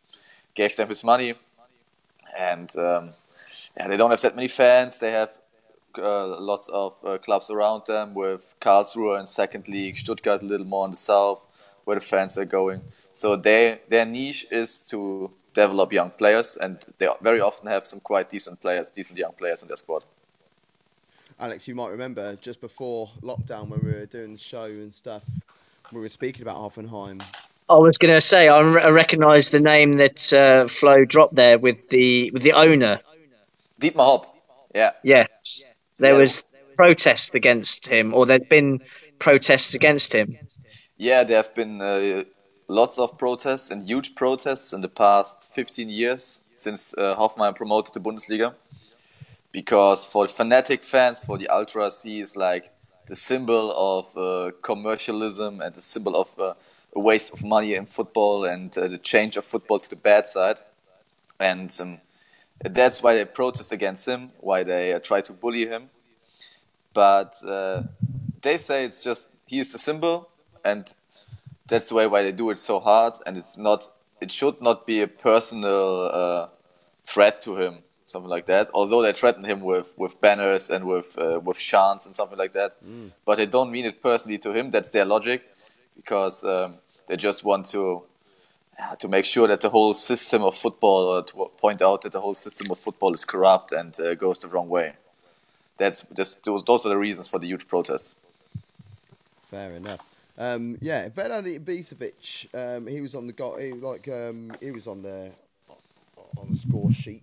gave 0.55 0.75
them 0.75 0.89
his 0.89 1.03
money, 1.03 1.35
and 2.37 2.75
um, 2.77 3.11
yeah, 3.77 3.87
they 3.87 3.97
don't 3.97 4.11
have 4.11 4.21
that 4.21 4.35
many 4.35 4.47
fans. 4.47 4.99
They 4.99 5.11
have 5.11 5.37
uh, 5.97 6.39
lots 6.39 6.67
of 6.69 6.93
uh, 7.05 7.17
clubs 7.19 7.49
around 7.49 7.85
them, 7.85 8.13
with 8.15 8.55
Karlsruhe 8.59 9.19
in 9.19 9.25
second 9.27 9.67
league, 9.67 9.95
Stuttgart 9.97 10.41
a 10.41 10.45
little 10.45 10.65
more 10.65 10.85
in 10.85 10.91
the 10.91 10.97
south, 10.97 11.41
where 11.85 11.95
the 11.95 12.05
fans 12.05 12.37
are 12.37 12.45
going. 12.45 12.81
So 13.11 13.35
they, 13.35 13.79
their 13.89 14.05
niche 14.05 14.47
is 14.51 14.79
to 14.87 15.31
develop 15.53 15.93
young 15.93 16.09
players, 16.09 16.55
and 16.55 16.83
they 16.97 17.07
very 17.21 17.41
often 17.41 17.67
have 17.67 17.85
some 17.85 17.99
quite 17.99 18.29
decent 18.29 18.59
players, 18.59 18.89
decent 18.89 19.19
young 19.19 19.33
players 19.33 19.61
in 19.61 19.67
their 19.67 19.77
squad. 19.77 20.03
Alex, 21.43 21.67
you 21.67 21.75
might 21.75 21.89
remember 21.89 22.37
just 22.37 22.61
before 22.61 23.09
lockdown 23.21 23.67
when 23.67 23.81
we 23.83 23.91
were 23.91 24.05
doing 24.05 24.31
the 24.31 24.37
show 24.39 24.63
and 24.63 24.93
stuff, 24.93 25.23
we 25.91 25.99
were 25.99 26.07
speaking 26.07 26.41
about 26.41 26.55
Hoffenheim. 26.55 27.21
I 27.69 27.75
was 27.75 27.97
going 27.97 28.13
to 28.13 28.21
say 28.21 28.47
I, 28.47 28.61
re- 28.61 28.81
I 28.81 28.87
recognise 28.91 29.49
the 29.49 29.59
name 29.59 29.97
that 29.97 30.31
uh, 30.31 30.69
Flo 30.69 31.03
dropped 31.03 31.35
there 31.35 31.59
with 31.59 31.89
the 31.89 32.31
with 32.31 32.43
the 32.43 32.53
owner 32.53 33.01
Deep 33.77 33.95
Hopp. 33.95 34.33
Yeah. 34.73 34.91
Yes. 35.03 35.63
There 35.99 36.13
Yeah. 36.13 36.17
was 36.19 36.45
protests 36.77 37.31
against 37.33 37.87
him, 37.87 38.13
or 38.13 38.25
there'd 38.25 38.47
been 38.47 38.79
protests 39.19 39.73
against 39.75 40.13
him. 40.15 40.37
Yeah, 40.95 41.25
there 41.25 41.35
have 41.43 41.53
been 41.53 41.81
uh, 41.81 42.23
lots 42.69 42.97
of 42.97 43.17
protests 43.17 43.69
and 43.69 43.83
huge 43.85 44.15
protests 44.15 44.71
in 44.71 44.79
the 44.79 44.87
past 44.87 45.53
15 45.53 45.89
years 45.89 46.39
since 46.55 46.93
uh, 46.97 47.17
Hoffenheim 47.17 47.53
promoted 47.53 47.93
to 47.95 47.99
Bundesliga. 47.99 48.53
Because 49.53 50.03
for 50.03 50.27
fanatic 50.27 50.83
fans, 50.83 51.21
for 51.21 51.37
the 51.37 51.47
ultras, 51.47 52.01
he 52.01 52.19
is 52.19 52.35
like 52.35 52.71
the 53.05 53.15
symbol 53.15 53.71
of 53.71 54.17
uh, 54.17 54.51
commercialism 54.61 55.61
and 55.61 55.73
the 55.75 55.81
symbol 55.81 56.15
of 56.15 56.37
uh, 56.39 56.55
a 56.95 56.99
waste 56.99 57.31
of 57.31 57.43
money 57.43 57.75
in 57.75 57.85
football 57.85 58.45
and 58.45 58.75
uh, 58.77 58.87
the 58.87 58.97
change 58.97 59.37
of 59.37 59.45
football 59.45 59.79
to 59.79 59.89
the 59.89 59.95
bad 59.95 60.25
side. 60.25 60.57
And 61.39 61.71
um, 61.79 61.99
that's 62.63 63.03
why 63.03 63.13
they 63.13 63.25
protest 63.25 63.71
against 63.71 64.07
him, 64.07 64.31
why 64.39 64.63
they 64.63 64.91
uh, 64.93 64.99
try 64.99 65.21
to 65.21 65.33
bully 65.33 65.67
him. 65.67 65.89
But 66.93 67.35
uh, 67.47 67.83
they 68.41 68.57
say 68.57 68.85
it's 68.85 69.03
just 69.03 69.29
he 69.45 69.59
is 69.59 69.71
the 69.71 69.79
symbol, 69.79 70.29
and 70.65 70.91
that's 71.67 71.89
the 71.89 71.95
way 71.95 72.07
why 72.07 72.23
they 72.23 72.31
do 72.31 72.49
it 72.49 72.57
so 72.57 72.79
hard. 72.79 73.13
And 73.25 73.37
it's 73.37 73.57
not, 73.57 73.87
it 74.19 74.31
should 74.31 74.61
not 74.61 74.87
be 74.87 75.01
a 75.01 75.07
personal 75.07 76.09
uh, 76.11 76.47
threat 77.03 77.41
to 77.41 77.57
him, 77.57 77.79
something 78.13 78.33
like 78.37 78.47
that. 78.53 78.65
Although 78.73 79.01
they 79.05 79.13
threaten 79.13 79.43
him 79.51 79.59
with, 79.71 79.93
with 79.97 80.13
banners 80.21 80.69
and 80.69 80.85
with 80.85 81.09
uh, 81.17 81.39
with 81.47 81.59
chants 81.71 82.05
and 82.07 82.15
something 82.15 82.39
like 82.43 82.53
that, 82.53 82.71
but 83.25 83.35
they 83.35 83.47
don't 83.55 83.71
mean 83.75 83.85
it 83.91 83.97
personally 84.09 84.39
to 84.45 84.49
him. 84.57 84.71
That's 84.71 84.89
their 84.95 85.07
logic, 85.15 85.39
because 85.99 86.35
um, 86.53 86.69
they 87.07 87.17
just 87.17 87.43
want 87.43 87.63
to 87.73 88.03
yeah, 88.79 88.95
to 89.03 89.07
make 89.07 89.25
sure 89.25 89.47
that 89.47 89.61
the 89.61 89.69
whole 89.69 89.93
system 89.93 90.41
of 90.43 90.53
football, 90.55 91.01
or 91.13 91.23
to 91.23 91.33
point 91.65 91.81
out 91.81 92.01
that 92.01 92.11
the 92.11 92.21
whole 92.21 92.35
system 92.35 92.71
of 92.71 92.77
football 92.79 93.13
is 93.13 93.25
corrupt 93.25 93.71
and 93.71 93.99
uh, 93.99 94.15
goes 94.15 94.39
the 94.39 94.47
wrong 94.47 94.69
way. 94.69 94.93
That's 95.77 95.99
just 96.19 96.43
those, 96.45 96.63
those 96.63 96.85
are 96.85 96.89
the 96.89 96.97
reasons 96.97 97.27
for 97.27 97.39
the 97.39 97.47
huge 97.47 97.67
protests. 97.67 98.15
Fair 99.49 99.71
enough. 99.75 99.99
Um, 100.37 100.77
yeah, 100.81 101.09
Vedad 101.09 101.45
Ibisevic, 101.45 102.47
um, 102.55 102.87
he 102.87 103.01
was 103.01 103.13
on 103.13 103.27
the 103.27 103.33
go- 103.33 103.57
he, 103.57 103.73
like 103.73 104.07
um, 104.07 104.51
he 104.59 104.71
was 104.71 104.87
on 104.87 105.03
the 105.03 105.31
on 106.37 106.47
the 106.49 106.57
score 106.57 106.91
sheet, 106.91 107.21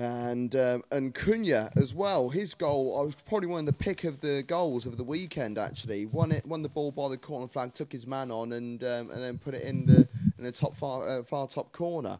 and 0.00 0.56
um, 0.56 0.82
and 0.90 1.14
Cunha 1.14 1.70
as 1.76 1.92
well. 1.92 2.30
His 2.30 2.54
goal, 2.54 2.98
I 2.98 3.02
was 3.02 3.14
probably 3.14 3.48
one 3.48 3.60
of 3.60 3.66
the 3.66 3.72
pick 3.74 4.04
of 4.04 4.20
the 4.22 4.42
goals 4.46 4.86
of 4.86 4.96
the 4.96 5.04
weekend. 5.04 5.58
Actually, 5.58 6.06
won 6.06 6.32
it, 6.32 6.44
won 6.46 6.62
the 6.62 6.70
ball 6.70 6.90
by 6.90 7.10
the 7.10 7.18
corner 7.18 7.46
flag, 7.46 7.74
took 7.74 7.92
his 7.92 8.06
man 8.06 8.30
on, 8.30 8.52
and 8.52 8.82
um, 8.82 9.10
and 9.10 9.22
then 9.22 9.36
put 9.36 9.52
it 9.52 9.62
in 9.62 9.84
the 9.84 10.08
in 10.38 10.44
the 10.44 10.52
top 10.52 10.74
far 10.74 11.06
uh, 11.06 11.22
far 11.22 11.46
top 11.46 11.70
corner. 11.72 12.18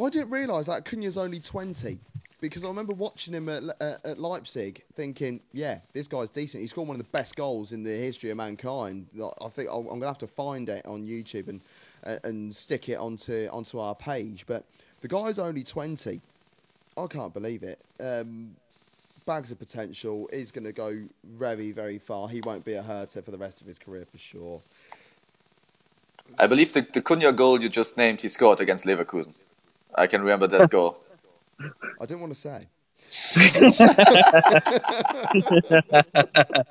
I 0.00 0.08
didn't 0.10 0.30
realise 0.30 0.66
that 0.66 0.84
Cunha's 0.84 1.18
only 1.18 1.40
twenty 1.40 1.98
because 2.40 2.62
I 2.62 2.68
remember 2.68 2.92
watching 2.92 3.34
him 3.34 3.48
at, 3.48 3.64
uh, 3.80 3.96
at 4.04 4.20
Leipzig, 4.20 4.84
thinking, 4.94 5.40
"Yeah, 5.52 5.80
this 5.92 6.06
guy's 6.06 6.30
decent. 6.30 6.60
He 6.60 6.68
scored 6.68 6.86
one 6.86 6.94
of 6.94 7.04
the 7.04 7.10
best 7.10 7.34
goals 7.34 7.72
in 7.72 7.82
the 7.82 7.90
history 7.90 8.30
of 8.30 8.36
mankind." 8.36 9.08
I 9.40 9.48
think 9.48 9.68
I'm 9.72 9.86
gonna 9.86 10.06
have 10.06 10.18
to 10.18 10.28
find 10.28 10.68
it 10.68 10.86
on 10.86 11.04
YouTube 11.04 11.48
and 11.48 11.60
uh, 12.04 12.18
and 12.22 12.54
stick 12.54 12.88
it 12.88 12.98
onto 12.98 13.48
onto 13.50 13.80
our 13.80 13.96
page. 13.96 14.44
But 14.46 14.64
the 15.02 15.08
guy's 15.08 15.38
only 15.38 15.62
twenty. 15.62 16.22
I 16.96 17.06
can't 17.06 17.34
believe 17.34 17.62
it. 17.62 17.78
Um, 18.00 18.56
bags 19.26 19.52
of 19.52 19.58
potential. 19.58 20.28
He's 20.32 20.50
going 20.50 20.64
to 20.64 20.72
go 20.72 21.04
very, 21.24 21.72
very 21.72 21.98
far. 21.98 22.28
He 22.28 22.40
won't 22.44 22.64
be 22.64 22.74
a 22.74 22.82
Hertha 22.82 23.22
for 23.22 23.30
the 23.30 23.38
rest 23.38 23.60
of 23.60 23.66
his 23.66 23.78
career 23.78 24.06
for 24.10 24.18
sure. 24.18 24.60
I 26.38 26.46
believe 26.46 26.72
the, 26.72 26.86
the 26.92 27.02
Cunha 27.02 27.32
goal 27.32 27.60
you 27.60 27.68
just 27.68 27.96
named, 27.96 28.22
he 28.22 28.28
scored 28.28 28.60
against 28.60 28.86
Leverkusen. 28.86 29.34
I 29.94 30.06
can 30.06 30.22
remember 30.22 30.46
that 30.46 30.70
goal. 30.70 30.98
I 32.00 32.06
didn't 32.06 32.20
want 32.20 32.32
to 32.34 32.38
say. 32.38 32.66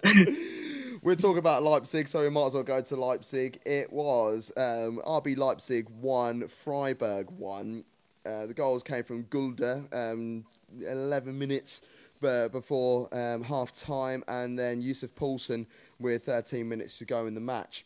We're 1.03 1.15
talking 1.15 1.37
about 1.39 1.63
Leipzig, 1.63 2.07
so 2.07 2.21
we 2.21 2.29
might 2.29 2.47
as 2.47 2.53
well 2.53 2.63
go 2.63 2.81
to 2.81 2.95
Leipzig. 2.95 3.59
It 3.65 3.91
was 3.91 4.51
um, 4.57 5.01
RB 5.05 5.37
Leipzig 5.37 5.87
1, 5.89 6.47
Freiburg 6.47 7.29
1. 7.31 7.83
Uh, 8.25 8.45
the 8.45 8.53
goals 8.53 8.83
came 8.83 9.03
from 9.03 9.23
Gulde, 9.23 9.87
um, 9.93 10.45
11 10.79 11.37
minutes 11.37 11.81
uh, 12.23 12.49
before 12.49 13.09
um, 13.15 13.43
half 13.43 13.73
time, 13.73 14.23
and 14.27 14.57
then 14.57 14.81
Yusuf 14.81 15.13
Poulsen 15.15 15.65
with 15.99 16.25
13 16.25 16.67
minutes 16.67 16.97
to 16.99 17.05
go 17.05 17.25
in 17.25 17.33
the 17.33 17.41
match. 17.41 17.85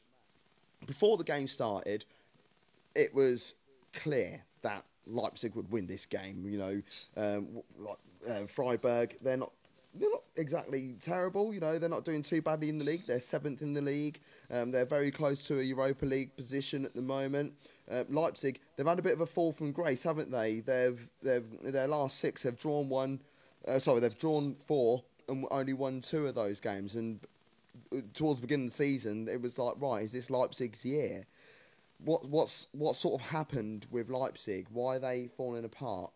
Before 0.86 1.18
the 1.18 1.24
game 1.24 1.48
started, 1.48 2.06
it 2.96 3.14
was 3.14 3.56
clear 3.94 4.44
that 4.62 4.84
Leipzig 5.08 5.56
would 5.56 5.72
win 5.72 5.88
this 5.88 6.06
game. 6.06 6.46
You 6.48 6.58
know, 6.58 6.82
um, 7.18 7.48
uh, 8.28 8.46
Freiburg, 8.48 9.18
they're 9.22 9.38
not 9.38 9.52
they're 9.98 10.10
not 10.12 10.24
exactly 10.36 10.96
terrible. 11.00 11.54
You 11.54 11.60
know, 11.60 11.80
they're 11.80 11.90
not 11.90 12.04
doing 12.04 12.22
too 12.22 12.42
badly 12.42 12.70
in 12.70 12.78
the 12.78 12.84
league. 12.84 13.04
They're 13.08 13.20
seventh 13.20 13.62
in 13.62 13.74
the 13.74 13.82
league. 13.82 14.20
Um, 14.52 14.72
they're 14.72 14.86
very 14.86 15.10
close 15.10 15.48
to 15.48 15.60
a 15.60 15.64
Europa 15.64 16.06
League 16.06 16.36
position 16.36 16.86
at 16.86 16.94
the 16.94 17.02
moment. 17.02 17.54
Uh, 17.90 18.04
Leipzig, 18.10 18.60
they've 18.76 18.88
had 18.88 19.00
a 19.00 19.04
bit 19.04 19.14
of 19.14 19.22
a 19.22 19.26
fall 19.26 19.52
from 19.52 19.72
grace, 19.72 20.04
haven't 20.04 20.32
they? 20.32 20.60
They've, 20.62 21.08
they've 21.22 21.46
their 21.64 21.88
last 21.88 22.20
six, 22.20 22.44
they've 22.44 22.58
drawn 22.58 22.90
one. 22.90 23.20
Uh, 23.68 23.80
sorry, 23.80 24.00
they've 24.00 24.18
drawn 24.18 24.56
four 24.66 25.04
and 25.28 25.46
only 25.52 25.74
won 25.74 26.02
two 26.02 26.28
of 26.28 26.36
those 26.36 26.60
games. 26.60 26.96
And 26.96 27.20
uh, 27.94 27.98
towards 28.14 28.40
the 28.40 28.48
beginning 28.48 28.68
of 28.68 28.72
the 28.72 28.78
season, 28.78 29.28
it 29.32 29.42
was 29.42 29.58
like, 29.58 29.76
right, 29.80 30.04
is 30.04 30.12
this 30.12 30.30
Leipzig's 30.30 30.86
year? 30.86 31.26
What 32.04 32.28
what's 32.28 32.68
what 32.74 32.96
sort 32.96 33.22
of 33.22 33.28
happened 33.28 33.88
with 33.90 34.10
Leipzig? 34.10 34.68
Why 34.72 34.98
are 34.98 35.00
they 35.00 35.30
falling 35.38 35.64
apart? 35.64 36.12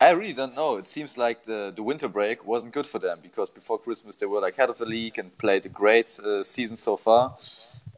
I 0.00 0.10
really 0.12 0.32
don't 0.32 0.56
know. 0.56 0.78
It 0.78 0.86
seems 0.86 1.18
like 1.18 1.44
the, 1.44 1.70
the 1.76 1.82
winter 1.82 2.08
break 2.08 2.46
wasn't 2.46 2.72
good 2.72 2.86
for 2.86 2.98
them 2.98 3.18
because 3.22 3.50
before 3.50 3.78
Christmas 3.78 4.16
they 4.16 4.24
were 4.24 4.40
like 4.40 4.56
head 4.56 4.70
of 4.70 4.78
the 4.78 4.86
league 4.86 5.18
and 5.18 5.36
played 5.36 5.66
a 5.66 5.68
great 5.68 6.18
uh, 6.20 6.42
season 6.42 6.78
so 6.78 6.96
far, 6.96 7.36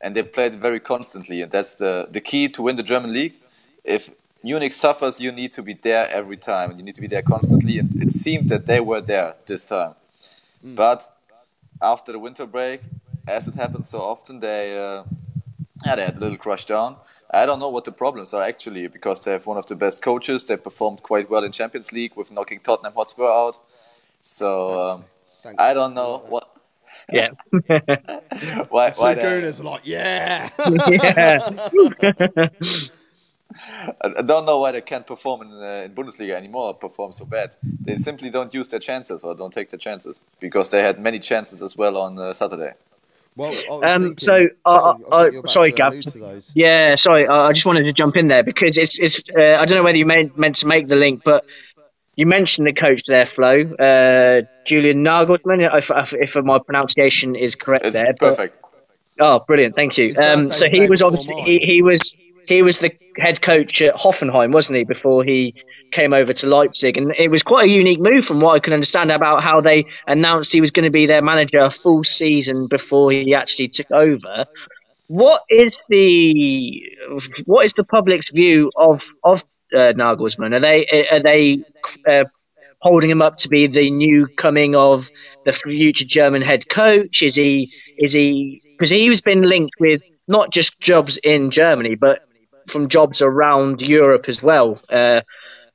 and 0.02 0.16
they 0.16 0.22
played 0.22 0.54
very 0.56 0.80
constantly, 0.80 1.42
and 1.42 1.50
that's 1.50 1.74
the 1.76 2.08
the 2.10 2.20
key 2.20 2.48
to 2.48 2.62
win 2.62 2.76
the 2.76 2.82
German 2.82 3.12
league. 3.12 3.34
If 3.84 4.10
Munich 4.42 4.72
suffers, 4.72 5.20
you 5.20 5.32
need 5.32 5.52
to 5.52 5.62
be 5.62 5.74
there 5.74 6.08
every 6.10 6.36
time, 6.36 6.70
and 6.70 6.78
you 6.78 6.84
need 6.84 6.96
to 6.96 7.00
be 7.00 7.06
there 7.06 7.22
constantly. 7.22 7.78
And 7.78 7.94
it 8.02 8.12
seemed 8.12 8.48
that 8.48 8.66
they 8.66 8.80
were 8.80 9.00
there 9.00 9.34
this 9.46 9.64
time, 9.64 9.94
but 10.62 11.08
after 11.80 12.12
the 12.12 12.18
winter 12.18 12.46
break, 12.46 12.80
as 13.26 13.48
it 13.48 13.54
happens 13.54 13.88
so 13.90 14.00
often, 14.00 14.40
they 14.40 14.76
uh, 14.76 15.04
yeah 15.86 15.96
they 15.96 16.04
had 16.04 16.16
a 16.16 16.20
little 16.20 16.38
crush 16.38 16.64
down. 16.64 16.96
I 17.34 17.46
don't 17.46 17.60
know 17.60 17.70
what 17.70 17.84
the 17.84 17.92
problems 17.92 18.34
are 18.34 18.42
actually 18.42 18.88
because 18.88 19.24
they 19.24 19.32
have 19.32 19.46
one 19.46 19.56
of 19.56 19.66
the 19.66 19.74
best 19.74 20.02
coaches. 20.02 20.44
They 20.44 20.56
performed 20.58 21.02
quite 21.02 21.30
well 21.30 21.44
in 21.44 21.52
Champions 21.52 21.90
League 21.90 22.14
with 22.14 22.30
knocking 22.30 22.60
Tottenham 22.60 22.92
Hotspur 22.92 23.24
out. 23.24 23.56
So 24.22 24.48
um, 24.90 25.04
I 25.58 25.72
don't 25.72 25.94
know 25.94 26.24
what 26.28 26.51
Yeah. 27.10 27.30
why 28.68 28.90
Two 28.90 29.00
why 29.02 29.14
they, 29.14 29.22
gooners 29.22 29.60
are 29.60 29.64
like, 29.64 29.82
yeah. 29.86 30.50
yeah. 30.90 31.38
I 34.00 34.12
I 34.18 34.22
don't 34.22 34.46
know 34.46 34.58
why 34.60 34.72
they 34.72 34.80
can't 34.80 35.06
perform 35.06 35.42
in, 35.42 35.52
uh, 35.52 35.82
in 35.86 35.94
Bundesliga 35.94 36.34
anymore. 36.34 36.68
or 36.68 36.74
Perform 36.74 37.12
so 37.12 37.24
bad. 37.26 37.54
They 37.84 37.96
simply 37.96 38.30
don't 38.30 38.52
use 38.54 38.68
their 38.68 38.80
chances 38.80 39.24
or 39.24 39.34
don't 39.34 39.52
take 39.52 39.68
their 39.70 39.78
chances 39.78 40.22
because 40.40 40.70
they 40.70 40.80
had 40.82 40.98
many 41.00 41.18
chances 41.18 41.62
as 41.62 41.76
well 41.76 41.96
on 41.98 42.18
uh, 42.18 42.32
Saturday. 42.32 42.72
well, 43.36 43.52
I 43.82 43.92
Um, 43.92 44.02
thinking- 44.02 44.18
so, 44.18 44.34
uh, 44.64 44.70
I 44.70 44.72
uh, 44.74 45.22
think 45.24 45.32
you're 45.32 45.40
about 45.40 45.52
sorry, 45.52 45.70
to 45.72 45.76
Gav. 45.76 45.92
allude 45.92 46.02
to 46.04 46.18
those. 46.18 46.50
Yeah, 46.54 46.96
sorry, 46.96 47.26
I 47.26 47.48
I 47.48 47.52
just 47.52 47.66
wanted 47.66 47.84
to 47.84 47.92
jump 47.92 48.16
in 48.16 48.28
there 48.28 48.42
because 48.42 48.78
it's 48.78 48.98
it's. 48.98 49.20
Uh, 49.36 49.56
I 49.60 49.64
don't 49.66 49.76
know 49.76 49.84
whether 49.84 49.98
you 49.98 50.06
meant 50.06 50.38
meant 50.38 50.56
to 50.56 50.66
make 50.66 50.86
the 50.88 50.96
link, 50.96 51.22
but 51.24 51.44
you 52.16 52.27
mentioned 52.27 52.66
the 52.66 52.72
coach 52.72 53.03
there, 53.07 53.27
Flo, 53.27 53.62
uh, 53.62 54.42
Julian 54.66 55.05
Nagelsmann. 55.05 55.77
If, 55.77 55.90
if, 55.90 56.37
if 56.37 56.44
my 56.44 56.59
pronunciation 56.59 57.35
is 57.35 57.55
correct 57.55 57.87
It's 57.87 57.96
there, 57.96 58.14
but- 58.18 58.37
perfect. 58.37 58.59
Oh, 59.20 59.40
brilliant! 59.46 59.77
Thank 59.77 59.98
you. 59.98 60.16
Um, 60.16 60.51
so 60.51 60.68
he 60.68 60.88
was 60.88 61.03
obviously 61.03 61.40
he, 61.42 61.59
he 61.59 61.83
was 61.83 62.14
he 62.46 62.62
was 62.62 62.79
the 62.79 62.90
head 63.18 63.40
coach 63.40 63.81
at 63.83 63.94
Hoffenheim, 63.94 64.53
wasn't 64.53 64.79
he, 64.79 64.85
before 64.85 65.22
he 65.22 65.55
came 65.90 66.12
over 66.12 66.33
to 66.33 66.46
Leipzig? 66.46 66.96
And 66.96 67.12
it 67.18 67.31
was 67.31 67.42
quite 67.42 67.68
a 67.68 67.72
unique 67.72 68.01
move, 68.01 68.25
from 68.25 68.40
what 68.40 68.55
I 68.55 68.59
can 68.59 68.72
understand, 68.72 69.12
about 69.12 69.42
how 69.42 69.61
they 69.61 69.87
announced 70.07 70.53
he 70.53 70.61
was 70.61 70.70
going 70.70 70.87
to 70.87 70.90
be 70.90 71.07
their 71.07 71.22
manager 71.22 71.61
a 71.61 71.70
full 71.70 72.05
season 72.05 72.66
before 72.68 73.12
he 73.12 73.35
actually 73.35 73.68
took 73.68 73.90
over. 73.90 74.46
What 75.09 75.42
is 75.51 75.83
the 75.88 76.83
what 77.44 77.66
is 77.66 77.75
the 77.75 77.85
public's 77.85 78.31
view 78.31 78.70
of 78.77 79.03
of 79.22 79.44
uh, 79.74 79.92
Nagelsmann? 79.94 80.54
Are 80.54 80.61
they 80.61 80.87
are 81.11 81.20
they 81.20 81.64
uh, 82.08 82.24
holding 82.80 83.11
him 83.11 83.22
up 83.22 83.38
to 83.38 83.48
be 83.48 83.66
the 83.66 83.90
new 83.90 84.26
coming 84.37 84.74
of 84.74 85.08
the 85.44 85.52
future 85.52 86.04
German 86.04 86.42
head 86.42 86.68
coach? 86.68 87.22
Is 87.22 87.35
he 87.35 87.72
is 87.98 88.12
he 88.12 88.61
because 88.78 88.90
he's 88.90 89.20
been 89.20 89.42
linked 89.42 89.74
with 89.80 90.02
not 90.28 90.52
just 90.52 90.78
jobs 90.80 91.18
in 91.22 91.50
Germany, 91.50 91.94
but 91.94 92.20
from 92.68 92.88
jobs 92.88 93.22
around 93.22 93.82
Europe 93.82 94.26
as 94.28 94.42
well. 94.42 94.80
Uh, 94.88 95.20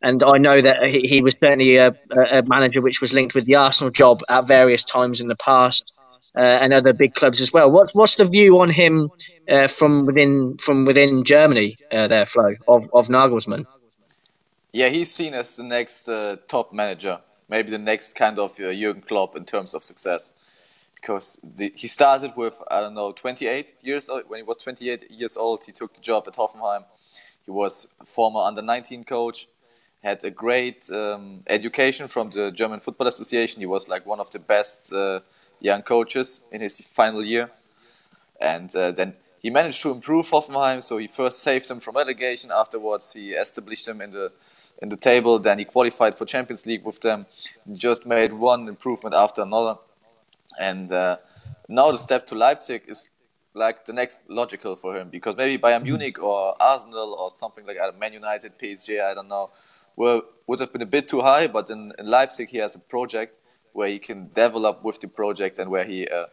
and 0.02 0.24
I 0.24 0.38
know 0.38 0.62
that 0.62 0.84
he, 0.84 1.22
was 1.22 1.36
certainly 1.40 1.78
a, 1.78 1.96
a 2.12 2.44
manager 2.44 2.82
which 2.82 3.02
was 3.02 3.14
linked 3.14 3.34
with 3.34 3.46
the 3.46 3.56
Arsenal 3.56 3.92
job 3.92 4.22
at 4.30 4.48
various 4.48 4.84
times 4.84 5.22
in 5.22 5.28
the 5.28 5.36
past. 5.36 5.92
Uh, 6.36 6.42
and 6.42 6.72
other 6.72 6.94
big 6.94 7.16
clubs 7.16 7.42
as 7.42 7.52
well. 7.52 7.72
What, 7.72 7.90
what's 7.94 8.14
the 8.14 8.26
view 8.26 8.60
on 8.60 8.70
him 8.70 9.10
uh, 9.50 9.66
from 9.66 10.06
within 10.06 10.58
from 10.60 10.86
within 10.86 11.24
Germany? 11.24 11.78
Uh, 11.92 12.08
there, 12.08 12.28
Flo 12.28 12.54
of 12.68 12.84
of 12.94 13.08
Nagelsmann. 13.08 13.66
Yeah, 14.78 14.90
he's 14.90 15.12
seen 15.12 15.34
as 15.34 15.56
the 15.56 15.64
next 15.64 16.08
uh, 16.08 16.36
top 16.48 16.72
manager, 16.72 17.18
maybe 17.50 17.72
the 17.72 17.80
next 17.80 18.14
kind 18.14 18.38
of 18.38 18.52
uh, 18.60 18.72
Jurgen 18.72 19.02
Klopp 19.02 19.36
in 19.36 19.44
terms 19.44 19.74
of 19.74 19.84
success, 19.84 20.34
because 20.94 21.40
the, 21.44 21.74
he 21.76 21.88
started 21.88 22.34
with 22.36 22.62
I 22.70 22.82
don't 22.82 22.94
know 22.94 23.12
28 23.12 23.74
years 23.82 24.08
old. 24.08 24.30
When 24.30 24.38
he 24.38 24.44
was 24.44 24.58
28 24.58 25.10
years 25.10 25.36
old, 25.36 25.66
he 25.66 25.72
took 25.72 25.96
the 25.96 26.00
job 26.00 26.26
at 26.28 26.36
Hoffenheim. 26.36 26.84
He 27.44 27.50
was 27.50 27.88
former 28.06 28.42
under 28.42 28.62
19 28.62 29.04
coach, 29.06 29.48
had 30.04 30.24
a 30.24 30.30
great 30.30 30.92
um, 30.92 31.42
education 31.48 32.08
from 32.08 32.30
the 32.30 32.52
German 32.52 32.80
Football 32.80 33.08
Association. 33.08 33.62
He 33.62 33.66
was 33.66 33.88
like 33.88 34.06
one 34.06 34.20
of 34.20 34.30
the 34.30 34.38
best 34.38 34.94
uh, 34.94 35.22
young 35.60 35.82
coaches 35.82 36.42
in 36.52 36.62
his 36.62 36.82
final 36.82 37.26
year, 37.26 37.50
and 38.40 38.76
uh, 38.76 38.92
then 38.92 39.16
he 39.40 39.50
managed 39.50 39.82
to 39.82 39.90
improve 39.90 40.30
Hoffenheim. 40.30 40.84
So 40.84 40.98
he 40.98 41.08
first 41.08 41.40
saved 41.40 41.68
them 41.68 41.80
from 41.80 41.96
relegation. 41.96 42.52
Afterwards, 42.52 43.14
he 43.14 43.32
established 43.32 43.88
them 43.88 44.02
in 44.02 44.12
the 44.12 44.32
in 44.82 44.90
the 44.90 44.98
table. 44.98 45.40
Then 45.40 45.60
he 45.60 45.66
qualified 45.66 46.16
for 46.16 46.26
Champions 46.26 46.66
League 46.66 46.84
with 46.84 47.00
them. 47.02 47.26
Just 47.74 48.06
made 48.06 48.34
one 48.34 48.68
improvement 48.68 49.16
after 49.16 49.42
another, 49.42 49.78
and 50.60 50.92
uh, 50.92 51.18
now 51.68 51.92
the 51.92 51.98
step 51.98 52.26
to 52.28 52.36
Leipzig 52.36 52.84
is 52.88 53.10
like 53.58 53.86
the 53.86 53.94
next 53.94 54.20
logical 54.28 54.76
for 54.76 54.96
him 54.96 55.10
because 55.10 55.36
maybe 55.36 55.62
Bayern 55.62 55.84
Munich 55.84 56.22
or 56.22 56.56
Arsenal 56.62 57.14
or 57.14 57.30
something 57.30 57.66
like 57.66 57.78
that, 57.78 58.00
Man 58.00 58.14
United, 58.14 58.58
PSG, 58.58 59.02
I 59.02 59.14
don't 59.14 59.28
know, 59.28 59.50
were, 59.96 60.22
would 60.46 60.60
have 60.60 60.72
been 60.72 60.84
a 60.84 60.88
bit 60.88 61.08
too 61.08 61.22
high. 61.22 61.48
But 61.48 61.70
in, 61.70 61.92
in 61.98 62.08
Leipzig, 62.08 62.50
he 62.50 62.58
has 62.58 62.76
a 62.76 62.80
project 62.80 63.40
where 63.74 63.90
he 63.90 64.00
can 64.00 64.30
develop 64.34 64.84
with 64.84 65.02
the 65.02 65.08
project 65.08 65.60
and 65.60 65.70
where 65.70 65.84
he 65.84 66.08
uh, 66.08 66.28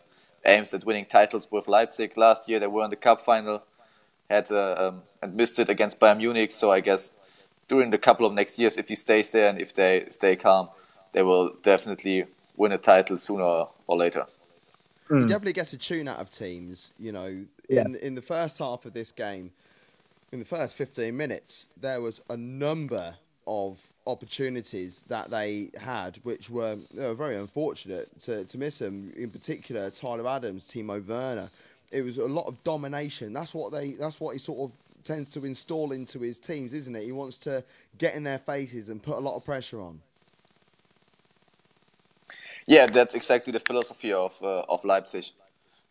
aims 0.44 0.72
at 0.74 0.84
winning 0.84 1.06
titles 1.06 1.50
with 1.50 1.66
Leipzig. 1.66 2.16
Last 2.16 2.48
year, 2.48 2.60
they 2.60 2.66
were 2.66 2.84
in 2.84 2.90
the 2.90 2.96
cup 2.96 3.20
final, 3.20 3.62
had 4.30 4.50
uh, 4.50 4.74
um, 4.74 5.02
and 5.20 5.34
missed 5.34 5.58
it 5.58 5.68
against 5.68 5.98
Bayern 5.98 6.18
Munich. 6.18 6.52
So 6.52 6.70
I 6.70 6.80
guess 6.80 7.14
during 7.68 7.90
the 7.90 7.98
couple 7.98 8.26
of 8.26 8.32
next 8.32 8.58
years, 8.58 8.76
if 8.76 8.88
he 8.88 8.94
stays 8.94 9.30
there 9.30 9.48
and 9.48 9.60
if 9.60 9.72
they 9.74 10.06
stay 10.10 10.36
calm, 10.36 10.68
they 11.12 11.22
will 11.22 11.54
definitely 11.62 12.26
win 12.56 12.72
a 12.72 12.78
title 12.78 13.16
sooner 13.16 13.66
or 13.86 13.96
later. 13.96 14.26
Hmm. 15.08 15.20
He 15.20 15.26
definitely 15.26 15.52
gets 15.52 15.72
a 15.72 15.78
tune 15.78 16.08
out 16.08 16.18
of 16.18 16.30
teams. 16.30 16.92
You 16.98 17.12
know, 17.12 17.44
Yeah. 17.68 17.82
in 17.82 17.94
in 17.96 18.14
the 18.14 18.22
first 18.22 18.58
half 18.58 18.84
of 18.84 18.92
this 18.92 19.12
game, 19.12 19.52
in 20.32 20.38
the 20.38 20.44
first 20.44 20.76
15 20.76 21.16
minutes, 21.16 21.68
there 21.80 22.00
was 22.00 22.20
a 22.28 22.36
number 22.36 23.16
of 23.46 23.78
opportunities 24.06 25.02
that 25.08 25.30
they 25.30 25.70
had, 25.78 26.18
which 26.24 26.50
were 26.50 26.74
you 26.92 27.00
know, 27.00 27.14
very 27.14 27.36
unfortunate 27.36 28.08
to, 28.20 28.44
to 28.44 28.58
miss 28.58 28.78
them. 28.78 29.12
In 29.16 29.30
particular, 29.30 29.90
Tyler 29.90 30.26
Adams, 30.28 30.64
Timo 30.70 31.04
Werner. 31.06 31.50
It 31.90 32.02
was 32.02 32.18
a 32.18 32.26
lot 32.26 32.46
of 32.46 32.62
domination. 32.64 33.32
That's 33.32 33.54
what 33.54 33.72
they. 33.72 33.92
That's 33.92 34.20
what 34.20 34.32
he 34.32 34.38
sort 34.38 34.70
of 34.70 34.76
tends 35.04 35.28
to 35.30 35.44
install 35.44 35.92
into 35.92 36.20
his 36.20 36.38
teams, 36.38 36.72
isn't 36.72 36.94
it? 36.94 37.04
He 37.04 37.12
wants 37.12 37.38
to 37.38 37.62
get 37.98 38.14
in 38.14 38.24
their 38.24 38.38
faces 38.38 38.88
and 38.88 39.02
put 39.02 39.16
a 39.16 39.20
lot 39.20 39.36
of 39.36 39.44
pressure 39.44 39.80
on. 39.80 40.00
Yeah, 42.66 42.86
that's 42.86 43.14
exactly 43.14 43.52
the 43.52 43.60
philosophy 43.60 44.12
of 44.12 44.42
uh, 44.42 44.62
of 44.68 44.84
Leipzig, 44.84 45.26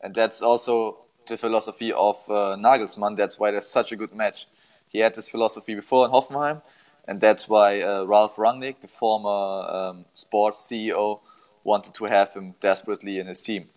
and 0.02 0.14
that's 0.16 0.42
also 0.42 0.98
the 1.28 1.38
philosophy 1.38 1.94
of 1.94 2.18
uh, 2.30 2.58
Nagelsmann. 2.58 3.16
That's 3.16 3.40
why 3.40 3.52
there's 3.52 3.68
such 3.68 3.92
a 3.92 3.96
good 3.96 4.14
match. 4.14 4.48
He 4.90 5.00
had 5.00 5.14
this 5.14 5.30
philosophy 5.30 5.76
before 5.76 6.06
in 6.06 6.12
Hoffenheim, 6.12 6.62
and 7.08 7.22
that's 7.22 7.48
why 7.48 7.82
uh, 7.82 8.06
Ralf 8.06 8.38
Rangnick, 8.38 8.82
the 8.82 8.88
former 8.88 9.30
um, 9.30 10.06
sports 10.14 10.60
CEO, 10.60 11.20
wanted 11.64 11.94
to 11.96 12.06
have 12.06 12.34
him 12.34 12.56
desperately 12.60 13.20
in 13.20 13.28
his 13.28 13.42
team. 13.42 13.70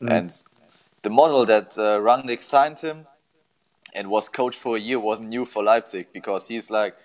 And 0.00 0.30
the 1.02 1.10
model 1.10 1.44
that 1.46 1.76
uh, 1.78 1.98
Rangnick 2.00 2.40
signed 2.40 2.80
him 2.80 3.06
and 3.94 4.10
was 4.10 4.28
coach 4.28 4.56
for 4.56 4.76
a 4.76 4.80
year 4.80 4.98
wasn't 4.98 5.28
new 5.28 5.44
for 5.44 5.62
Leipzig 5.62 6.08
because 6.12 6.48
he's 6.48 6.70
like 6.70 6.96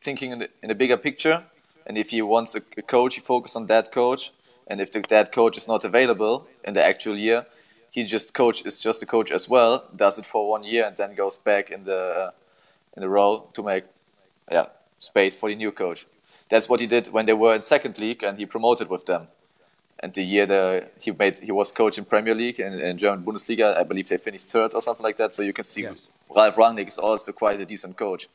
thinking 0.00 0.32
in, 0.32 0.38
the, 0.40 0.50
in 0.62 0.70
a 0.70 0.74
bigger 0.74 0.96
picture. 0.96 1.44
And 1.86 1.98
if 1.98 2.10
he 2.10 2.22
wants 2.22 2.54
a, 2.54 2.60
a 2.76 2.82
coach, 2.82 3.14
he 3.14 3.20
focuses 3.20 3.56
on 3.56 3.66
that 3.66 3.92
coach. 3.92 4.32
And 4.66 4.80
if 4.80 4.90
the, 4.90 5.04
that 5.08 5.32
coach 5.32 5.56
is 5.56 5.66
not 5.66 5.84
available 5.84 6.46
in 6.64 6.74
the 6.74 6.84
actual 6.84 7.16
year, 7.16 7.46
he 7.90 8.04
just 8.04 8.34
coach 8.34 8.64
is 8.64 8.80
just 8.80 9.02
a 9.02 9.06
coach 9.06 9.30
as 9.30 9.48
well. 9.48 9.84
Does 9.94 10.18
it 10.18 10.26
for 10.26 10.48
one 10.48 10.62
year 10.62 10.86
and 10.86 10.96
then 10.96 11.14
goes 11.14 11.36
back 11.36 11.70
in 11.70 11.84
the 11.84 11.98
uh, 11.98 12.30
in 12.96 13.02
the 13.02 13.08
role 13.08 13.50
to 13.52 13.62
make 13.62 13.84
yeah 14.50 14.66
space 14.98 15.36
for 15.36 15.48
the 15.48 15.56
new 15.56 15.72
coach. 15.72 16.06
That's 16.48 16.68
what 16.68 16.80
he 16.80 16.86
did 16.86 17.08
when 17.08 17.26
they 17.26 17.32
were 17.32 17.54
in 17.54 17.62
second 17.62 17.98
league 17.98 18.22
and 18.22 18.38
he 18.38 18.46
promoted 18.46 18.88
with 18.88 19.06
them. 19.06 19.28
And 19.98 20.12
the 20.14 20.22
year 20.22 20.46
the, 20.46 20.88
he 21.00 21.10
made 21.10 21.38
he 21.40 21.52
was 21.52 21.70
coach 21.70 21.98
in 21.98 22.04
Premier 22.04 22.34
League 22.34 22.58
and 22.60 22.80
in 22.80 22.98
German 22.98 23.24
Bundesliga, 23.24 23.76
I 23.76 23.84
believe 23.84 24.08
they 24.08 24.18
finished 24.18 24.48
third 24.48 24.74
or 24.74 24.82
something 24.82 25.04
like 25.04 25.16
that. 25.16 25.34
So 25.34 25.42
you 25.42 25.52
can 25.52 25.64
see 25.64 25.82
Yes. 25.82 26.08
Ralf 26.36 26.56
Rangnick 26.56 26.88
is 26.88 26.98
also 26.98 27.32
quite 27.32 27.60
a 27.60 27.66
decent 27.66 27.96
coach. 27.96 28.28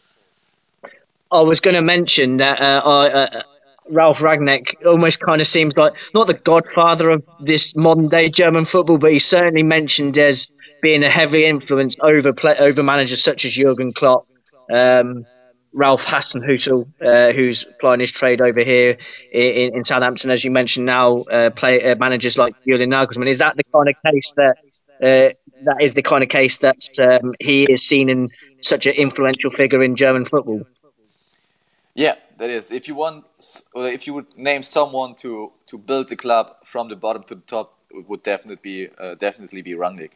I 1.31 1.41
was 1.41 1.59
going 1.59 1.75
to 1.75 1.81
mention 1.81 2.37
that 2.37 2.61
uh, 2.61 2.81
I, 2.85 3.09
uh, 3.09 3.43
Ralf 3.89 4.19
Rangnick 4.19 4.85
almost 4.85 5.19
kind 5.19 5.41
of 5.41 5.47
seems 5.47 5.75
like 5.75 5.93
not 6.13 6.27
the 6.27 6.33
godfather 6.33 7.09
of 7.09 7.23
this 7.39 7.75
modern 7.75 8.07
day 8.07 8.29
German 8.29 8.65
football, 8.65 8.97
but 8.97 9.11
he's 9.11 9.25
certainly 9.25 9.63
mentioned 9.63 10.17
as 10.17 10.47
being 10.81 11.03
a 11.03 11.09
heavy 11.09 11.45
influence 11.45 11.95
over 12.01 12.33
play, 12.33 12.55
over 12.57 12.83
managers 12.83 13.23
such 13.23 13.45
as 13.45 13.53
Jurgen 13.53 13.93
Klopp, 13.93 14.27
um, 14.71 15.25
Ralph 15.73 16.05
Hasenhüttl, 16.05 16.87
uh, 17.05 17.33
who's 17.33 17.65
plying 17.79 17.99
his 17.99 18.11
trade 18.11 18.41
over 18.41 18.63
here 18.63 18.97
in, 19.31 19.75
in 19.75 19.85
Southampton, 19.85 20.31
as 20.31 20.43
you 20.43 20.51
mentioned 20.51 20.85
now, 20.85 21.19
uh, 21.23 21.49
play 21.49 21.91
uh, 21.91 21.95
managers 21.95 22.37
like 22.37 22.55
Julian 22.65 22.91
Nagelsmann. 22.91 23.27
Is 23.27 23.39
that 23.39 23.57
the 23.57 23.63
kind 23.73 23.89
of 23.89 23.95
case 24.11 24.33
that 24.37 24.57
uh, 25.01 25.29
that 25.63 25.77
is 25.81 25.93
the 25.93 26.01
kind 26.01 26.23
of 26.23 26.29
case 26.29 26.57
that 26.57 26.77
um, 26.99 27.33
he 27.39 27.63
is 27.63 27.87
seen 27.87 28.09
in 28.09 28.29
such 28.61 28.85
an 28.85 28.93
influential 28.93 29.51
figure 29.51 29.83
in 29.83 29.95
German 29.95 30.25
football? 30.25 30.61
Yeah, 31.95 32.15
that 32.37 32.49
is. 32.49 32.71
If 32.71 32.87
you 32.87 32.95
want, 32.95 33.25
if 33.75 34.05
you 34.05 34.13
would 34.13 34.37
name 34.37 34.63
someone 34.63 35.15
to 35.15 35.51
to 35.65 35.77
build 35.77 36.09
the 36.09 36.15
club 36.15 36.55
from 36.63 36.89
the 36.89 36.95
bottom 36.95 37.23
to 37.23 37.35
the 37.35 37.41
top, 37.41 37.73
it 37.89 38.07
would 38.07 38.23
definitely 38.23 38.61
be 38.61 38.89
uh, 38.99 39.15
definitely 39.15 39.61
be 39.61 39.73
Rangnick. 39.73 40.11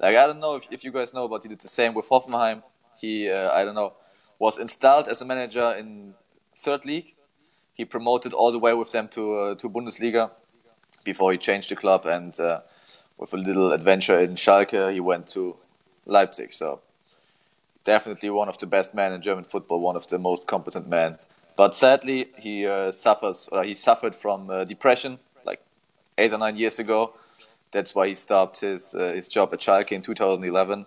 Like 0.00 0.16
I 0.16 0.26
don't 0.26 0.40
know 0.40 0.56
if, 0.56 0.66
if 0.70 0.84
you 0.84 0.90
guys 0.90 1.14
know, 1.14 1.28
but 1.28 1.42
he 1.44 1.48
did 1.48 1.60
the 1.60 1.68
same 1.68 1.94
with 1.94 2.08
Hoffenheim. 2.08 2.62
He 3.00 3.30
uh, 3.30 3.52
I 3.52 3.64
don't 3.64 3.76
know 3.76 3.92
was 4.38 4.58
installed 4.58 5.06
as 5.06 5.22
a 5.22 5.24
manager 5.24 5.72
in 5.78 6.14
third 6.56 6.84
league. 6.84 7.14
He 7.74 7.84
promoted 7.84 8.32
all 8.32 8.50
the 8.50 8.58
way 8.58 8.74
with 8.74 8.90
them 8.90 9.06
to 9.08 9.38
uh, 9.38 9.54
to 9.54 9.68
Bundesliga 9.68 10.30
before 11.04 11.30
he 11.32 11.38
changed 11.38 11.70
the 11.70 11.76
club 11.76 12.06
and 12.06 12.38
uh, 12.40 12.60
with 13.22 13.32
a 13.34 13.36
little 13.38 13.72
adventure 13.72 14.18
in 14.20 14.34
Schalke, 14.34 14.92
he 14.92 15.00
went 15.00 15.28
to 15.28 15.56
Leipzig. 16.06 16.52
So 16.52 16.80
definitely 17.84 18.30
one 18.30 18.48
of 18.48 18.58
the 18.58 18.66
best 18.66 18.94
men 18.94 19.12
in 19.12 19.22
German 19.22 19.44
football, 19.44 19.80
one 19.80 19.96
of 19.96 20.06
the 20.08 20.18
most 20.18 20.46
competent 20.48 20.88
men. 20.88 21.18
But 21.56 21.74
sadly, 21.74 22.28
he 22.38 22.66
uh, 22.66 22.90
suffers. 22.92 23.48
Or 23.52 23.62
he 23.64 23.74
suffered 23.74 24.14
from 24.14 24.50
uh, 24.50 24.64
depression 24.64 25.18
like 25.44 25.60
eight 26.18 26.32
or 26.32 26.38
nine 26.38 26.56
years 26.56 26.78
ago. 26.78 27.14
That's 27.70 27.94
why 27.94 28.08
he 28.08 28.14
stopped 28.14 28.60
his 28.60 28.94
uh, 28.94 29.12
his 29.14 29.28
job 29.28 29.52
at 29.54 29.60
Schalke 29.60 29.92
in 29.92 30.02
2011 30.02 30.86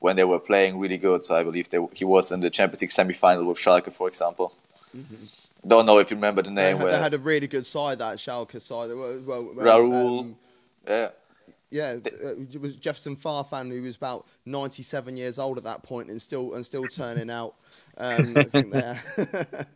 when 0.00 0.16
they 0.16 0.24
were 0.24 0.38
playing 0.40 0.78
really 0.78 0.98
good. 0.98 1.24
So 1.24 1.36
I 1.36 1.44
believe 1.44 1.68
they, 1.70 1.78
he 1.94 2.04
was 2.04 2.30
in 2.32 2.40
the 2.40 2.50
Champions 2.50 2.82
League 2.82 2.90
semi-final 2.90 3.44
with 3.44 3.58
Schalke, 3.58 3.92
for 3.92 4.08
example. 4.08 4.52
Don't 5.66 5.86
know 5.86 5.98
if 5.98 6.10
you 6.10 6.16
remember 6.16 6.42
the 6.42 6.50
They 6.50 6.54
name. 6.72 6.76
had, 6.76 6.88
they 6.88 6.98
had 6.98 7.14
a 7.14 7.18
really 7.18 7.46
good 7.46 7.64
side, 7.64 7.98
that 8.00 8.18
Schalke 8.18 8.60
side. 8.60 8.90
Well, 8.90 9.22
well, 9.26 9.42
Raoul. 9.54 10.20
um, 10.20 10.36
yeah, 10.88 11.08
Yeah, 11.72 11.96
uh, 12.04 12.34
it 12.38 12.60
was 12.60 12.76
Jefferson 12.76 13.16
Farfan 13.16 13.70
who 13.70 13.82
was 13.82 13.96
about 13.96 14.26
97 14.44 15.16
years 15.16 15.38
old 15.38 15.56
at 15.56 15.64
that 15.64 15.82
point 15.82 16.10
and 16.10 16.20
still 16.20 16.52
and 16.52 16.64
still 16.64 16.86
turning 16.86 17.30
out. 17.30 17.54
Um, 17.96 18.36
I 18.36 18.42
think 18.44 18.72
that 18.72 19.66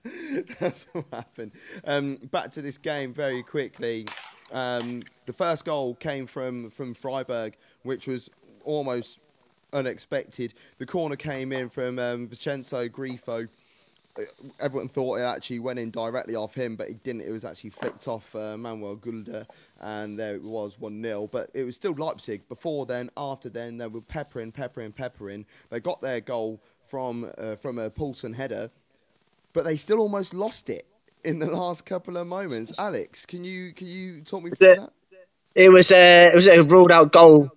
that's 0.61 0.85
what 0.93 1.07
happened. 1.11 1.53
Um, 1.85 2.17
back 2.31 2.51
to 2.53 2.63
this 2.63 2.77
game 2.77 3.15
very 3.15 3.43
quickly. 3.43 4.07
Um, 4.53 5.03
the 5.25 5.33
first 5.33 5.65
goal 5.65 5.95
came 5.95 6.27
from 6.27 6.69
from 6.69 6.93
Freiburg, 6.93 7.57
which 7.83 8.07
was 8.07 8.29
almost 8.65 9.19
unexpected. 9.73 10.53
The 10.79 10.87
corner 10.87 11.17
came 11.17 11.51
in 11.51 11.71
from 11.71 11.99
um, 11.99 12.29
Vincenzo 12.29 12.89
Grifo 12.89 13.49
everyone 14.61 14.89
thought 14.89 15.21
it 15.21 15.23
actually 15.23 15.59
went 15.59 15.79
in 15.79 15.91
directly 15.91 16.35
off 16.35 16.55
him, 16.55 16.77
but 16.77 16.89
it 16.89 17.03
didn't. 17.03 17.23
It 17.23 17.31
was 17.31 17.45
actually 17.45 17.71
flicked 17.71 18.09
off 18.09 18.35
uh, 18.35 18.57
Manuel 18.57 18.97
Gulde, 18.97 19.47
and 19.81 20.19
there 20.19 20.35
it 20.35 20.43
was 20.43 20.79
1 20.79 21.03
0. 21.03 21.29
But 21.31 21.51
it 21.55 21.65
was 21.65 21.77
still 21.77 21.95
Leipzig. 21.97 22.49
Before 22.49 22.87
then, 22.87 23.11
after 23.17 23.49
then, 23.49 23.79
they 23.79 23.87
were 23.87 24.01
peppering, 24.01 24.53
peppering, 24.53 24.93
peppering. 24.93 25.45
They 25.71 25.81
got 25.81 26.01
their 26.01 26.21
goal 26.21 26.61
from 26.87 27.31
uh, 27.39 27.57
from 27.57 27.79
a 27.79 27.91
Poulsen 27.91 28.35
header, 28.35 28.71
but 29.53 29.65
they 29.65 29.77
still 29.77 29.99
almost 30.01 30.35
lost 30.35 30.71
it 30.71 30.87
in 31.25 31.39
the 31.39 31.51
last 31.51 31.85
couple 31.85 32.17
of 32.17 32.27
moments. 32.27 32.73
Alex, 32.79 33.27
can 33.27 33.45
you 33.45 33.73
can 33.73 33.87
you 33.87 34.23
talk 34.23 34.43
me 34.43 34.51
through 34.51 34.77
that? 34.77 34.93
It 35.55 35.73
was 35.73 35.91
a 35.91 36.29
it 36.29 36.35
was 36.35 36.47
a 36.47 36.63
ruled 36.63 36.93
out 36.93 37.13
goal 37.13 37.49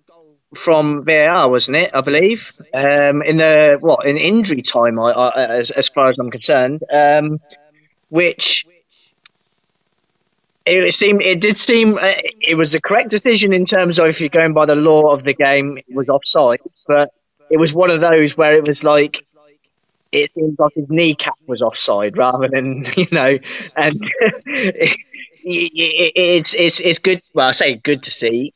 from 0.54 1.04
VAR, 1.04 1.48
wasn't 1.48 1.76
it? 1.76 1.90
I 1.94 2.00
believe 2.00 2.52
um, 2.74 3.22
in 3.22 3.36
the 3.36 3.78
what 3.80 4.06
in 4.06 4.16
injury 4.16 4.62
time, 4.62 4.98
I, 4.98 5.10
I, 5.10 5.58
as 5.58 5.70
as 5.70 5.88
far 5.88 6.08
as 6.08 6.18
I'm 6.18 6.30
concerned, 6.30 6.82
um, 6.92 7.40
which 8.08 8.66
it 10.66 10.94
seemed 10.94 11.22
it 11.22 11.40
did 11.40 11.58
seem 11.58 11.96
uh, 11.96 12.12
it 12.40 12.56
was 12.56 12.72
the 12.72 12.80
correct 12.80 13.10
decision 13.10 13.52
in 13.52 13.64
terms 13.64 13.98
of 13.98 14.06
if 14.06 14.20
you're 14.20 14.28
going 14.28 14.52
by 14.52 14.66
the 14.66 14.74
law 14.74 15.12
of 15.12 15.24
the 15.24 15.34
game, 15.34 15.78
it 15.78 15.94
was 15.94 16.08
offside, 16.08 16.60
but 16.86 17.12
it 17.50 17.58
was 17.58 17.72
one 17.72 17.90
of 17.90 18.00
those 18.00 18.36
where 18.36 18.54
it 18.54 18.64
was 18.66 18.84
like 18.84 19.24
it 20.12 20.32
seems 20.34 20.58
like 20.58 20.72
his 20.74 20.88
kneecap 20.88 21.34
was 21.46 21.62
offside 21.62 22.16
rather 22.16 22.48
than 22.48 22.84
you 22.96 23.06
know, 23.12 23.38
and 23.76 24.10
it, 24.46 24.98
it's 25.44 26.54
it's 26.54 26.80
it's 26.80 26.98
good. 26.98 27.22
Well, 27.34 27.48
I 27.48 27.52
say 27.52 27.74
good 27.76 28.02
to 28.04 28.10
see. 28.10 28.52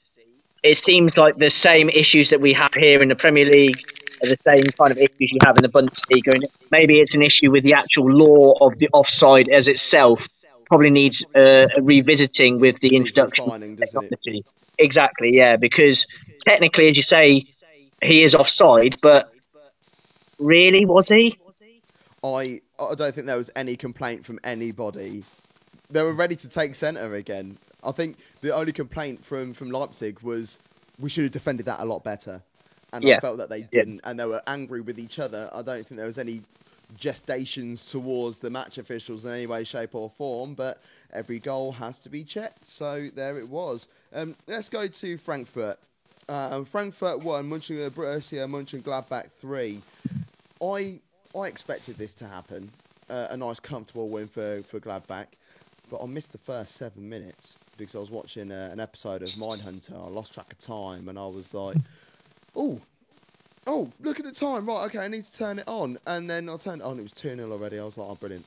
It 0.65 0.79
seems 0.79 1.19
like 1.19 1.37
the 1.37 1.51
same 1.51 1.91
issues 1.91 2.31
that 2.31 2.41
we 2.41 2.55
have 2.55 2.73
here 2.75 3.03
in 3.03 3.11
the 3.11 3.15
Premier 3.15 3.45
League 3.45 3.77
are 4.23 4.29
the 4.29 4.39
same 4.49 4.65
kind 4.79 4.91
of 4.93 4.97
issues 4.97 5.31
you 5.31 5.39
have 5.45 5.59
in 5.59 5.62
the 5.62 5.69
Bundesliga, 5.69 6.35
and 6.35 6.47
maybe 6.71 7.01
it's 7.01 7.15
an 7.15 7.21
issue 7.21 7.51
with 7.51 7.62
the 7.62 7.75
actual 7.75 8.11
law 8.11 8.55
of 8.67 8.79
the 8.79 8.89
offside 8.95 9.51
as 9.51 9.69
itself. 9.69 10.27
Probably 10.67 10.89
needs 10.89 11.23
uh, 11.35 11.69
revisiting 11.83 12.61
with 12.61 12.81
the 12.81 12.97
introduction 12.97 13.45
of 13.45 13.61
technology. 13.79 14.47
Exactly, 14.79 15.33
yeah, 15.35 15.57
because 15.57 16.07
technically, 16.47 16.89
as 16.89 16.97
you 16.97 17.03
say, 17.03 17.43
he 18.03 18.23
is 18.23 18.35
offside, 18.35 18.97
but 19.03 19.31
really, 20.39 20.87
was 20.87 21.11
he? 21.11 21.39
I 22.25 22.62
I 22.81 22.95
don't 22.95 23.15
think 23.15 23.27
there 23.27 23.37
was 23.37 23.51
any 23.55 23.77
complaint 23.77 24.25
from 24.25 24.41
anybody. 24.43 25.25
They 25.91 26.03
were 26.03 26.15
ready 26.15 26.37
to 26.37 26.49
take 26.49 26.75
centre 26.75 27.15
again. 27.15 27.59
I 27.85 27.93
think 27.93 28.18
the 28.41 28.55
only 28.55 28.72
complaint 28.72 29.24
from 29.24 29.55
from 29.55 29.70
Leipzig 29.70 30.20
was 30.20 30.59
we 30.99 31.09
should 31.11 31.24
have 31.24 31.32
defended 31.32 31.66
that 31.66 31.80
a 31.80 31.85
lot 31.85 32.05
better, 32.05 32.43
and 32.93 33.05
yeah. 33.05 33.16
I 33.16 33.20
felt 33.20 33.39
that 33.39 33.51
they 33.51 33.62
didn't, 33.62 34.01
yeah. 34.03 34.11
and 34.11 34.20
they 34.20 34.26
were 34.26 34.43
angry 34.47 34.80
with 34.80 34.99
each 34.99 35.18
other. 35.18 35.51
I 35.53 35.62
don't 35.62 35.87
think 35.87 35.99
there 35.99 36.07
was 36.07 36.18
any 36.18 36.43
gestations 36.99 37.91
towards 37.91 38.39
the 38.39 38.51
match 38.51 38.78
officials 38.78 39.24
in 39.24 39.32
any 39.32 39.47
way, 39.47 39.64
shape, 39.64 39.95
or 39.95 40.11
form, 40.11 40.55
but 40.55 40.82
every 41.12 41.39
goal 41.39 41.72
has 41.72 41.99
to 42.01 42.09
be 42.09 42.22
checked. 42.22 42.66
So 42.66 43.09
there 43.14 43.39
it 43.39 43.49
was. 43.49 43.89
Um, 44.12 44.37
let's 44.47 44.68
go 44.68 44.87
to 44.87 45.18
Frankfurt. 45.18 45.78
Uh, 46.28 46.64
Frankfurt 46.64 47.20
won, 47.20 47.49
Munchen, 47.49 47.76
Borussia 47.91 48.47
Mönchengladbach 48.49 49.30
three. 49.41 49.82
I 50.62 51.01
I 51.37 51.47
expected 51.47 51.97
this 51.99 52.14
to 52.16 52.26
happen. 52.26 52.70
Uh, 53.11 53.26
a 53.30 53.37
nice, 53.37 53.61
comfortable 53.61 54.09
win 54.09 54.28
for, 54.28 54.62
for 54.62 54.80
Gladbach. 54.80 55.26
But 55.95 56.03
I 56.03 56.07
missed 56.07 56.32
the 56.32 56.38
first 56.38 56.74
seven 56.74 57.09
minutes 57.09 57.57
because 57.76 57.95
I 57.95 58.01
was 58.01 58.11
watching 58.11 58.51
uh, 58.51 58.70
an 58.72 58.80
episode 58.80 59.22
of 59.22 59.28
Mindhunter. 59.28 59.95
I 59.95 60.09
lost 60.09 60.34
track 60.34 60.53
of 60.53 60.59
time 60.59 61.09
and 61.09 61.16
I 61.16 61.26
was 61.28 61.55
like, 61.55 61.76
oh, 62.57 62.80
oh, 63.68 63.88
look 64.01 64.18
at 64.18 64.24
the 64.24 64.32
time. 64.32 64.66
Right, 64.66 64.86
okay, 64.86 64.99
I 64.99 65.07
need 65.07 65.22
to 65.22 65.32
turn 65.32 65.61
it 65.61 65.68
on. 65.68 65.97
And 66.09 66.28
then 66.28 66.49
I 66.49 66.57
turned 66.57 66.80
it 66.80 66.84
on. 66.84 66.99
It 66.99 67.03
was 67.03 67.12
2 67.12 67.36
0 67.36 67.53
already. 67.53 67.78
I 67.78 67.84
was 67.84 67.97
like, 67.97 68.09
oh, 68.11 68.16
brilliant. 68.16 68.45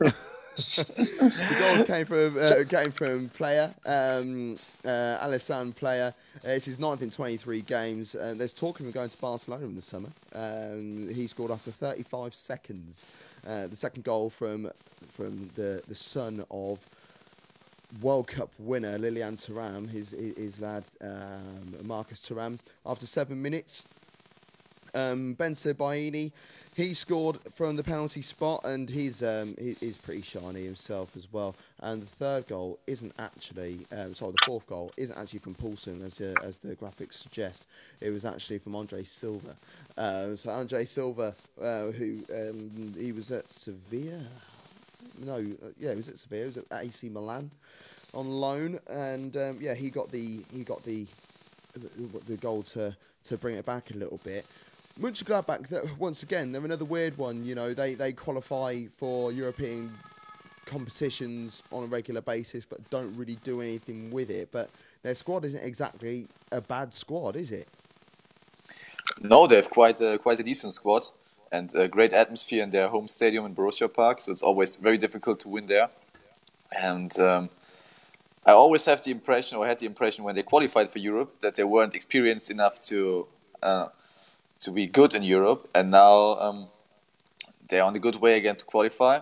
the 0.56 1.56
goals 1.58 1.86
came 1.86 2.06
from 2.06 2.38
uh, 2.38 2.64
came 2.68 2.92
from 2.92 3.28
player 3.30 3.74
um, 3.86 4.54
uh, 4.84 5.26
Alassane 5.26 5.74
Pléa. 5.74 6.08
Uh, 6.44 6.50
it's 6.50 6.66
his 6.66 6.78
ninth 6.78 7.02
in 7.02 7.10
23 7.10 7.62
games. 7.62 8.14
Uh, 8.14 8.34
there's 8.36 8.52
talk 8.52 8.78
of 8.78 8.86
him 8.86 8.92
going 8.92 9.08
to 9.08 9.18
Barcelona 9.18 9.64
in 9.64 9.74
the 9.74 9.82
summer. 9.82 10.10
Um, 10.34 11.08
he 11.12 11.26
scored 11.26 11.50
after 11.50 11.70
35 11.70 12.34
seconds. 12.34 13.06
Uh, 13.46 13.66
the 13.66 13.76
second 13.76 14.04
goal 14.04 14.30
from 14.30 14.70
from 15.08 15.50
the 15.56 15.82
the 15.88 15.94
son 15.94 16.44
of 16.50 16.78
World 18.00 18.28
Cup 18.28 18.50
winner 18.58 18.98
Lilian 18.98 19.36
Thuram, 19.36 19.88
his 19.88 20.10
his 20.10 20.60
lad 20.60 20.84
um, 21.00 21.76
Marcus 21.82 22.20
Thuram. 22.20 22.58
After 22.86 23.06
seven 23.06 23.42
minutes, 23.42 23.84
um, 24.94 25.34
Bensebaini 25.36 26.32
he 26.74 26.92
scored 26.92 27.38
from 27.54 27.76
the 27.76 27.84
penalty 27.84 28.20
spot, 28.22 28.62
and 28.64 28.88
he's 28.88 29.22
um, 29.22 29.54
he, 29.58 29.76
he's 29.80 29.96
pretty 29.96 30.22
shiny 30.22 30.64
himself 30.64 31.16
as 31.16 31.32
well. 31.32 31.54
And 31.80 32.02
the 32.02 32.06
third 32.06 32.48
goal 32.48 32.78
isn't 32.86 33.12
actually, 33.18 33.86
um, 33.92 34.14
sorry, 34.14 34.32
the 34.32 34.44
fourth 34.44 34.66
goal 34.66 34.92
isn't 34.96 35.16
actually 35.16 35.38
from 35.38 35.54
Poulsen, 35.54 36.02
as 36.04 36.20
uh, 36.20 36.34
as 36.42 36.58
the 36.58 36.74
graphics 36.74 37.14
suggest. 37.14 37.66
It 38.00 38.10
was 38.10 38.24
actually 38.24 38.58
from 38.58 38.74
Andre 38.74 39.04
Silva. 39.04 39.56
Uh, 39.96 40.34
so 40.34 40.50
Andre 40.50 40.84
Silva, 40.84 41.34
uh, 41.60 41.90
who 41.92 42.24
um, 42.32 42.94
he 42.98 43.12
was 43.12 43.30
at 43.30 43.50
Sevilla. 43.50 44.24
No, 45.18 45.36
uh, 45.36 45.68
yeah, 45.78 45.94
was 45.94 46.08
at 46.08 46.18
Sevilla. 46.18 46.46
Was 46.46 46.56
at 46.56 46.66
AC 46.72 47.08
Milan 47.08 47.50
on 48.14 48.28
loan, 48.28 48.80
and 48.88 49.36
um, 49.36 49.58
yeah, 49.60 49.74
he 49.74 49.90
got 49.90 50.10
the 50.10 50.44
he 50.52 50.64
got 50.64 50.82
the, 50.84 51.06
the 52.26 52.36
goal 52.36 52.62
to 52.62 52.96
to 53.24 53.38
bring 53.38 53.56
it 53.56 53.64
back 53.64 53.90
a 53.90 53.94
little 53.94 54.20
bit. 54.24 54.44
Mönchengladbach, 55.00 55.98
once 55.98 56.22
again, 56.22 56.52
they're 56.52 56.64
another 56.64 56.84
weird 56.84 57.18
one. 57.18 57.44
You 57.44 57.54
know, 57.54 57.74
they, 57.74 57.94
they 57.94 58.12
qualify 58.12 58.84
for 58.96 59.32
European 59.32 59.92
competitions 60.66 61.62
on 61.72 61.84
a 61.84 61.86
regular 61.86 62.20
basis, 62.20 62.64
but 62.64 62.78
don't 62.90 63.14
really 63.16 63.36
do 63.42 63.60
anything 63.60 64.10
with 64.12 64.30
it. 64.30 64.50
But 64.52 64.70
their 65.02 65.14
squad 65.14 65.44
isn't 65.44 65.62
exactly 65.62 66.28
a 66.52 66.60
bad 66.60 66.94
squad, 66.94 67.34
is 67.34 67.50
it? 67.50 67.66
No, 69.20 69.46
they 69.46 69.56
have 69.56 69.70
quite 69.70 70.00
a, 70.00 70.18
quite 70.18 70.38
a 70.38 70.44
decent 70.44 70.74
squad 70.74 71.06
and 71.50 71.74
a 71.74 71.88
great 71.88 72.12
atmosphere 72.12 72.62
in 72.62 72.70
their 72.70 72.88
home 72.88 73.08
stadium 73.08 73.46
in 73.46 73.54
Borussia 73.54 73.92
Park. 73.92 74.20
So 74.20 74.30
it's 74.30 74.42
always 74.42 74.76
very 74.76 74.98
difficult 74.98 75.40
to 75.40 75.48
win 75.48 75.66
there. 75.66 75.90
And 76.70 77.16
um, 77.18 77.50
I 78.46 78.52
always 78.52 78.84
have 78.84 79.02
the 79.02 79.10
impression, 79.10 79.58
or 79.58 79.66
had 79.66 79.80
the 79.80 79.86
impression 79.86 80.24
when 80.24 80.36
they 80.36 80.42
qualified 80.44 80.90
for 80.90 81.00
Europe, 81.00 81.40
that 81.40 81.56
they 81.56 81.64
weren't 81.64 81.94
experienced 81.94 82.48
enough 82.48 82.80
to. 82.82 83.26
Uh, 83.60 83.88
to 84.64 84.70
be 84.70 84.86
good 84.86 85.14
in 85.14 85.22
Europe, 85.22 85.68
and 85.74 85.90
now 85.90 86.38
um, 86.40 86.66
they're 87.68 87.84
on 87.84 87.94
a 87.94 87.98
good 87.98 88.16
way 88.16 88.36
again 88.36 88.56
to 88.56 88.64
qualify. 88.64 89.20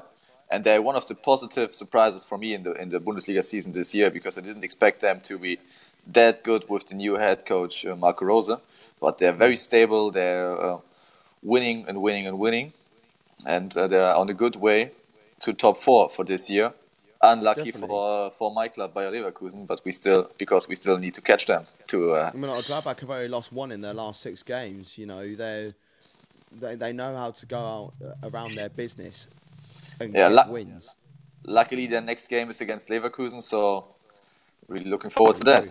And 0.51 0.65
they're 0.65 0.83
one 0.83 0.97
of 0.97 1.07
the 1.07 1.15
positive 1.15 1.75
surprises 1.75 2.25
for 2.25 2.39
me 2.39 2.55
in 2.55 2.63
the 2.63 2.73
in 2.75 2.91
the 2.91 3.01
Bundesliga 3.01 3.43
season 3.43 3.73
this 3.73 3.95
year 3.95 4.11
because 4.11 4.37
I 4.39 4.43
didn't 4.43 4.65
expect 4.65 5.01
them 5.01 5.21
to 5.21 5.39
be 5.39 5.59
that 6.07 6.45
good 6.45 6.69
with 6.69 6.87
the 6.87 6.95
new 6.95 7.15
head 7.15 7.47
coach 7.47 7.87
uh, 7.87 7.97
Marco 7.97 8.25
Rose, 8.25 8.51
But 9.01 9.19
they're 9.19 9.39
very 9.39 9.57
stable. 9.57 10.11
They're 10.11 10.61
uh, 10.61 10.79
winning 11.43 11.87
and 11.89 12.03
winning 12.03 12.27
and 12.27 12.39
winning, 12.39 12.73
and 13.47 13.77
uh, 13.77 13.89
they're 13.89 14.15
on 14.15 14.29
a 14.29 14.35
good 14.35 14.57
way 14.57 14.91
to 15.41 15.53
top 15.53 15.77
four 15.77 16.09
for 16.09 16.25
this 16.25 16.51
year. 16.51 16.73
Unlucky 17.25 17.71
Definitely. 17.71 17.89
for 17.89 18.31
for 18.33 18.53
my 18.53 18.69
club 18.69 18.95
Bayer 18.95 19.11
Leverkusen, 19.11 19.67
but 19.67 19.81
we 19.85 19.93
still 19.93 20.31
because 20.39 20.69
we 20.69 20.75
still 20.75 20.99
need 20.99 21.15
to 21.15 21.21
catch 21.21 21.47
them. 21.47 21.67
To 21.89 22.13
uh, 22.13 22.31
I 22.35 22.37
mean, 22.37 22.51
like 22.51 22.65
Gladbach 22.65 22.99
have 23.01 23.11
only 23.11 23.29
lost 23.29 23.53
one 23.53 23.71
in 23.71 23.81
their 23.81 23.95
last 23.95 24.21
six 24.21 24.43
games. 24.43 24.99
You 24.99 25.07
know, 25.07 25.35
they 25.35 25.73
they 26.61 26.75
they 26.75 26.93
know 26.93 27.15
how 27.15 27.31
to 27.31 27.47
go 27.47 27.59
out 27.59 27.93
uh, 28.05 28.29
around 28.29 28.55
their 28.55 28.69
business 28.69 29.29
and 30.01 30.13
yeah, 30.15 30.31
get 30.31 30.49
wins. 30.49 30.97
Luckily, 31.45 31.87
their 31.87 32.01
next 32.01 32.29
game 32.29 32.51
is 32.51 32.61
against 32.61 32.89
Leverkusen, 32.89 33.43
so 33.43 33.85
really 34.69 34.87
looking 34.87 35.11
forward 35.11 35.37
to 35.37 35.45
that. 35.45 35.69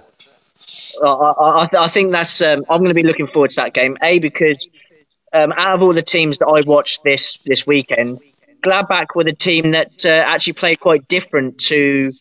I, 1.04 1.08
I, 1.08 1.68
I 1.80 1.88
think 1.88 2.12
that's. 2.12 2.42
Um, 2.42 2.64
I'm 2.70 2.80
going 2.80 2.90
to 2.90 2.94
be 2.94 3.04
looking 3.04 3.28
forward 3.28 3.50
to 3.52 3.62
that 3.62 3.74
game. 3.74 3.98
A 4.02 4.20
because 4.20 4.58
um, 5.34 5.52
out 5.54 5.76
of 5.76 5.82
all 5.82 5.94
the 5.94 6.02
teams 6.02 6.38
that 6.40 6.48
I 6.48 6.62
watched 6.62 7.04
this 7.04 7.38
this 7.46 7.66
weekend, 7.66 8.20
Gladbach 8.62 9.16
were 9.16 9.24
the 9.24 9.34
team 9.34 9.72
that 9.72 10.06
uh, 10.06 10.10
actually 10.10 10.54
played 10.54 10.80
quite 10.80 11.08
different 11.08 11.58
to 11.60 12.12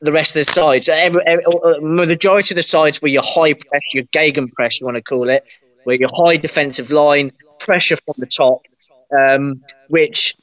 the 0.00 0.12
rest 0.12 0.36
of 0.36 0.46
the 0.46 0.52
sides. 0.52 0.88
Every, 0.88 1.22
every, 1.26 1.44
majority 1.80 2.54
of 2.54 2.56
the 2.56 2.62
sides 2.62 3.00
were 3.00 3.08
your 3.08 3.22
high 3.22 3.54
press, 3.54 3.82
your 3.92 4.04
Gegenpress, 4.04 4.80
you 4.80 4.86
want 4.86 4.96
to 4.96 5.02
call 5.02 5.28
it, 5.28 5.44
where 5.84 5.96
your 5.96 6.10
high 6.12 6.36
defensive 6.36 6.90
line, 6.90 7.32
pressure 7.58 7.96
from 7.96 8.14
the 8.18 8.26
top, 8.26 8.62
um, 9.16 9.62
which 9.88 10.34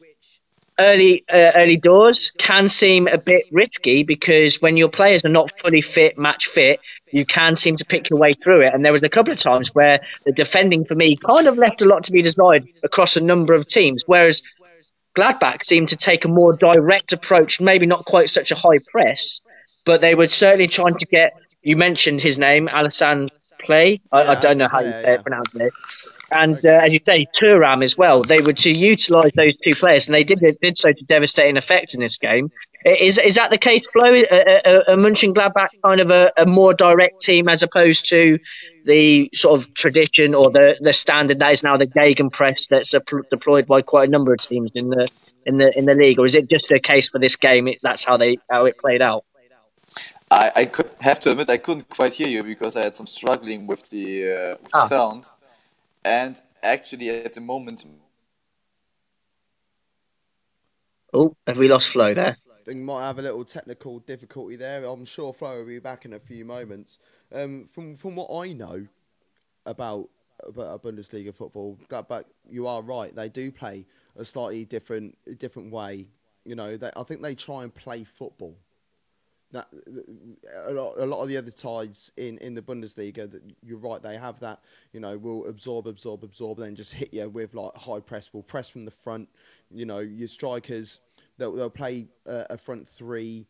early 0.80 1.24
uh, 1.32 1.52
early 1.56 1.78
doors 1.78 2.32
can 2.38 2.68
seem 2.68 3.08
a 3.08 3.18
bit 3.18 3.46
risky 3.52 4.04
because 4.04 4.62
when 4.62 4.78
your 4.78 4.90
players 4.90 5.24
are 5.24 5.30
not 5.30 5.52
fully 5.62 5.82
fit, 5.82 6.18
match 6.18 6.48
fit, 6.48 6.80
you 7.12 7.26
can 7.26 7.56
seem 7.56 7.76
to 7.76 7.86
pick 7.86 8.10
your 8.10 8.18
way 8.18 8.34
through 8.44 8.62
it. 8.66 8.74
And 8.74 8.84
there 8.84 8.92
was 8.92 9.04
a 9.04 9.10
couple 9.10 9.34
of 9.34 9.40
times 9.40 9.74
where 9.76 10.00
the 10.26 10.32
defending 10.32 10.86
for 10.86 10.96
me 10.96 11.16
kind 11.18 11.48
of 11.48 11.58
left 11.58 11.82
a 11.82 11.86
lot 11.86 12.06
to 12.06 12.12
be 12.12 12.22
desired 12.22 12.68
across 12.84 13.16
a 13.16 13.22
number 13.22 13.54
of 13.54 13.68
teams, 13.68 14.04
whereas 14.08 14.42
Gladbach 15.18 15.66
seemed 15.66 15.90
to 15.90 15.98
take 15.98 16.26
a 16.26 16.30
more 16.30 16.56
direct 16.56 17.14
approach, 17.14 17.60
maybe 17.60 17.86
not 17.86 18.06
quite 18.06 18.30
such 18.30 18.52
a 18.52 18.56
high 18.56 18.80
press, 18.92 19.42
but 19.86 20.02
they 20.02 20.16
were 20.16 20.28
certainly 20.28 20.68
trying 20.68 20.96
to 20.96 21.06
get. 21.06 21.34
You 21.62 21.76
mentioned 21.76 22.22
his 22.22 22.38
name, 22.38 22.68
Alassane 22.68 23.30
Pléa. 23.68 24.00
I, 24.12 24.24
yeah, 24.24 24.32
I 24.32 24.40
don't 24.40 24.58
know 24.58 24.68
how 24.68 24.80
you 24.80 24.92
say 24.92 25.14
yeah. 25.14 25.22
pronounce 25.22 25.54
it. 25.56 25.74
And 26.32 26.66
uh, 26.66 26.70
as 26.70 26.94
you 26.94 27.00
say, 27.06 27.28
Thuram 27.42 27.84
as 27.84 27.98
well. 27.98 28.22
They 28.22 28.42
were 28.42 28.54
to 28.54 28.72
utilise 28.72 29.34
those 29.36 29.58
two 29.58 29.76
players, 29.76 30.08
and 30.08 30.16
they 30.16 30.24
did 30.24 30.40
did 30.62 30.78
so 30.78 30.94
to 30.94 31.04
devastating 31.06 31.58
effect 31.58 31.94
in 31.94 32.00
this 32.00 32.18
game. 32.18 32.52
Is 32.84 33.20
is 33.20 33.36
that 33.36 33.52
the 33.52 33.60
case, 33.60 33.86
Flo? 33.88 34.06
A, 34.06 34.22
a, 34.22 34.94
a 34.94 34.98
Mönchengladbach 34.98 35.70
kind 35.84 36.02
of 36.02 36.10
a, 36.10 36.32
a 36.36 36.46
more 36.48 36.74
direct 36.74 37.22
team 37.22 37.48
as 37.48 37.62
opposed 37.62 38.10
to 38.10 38.40
the 38.86 39.30
sort 39.34 39.60
of 39.60 39.74
tradition 39.76 40.34
or 40.34 40.50
the, 40.50 40.76
the 40.80 40.92
standard 40.92 41.40
that 41.40 41.54
is 41.54 41.62
now 41.62 41.78
the 41.78 41.86
Gegenpress 41.86 42.68
that's 42.70 42.96
deployed 43.30 43.68
by 43.68 43.84
quite 43.84 44.08
a 44.08 44.12
number 44.12 44.34
of 44.34 44.40
teams 44.40 44.72
in 44.74 44.90
the 44.90 45.08
in 45.46 45.58
the 45.58 45.78
in 45.78 45.86
the 45.86 45.94
league, 45.94 46.18
or 46.18 46.26
is 46.26 46.34
it 46.34 46.50
just 46.50 46.72
a 46.72 46.80
case 46.80 47.10
for 47.10 47.20
this 47.20 47.36
game? 47.36 47.68
It, 47.68 47.80
that's 47.84 48.04
how 48.04 48.18
they 48.18 48.38
how 48.50 48.66
it 48.66 48.78
played 48.80 49.02
out. 49.02 49.26
I, 50.32 50.52
I 50.56 50.66
could 50.66 50.90
have 51.02 51.20
to 51.22 51.32
admit 51.32 51.50
I 51.50 51.58
couldn't 51.58 51.90
quite 51.90 52.14
hear 52.14 52.28
you 52.28 52.42
because 52.42 52.76
I 52.76 52.84
had 52.84 52.96
some 52.96 53.06
struggling 53.06 53.68
with 53.68 53.90
the, 53.90 54.32
uh, 54.32 54.50
with 54.62 54.72
ah. 54.74 54.80
the 54.80 54.88
sound, 54.88 55.26
and 56.06 56.42
actually 56.64 57.10
at 57.10 57.34
the 57.34 57.42
moment. 57.42 57.86
Oh, 61.14 61.36
have 61.46 61.58
we 61.58 61.68
lost 61.68 61.90
Flo 61.90 62.14
there? 62.14 62.38
We 62.68 62.76
might 62.76 63.02
have 63.02 63.20
a 63.20 63.22
little 63.22 63.46
technical 63.46 64.00
difficulty 64.00 64.56
there. 64.56 64.84
I'm 64.86 65.06
sure 65.06 65.34
Flo 65.34 65.60
will 65.60 65.66
be 65.66 65.80
back 65.80 66.06
in 66.06 66.14
a 66.14 66.20
few 66.20 66.46
moments. 66.46 67.00
Um, 67.34 67.66
from 67.66 67.96
from 67.96 68.16
what 68.16 68.30
I 68.34 68.54
know 68.54 68.88
about 69.66 70.10
about 70.48 70.84
Bundesliga 70.84 71.34
football. 71.34 71.78
But 71.90 72.26
you 72.50 72.68
are 72.68 72.82
right; 72.82 73.16
they 73.16 73.30
do 73.30 73.52
play 73.52 73.86
a 74.16 74.26
slightly 74.26 74.66
different 74.66 75.18
different 75.40 75.72
way. 75.72 76.08
You 76.46 76.56
know, 76.56 76.78
they, 76.78 76.90
I 76.96 77.04
think 77.04 77.22
they 77.22 77.36
try 77.36 77.64
and 77.64 77.74
play 77.74 78.04
football. 78.04 78.56
That 79.52 79.68
a 80.66 80.72
lot, 80.72 80.98
a 80.98 81.06
lot 81.06 81.22
of 81.22 81.28
the 81.28 81.36
other 81.36 81.52
sides 81.52 82.10
in, 82.16 82.38
in 82.38 82.54
the 82.54 82.62
Bundesliga, 82.62 83.30
that 83.30 83.42
you're 83.62 83.78
right, 83.78 84.02
they 84.02 84.16
have 84.16 84.40
that. 84.40 84.62
You 84.94 85.02
know, 85.02 85.18
will 85.18 85.46
absorb, 85.46 85.88
absorb, 85.88 86.24
absorb, 86.24 86.60
then 86.60 86.74
just 86.74 86.94
hit 86.94 87.14
you 87.14 87.28
with 87.30 87.54
like 87.54 87.76
high 87.76 88.00
press. 88.00 88.34
Will 88.34 88.44
press 88.44 88.70
from 88.70 88.86
the 88.86 88.92
front. 88.92 89.28
You 89.70 89.86
know, 89.86 90.00
your 90.00 90.30
strikers 90.30 91.02
they'll, 91.42 91.52
they'll 91.52 91.70
play 91.70 92.08
a, 92.28 92.46
a 92.52 92.58
front 92.58 92.88
three 92.88 93.48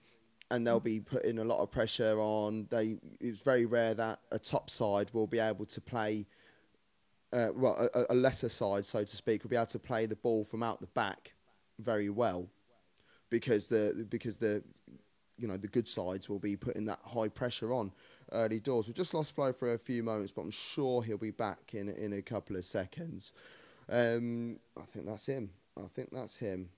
and 0.50 0.66
they'll 0.66 0.80
be 0.80 1.00
putting 1.00 1.40
a 1.40 1.44
lot 1.44 1.60
of 1.60 1.72
pressure 1.72 2.20
on. 2.20 2.68
They 2.72 2.98
it's 3.20 3.42
very 3.42 3.66
rare 3.66 3.94
that 3.94 4.20
a 4.32 4.40
top 4.40 4.70
side 4.70 5.10
will 5.14 5.28
be 5.28 5.40
able 5.40 5.66
to 5.66 5.82
play, 5.82 6.26
uh, 7.34 7.50
well, 7.54 7.90
a, 7.94 8.14
a, 8.14 8.16
lesser 8.16 8.50
side, 8.50 8.86
so 8.86 9.04
to 9.04 9.16
speak, 9.16 9.44
will 9.44 9.50
be 9.50 9.56
able 9.56 9.66
to 9.68 9.80
play 9.80 10.06
the 10.06 10.16
ball 10.16 10.44
from 10.44 10.64
out 10.64 10.82
the 10.82 10.88
back 10.88 11.34
very 11.80 12.10
well, 12.10 12.48
because 13.30 13.68
the 13.68 14.06
because 14.10 14.38
the 14.38 14.64
you 15.38 15.48
know 15.48 15.58
the 15.58 15.68
good 15.68 15.88
sides 15.88 16.30
will 16.30 16.40
be 16.40 16.56
putting 16.56 16.86
that 16.86 17.00
high 17.06 17.30
pressure 17.30 17.74
on 17.74 17.92
early 18.32 18.60
doors. 18.60 18.88
We've 18.88 18.96
just 18.96 19.14
lost 19.14 19.36
Flo 19.36 19.52
for 19.52 19.74
a 19.74 19.78
few 19.78 20.04
moments, 20.04 20.32
but 20.34 20.42
I'm 20.42 20.52
sure 20.52 21.02
he'll 21.02 21.18
be 21.18 21.32
back 21.32 21.74
in 21.74 21.90
in 21.90 22.14
a 22.14 22.22
couple 22.22 22.56
of 22.56 22.66
seconds. 22.66 23.34
Um, 23.90 24.60
I 24.78 24.84
think 24.84 25.06
that's 25.06 25.26
him. 25.26 25.50
I 25.78 25.88
think 25.88 26.10
that's 26.12 26.38
him. 26.38 26.70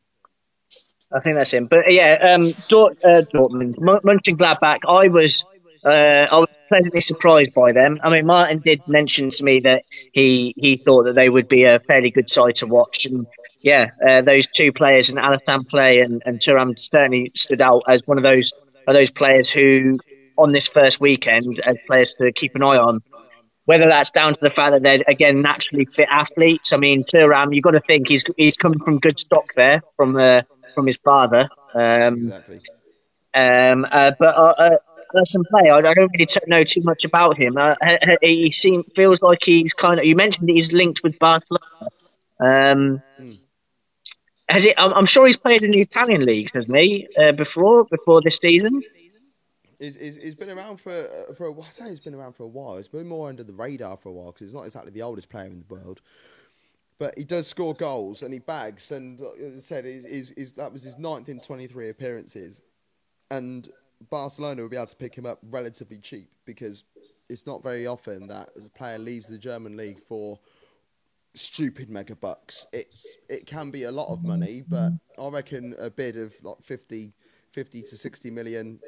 I 1.12 1.20
think 1.20 1.36
that's 1.36 1.52
him. 1.52 1.68
But 1.68 1.92
yeah, 1.92 2.34
um, 2.36 2.52
Dort, 2.70 2.98
uh, 3.04 3.22
Dortmund, 3.34 3.76
Mönchengladbach. 3.78 4.80
I 4.88 5.08
was, 5.10 5.46
uh, 5.86 6.28
I 6.32 6.38
was 6.38 6.50
pleasantly 6.70 7.02
surprised 7.02 7.54
by 7.54 7.72
them. 7.72 8.00
I 8.04 8.10
mean, 8.10 8.26
Martin 8.26 8.60
did 8.60 8.82
mention 8.88 9.30
to 9.30 9.44
me 9.44 9.60
that 9.60 9.84
he 10.12 10.54
he 10.58 10.82
thought 10.84 11.04
that 11.04 11.14
they 11.14 11.30
would 11.30 11.48
be 11.48 11.66
a 11.66 11.80
fairly 11.80 12.10
good 12.10 12.30
side 12.30 12.56
to 12.56 12.68
watch, 12.68 13.06
and 13.06 13.28
yeah, 13.62 13.88
uh, 14.06 14.22
those 14.22 14.48
two 14.48 14.72
players, 14.72 15.10
and 15.10 15.20
Alassane 15.20 15.66
Pléa 15.72 16.04
and, 16.04 16.22
and 16.26 16.40
Thuram, 16.40 16.78
certainly 16.78 17.30
stood 17.36 17.62
out 17.62 17.84
as 17.88 18.02
one 18.06 18.18
of 18.18 18.24
those 18.24 18.52
of 18.88 18.96
those 18.96 19.12
players 19.12 19.50
who, 19.50 19.98
on 20.38 20.52
this 20.52 20.68
first 20.68 21.00
weekend, 21.00 21.62
as 21.66 21.78
players 21.88 22.10
to 22.20 22.32
keep 22.32 22.56
an 22.56 22.64
eye 22.64 22.78
on. 22.78 23.02
Whether 23.66 23.86
that's 23.86 24.10
down 24.10 24.34
to 24.34 24.40
the 24.42 24.50
fact 24.50 24.74
that 24.74 24.84
they're 24.84 25.04
again 25.08 25.42
naturally 25.42 25.86
fit 25.86 26.08
athletes. 26.12 26.74
I 26.74 26.78
mean, 26.78 27.04
Thuram, 27.04 27.54
you've 27.56 27.64
got 27.64 27.72
to 27.72 27.82
think 27.82 28.10
he's 28.10 28.26
he's 28.36 28.58
coming 28.58 28.80
from 28.80 29.00
good 29.00 29.18
stock 29.18 29.46
there 29.56 29.82
from 29.96 30.18
uh, 30.18 30.42
from 30.74 30.88
his 30.88 30.98
father. 30.98 31.50
Um, 31.74 32.16
exactly. 32.16 32.62
Um, 33.34 33.86
uh, 33.92 34.12
but 34.20 34.36
uh, 34.36 34.54
uh, 34.58 34.78
Play, 35.52 35.70
I, 35.70 35.78
I, 35.78 35.94
don't 35.94 36.12
really 36.12 36.26
t- 36.26 36.40
know 36.48 36.64
too 36.64 36.82
much 36.84 37.04
about 37.06 37.38
him. 37.38 37.58
Uh, 37.58 37.76
he 38.22 38.52
seems 38.52 38.86
feels 38.96 39.22
like 39.22 39.40
he's 39.44 39.74
kind 39.74 40.00
of. 40.00 40.06
You 40.06 40.16
mentioned 40.16 40.50
that 40.50 40.54
he's 40.54 40.72
linked 40.72 41.02
with 41.04 41.20
Barcelona. 41.20 41.88
Um, 42.40 43.02
mm. 43.20 43.40
Has 44.50 44.66
it? 44.66 44.76
I'm, 44.78 44.94
I'm, 44.94 45.06
sure 45.06 45.26
he's 45.26 45.38
played 45.38 45.64
in 45.64 45.72
the 45.72 45.82
Italian 45.82 46.26
leagues, 46.26 46.52
hasn't 46.54 46.78
he? 46.78 47.08
Uh, 47.18 47.32
before 47.32 47.86
before 47.86 48.22
this 48.22 48.38
season. 48.38 48.82
He's, 49.80 49.98
he's 49.98 50.36
been 50.36 50.50
around 50.50 50.78
for 50.78 50.92
uh, 50.92 51.34
for 51.36 51.46
a 51.48 51.52
while. 51.52 51.68
I 51.68 51.72
say 51.72 51.90
he's 51.90 52.00
been 52.00 52.16
around 52.16 52.34
for 52.34 52.44
a 52.44 52.48
while. 52.48 52.78
He's 52.78 52.88
been 52.88 53.08
more 53.08 53.30
under 53.30 53.44
the 53.44 53.54
radar 53.54 53.98
for 53.98 54.10
a 54.10 54.14
while 54.14 54.28
because 54.28 54.48
he's 54.48 54.54
not 54.54 54.64
exactly 54.64 54.92
the 54.92 55.02
oldest 55.02 55.30
player 55.30 55.46
in 55.46 55.60
the 55.68 55.76
world 55.76 56.02
but 57.04 57.18
he 57.18 57.26
does 57.26 57.46
score 57.48 57.74
goals 57.74 58.24
and 58.24 58.32
he 58.32 58.40
bags. 58.40 58.94
And 58.94 59.20
uh, 59.20 59.34
as 59.34 59.58
I 59.58 59.60
said, 59.60 59.84
he's, 59.84 60.32
he's, 60.38 60.54
that 60.54 60.72
was 60.72 60.84
his 60.84 60.98
ninth 60.98 61.28
in 61.28 61.38
23 61.42 61.90
appearances. 61.90 62.68
And 63.30 63.68
Barcelona 64.10 64.62
will 64.62 64.70
be 64.70 64.78
able 64.78 64.86
to 64.86 64.96
pick 64.96 65.14
him 65.14 65.26
up 65.26 65.40
relatively 65.50 65.98
cheap 65.98 66.30
because 66.46 66.86
it's 67.30 67.46
not 67.46 67.62
very 67.62 67.88
often 67.88 68.26
that 68.28 68.52
a 68.56 68.70
player 68.70 68.98
leaves 68.98 69.28
the 69.28 69.38
German 69.38 69.76
league 69.76 70.00
for 70.08 70.40
stupid 71.34 71.90
mega 71.90 72.16
bucks. 72.16 72.68
It's 72.72 73.18
it 73.28 73.46
can 73.48 73.70
be 73.70 73.84
a 73.84 73.92
lot 73.92 74.08
of 74.08 74.24
money, 74.24 74.64
but 74.66 74.92
I 75.20 75.28
reckon 75.28 75.76
a 75.80 75.90
bid 75.90 76.16
of 76.16 76.34
like 76.42 76.64
50, 76.64 77.12
50 77.52 77.82
to 77.82 77.98
60 77.98 78.32
million, 78.32 78.80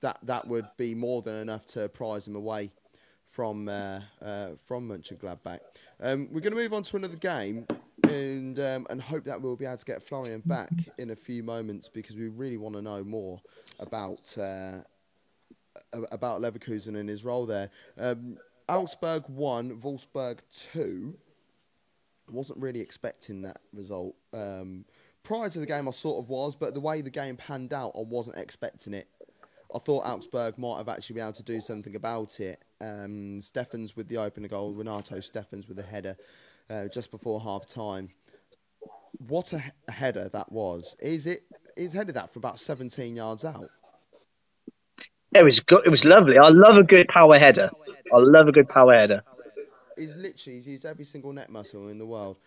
that 0.00 0.18
that 0.22 0.48
would 0.48 0.68
be 0.78 0.94
more 0.94 1.20
than 1.20 1.34
enough 1.34 1.66
to 1.66 1.90
prize 1.90 2.26
him 2.26 2.36
away 2.36 2.72
from 3.30 3.68
uh, 3.68 4.00
uh, 4.22 4.50
from 4.66 4.88
Mönchengladbach. 4.88 5.60
Um, 6.00 6.28
we're 6.30 6.40
going 6.40 6.54
to 6.54 6.60
move 6.60 6.72
on 6.72 6.82
to 6.82 6.96
another 6.96 7.16
game, 7.16 7.66
and 8.04 8.58
um, 8.58 8.86
and 8.90 9.00
hope 9.00 9.24
that 9.24 9.40
we'll 9.40 9.56
be 9.56 9.64
able 9.64 9.76
to 9.76 9.84
get 9.84 10.02
Florian 10.02 10.42
back 10.44 10.70
in 10.98 11.10
a 11.10 11.16
few 11.16 11.42
moments 11.42 11.88
because 11.88 12.16
we 12.16 12.28
really 12.28 12.58
want 12.58 12.74
to 12.74 12.82
know 12.82 13.04
more 13.04 13.40
about 13.78 14.36
uh, 14.38 14.78
about 15.92 16.40
Leverkusen 16.40 16.96
and 16.98 17.08
his 17.08 17.24
role 17.24 17.46
there. 17.46 17.70
Um, 17.98 18.36
Augsburg 18.68 19.24
one, 19.28 19.80
Wolfsburg 19.80 20.38
two. 20.52 21.16
Wasn't 22.28 22.60
really 22.60 22.80
expecting 22.80 23.42
that 23.42 23.58
result. 23.72 24.14
Um, 24.32 24.84
prior 25.24 25.50
to 25.50 25.58
the 25.58 25.66
game, 25.66 25.88
I 25.88 25.90
sort 25.90 26.22
of 26.22 26.28
was, 26.28 26.54
but 26.54 26.74
the 26.74 26.80
way 26.80 27.00
the 27.00 27.10
game 27.10 27.36
panned 27.36 27.72
out, 27.72 27.90
I 27.96 28.02
wasn't 28.02 28.36
expecting 28.38 28.94
it. 28.94 29.08
I 29.74 29.78
thought 29.78 30.04
Augsburg 30.04 30.58
might 30.58 30.78
have 30.78 30.88
actually 30.88 31.14
been 31.14 31.24
able 31.24 31.32
to 31.34 31.42
do 31.42 31.60
something 31.60 31.94
about 31.94 32.40
it. 32.40 32.64
Um, 32.80 33.40
Steffens 33.40 33.96
with 33.96 34.08
the 34.08 34.16
opener 34.16 34.48
goal, 34.48 34.72
Renato 34.74 35.20
Steffens 35.20 35.68
with 35.68 35.78
a 35.78 35.82
header 35.82 36.16
uh, 36.68 36.88
just 36.88 37.10
before 37.10 37.40
half 37.40 37.66
time. 37.66 38.08
What 39.28 39.52
a, 39.52 39.62
a 39.86 39.92
header 39.92 40.28
that 40.32 40.50
was! 40.50 40.96
Is 40.98 41.26
it? 41.26 41.40
He's 41.76 41.92
headed 41.92 42.14
that 42.16 42.32
for 42.32 42.38
about 42.38 42.58
17 42.58 43.14
yards 43.14 43.44
out. 43.44 43.68
It 45.34 45.44
was 45.44 45.60
good. 45.60 45.82
It 45.86 45.90
was 45.90 46.04
lovely. 46.04 46.38
I 46.38 46.48
love 46.48 46.76
a 46.76 46.82
good 46.82 47.06
power 47.08 47.38
header. 47.38 47.70
I 48.12 48.16
love 48.16 48.48
a 48.48 48.52
good 48.52 48.68
power 48.68 48.94
header. 48.98 49.22
He's 49.96 50.14
literally 50.16 50.56
he's 50.56 50.66
used 50.66 50.86
every 50.86 51.04
single 51.04 51.32
neck 51.32 51.50
muscle 51.50 51.88
in 51.88 51.98
the 51.98 52.06
world. 52.06 52.38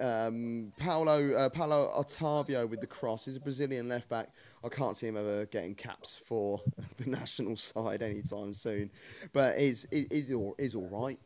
Um, 0.00 0.72
Paulo 0.78 1.34
uh, 1.34 1.48
Paulo 1.48 1.92
Otavio 1.96 2.68
with 2.68 2.80
the 2.80 2.86
cross. 2.86 3.26
He's 3.26 3.36
a 3.36 3.40
Brazilian 3.40 3.88
left 3.88 4.08
back. 4.08 4.28
I 4.64 4.68
can't 4.68 4.96
see 4.96 5.06
him 5.08 5.16
ever 5.16 5.46
getting 5.46 5.74
caps 5.74 6.18
for 6.24 6.60
the 6.96 7.10
national 7.10 7.56
side 7.56 8.02
anytime 8.02 8.54
soon. 8.54 8.90
But 9.32 9.58
he's 9.58 9.86
he's 9.90 10.32
all 10.32 10.54
is 10.58 10.74
all 10.74 10.88
right. 10.88 11.18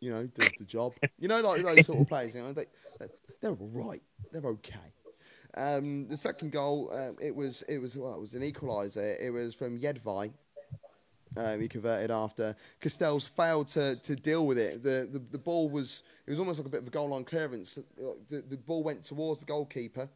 You 0.00 0.12
know, 0.12 0.26
does 0.26 0.52
the 0.58 0.64
job. 0.64 0.94
You 1.18 1.28
know, 1.28 1.40
like 1.40 1.62
those 1.62 1.86
sort 1.86 2.00
of 2.00 2.08
players. 2.08 2.34
You 2.34 2.42
know, 2.42 2.52
they 2.52 2.66
they're 3.40 3.50
all 3.50 3.70
right. 3.72 4.02
They're 4.32 4.46
okay. 4.46 4.92
Um, 5.56 6.06
the 6.06 6.16
second 6.16 6.52
goal, 6.52 6.92
um, 6.94 7.16
it 7.20 7.34
was 7.34 7.62
it 7.62 7.78
was 7.78 7.96
well, 7.96 8.14
it 8.14 8.20
was 8.20 8.34
an 8.34 8.42
equaliser. 8.42 9.20
It 9.20 9.30
was 9.30 9.54
from 9.54 9.78
Jedvaj 9.78 10.32
um, 11.36 11.60
he 11.60 11.68
converted 11.68 12.10
after 12.10 12.56
Casteels 12.80 13.28
failed 13.28 13.68
to, 13.68 13.96
to 14.02 14.16
deal 14.16 14.46
with 14.46 14.58
it. 14.58 14.82
The, 14.82 15.08
the 15.10 15.22
the 15.30 15.38
ball 15.38 15.68
was 15.68 16.02
it 16.26 16.30
was 16.30 16.40
almost 16.40 16.58
like 16.58 16.68
a 16.68 16.70
bit 16.70 16.82
of 16.82 16.88
a 16.88 16.90
goal 16.90 17.08
line 17.08 17.24
clearance. 17.24 17.78
The, 18.28 18.42
the 18.48 18.56
ball 18.56 18.82
went 18.82 19.04
towards 19.04 19.40
the 19.40 19.46
goalkeeper. 19.46 20.08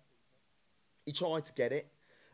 He 1.07 1.13
tried 1.13 1.45
to 1.45 1.53
get 1.53 1.71
it, 1.73 1.87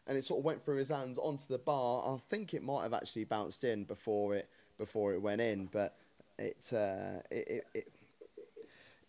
and 0.07 0.17
it 0.17 0.25
sort 0.25 0.39
of 0.39 0.45
went 0.45 0.65
through 0.65 0.77
his 0.77 0.89
hands 0.89 1.19
onto 1.19 1.47
the 1.47 1.59
bar. 1.59 2.03
I 2.15 2.19
think 2.31 2.55
it 2.55 2.63
might 2.63 2.83
have 2.85 2.95
actually 2.95 3.25
bounced 3.25 3.65
in 3.65 3.85
before 3.85 4.35
it 4.35 4.49
before 4.79 5.13
it 5.13 5.21
went 5.21 5.41
in, 5.41 5.67
but 5.67 5.97
it 6.39 6.71
uh, 6.73 7.21
it, 7.31 7.49
it, 7.49 7.67
it 7.75 7.93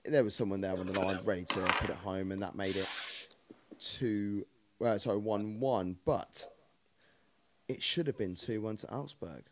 there 0.03 0.24
was 0.24 0.36
someone 0.36 0.61
there 0.61 0.72
on 0.72 0.86
the 0.86 0.99
line 0.99 1.19
ready 1.24 1.45
to 1.45 1.59
put 1.61 1.89
it 1.89 1.95
home, 1.95 2.32
and 2.32 2.41
that 2.41 2.55
made 2.55 2.76
it 2.76 3.28
two. 3.80 4.45
Well, 4.80 4.99
sorry, 4.99 5.17
one 5.17 5.59
one, 5.59 5.95
but 6.05 6.45
it 7.69 7.82
should 7.82 8.07
have 8.07 8.17
been 8.17 8.36
two 8.36 8.61
one 8.61 8.76
to 8.78 8.91
Augsburg. 8.91 9.43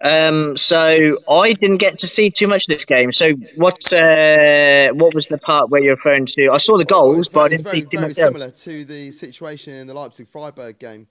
Um, 0.00 0.56
so 0.56 1.18
I 1.28 1.54
didn't 1.54 1.78
get 1.78 1.98
to 1.98 2.06
see 2.06 2.30
too 2.30 2.46
much 2.46 2.62
of 2.68 2.76
this 2.76 2.84
game. 2.84 3.12
So 3.12 3.32
what 3.56 3.92
uh, 3.92 4.92
what 4.92 5.12
was 5.12 5.26
the 5.26 5.38
part 5.38 5.70
where 5.70 5.82
you're 5.82 5.96
referring 5.96 6.26
to? 6.26 6.50
I 6.52 6.58
saw 6.58 6.78
the 6.78 6.84
goals, 6.84 7.32
well, 7.32 7.42
but 7.42 7.44
I 7.44 7.48
didn't 7.48 7.64
very, 7.64 7.80
see 7.80 7.86
too 7.86 7.98
very 7.98 8.08
much. 8.08 8.16
similar 8.16 8.50
to 8.50 8.84
the 8.84 9.10
situation 9.10 9.74
in 9.74 9.86
the 9.86 9.94
Leipzig 9.94 10.28
Freiburg 10.28 10.78
game. 10.78 11.08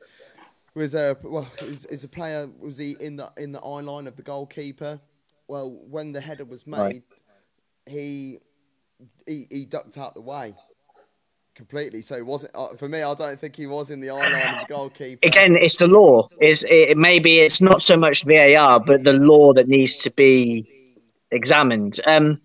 Was 0.74 0.94
a 0.94 1.18
well 1.24 1.50
is, 1.62 1.86
is 1.86 2.04
a 2.04 2.08
player 2.08 2.48
was 2.60 2.78
he 2.78 2.96
in 3.02 3.18
the 3.18 3.30
in 3.38 3.52
the 3.52 3.60
eye 3.60 3.82
line 3.82 4.08
of 4.08 4.16
the 4.16 4.24
goalkeeper? 4.24 5.02
Well, 5.50 5.72
when 5.90 6.12
the 6.12 6.22
header 6.22 6.46
was 6.46 6.68
made, 6.68 6.78
right. 6.78 7.04
he, 7.88 8.38
he 9.26 9.46
he 9.50 9.66
ducked 9.66 9.98
out 9.98 10.14
the 10.14 10.22
way 10.22 10.54
completely. 11.58 12.02
So 12.02 12.16
it 12.16 12.26
wasn't 12.26 12.56
uh, 12.56 12.76
for 12.76 12.88
me. 12.88 13.02
I 13.02 13.14
don't 13.16 13.38
think 13.38 13.56
he 13.56 13.68
was 13.68 13.90
in 13.90 14.00
the 14.00 14.12
eye 14.12 14.30
line 14.30 14.56
of 14.56 14.68
the 14.68 14.74
goalkeeper. 14.74 15.28
Again, 15.28 15.58
it's 15.60 15.78
the 15.78 15.88
law. 15.88 16.30
Is 16.40 16.64
it, 16.70 16.98
maybe 16.98 17.40
it's 17.40 17.60
not 17.60 17.84
so 17.84 17.98
much 17.98 18.24
VAR, 18.24 18.80
but 18.80 19.04
the 19.04 19.14
law 19.14 19.54
that 19.54 19.68
needs 19.68 19.98
to 20.04 20.12
be 20.12 20.66
examined. 21.32 22.00
Um, 22.06 22.40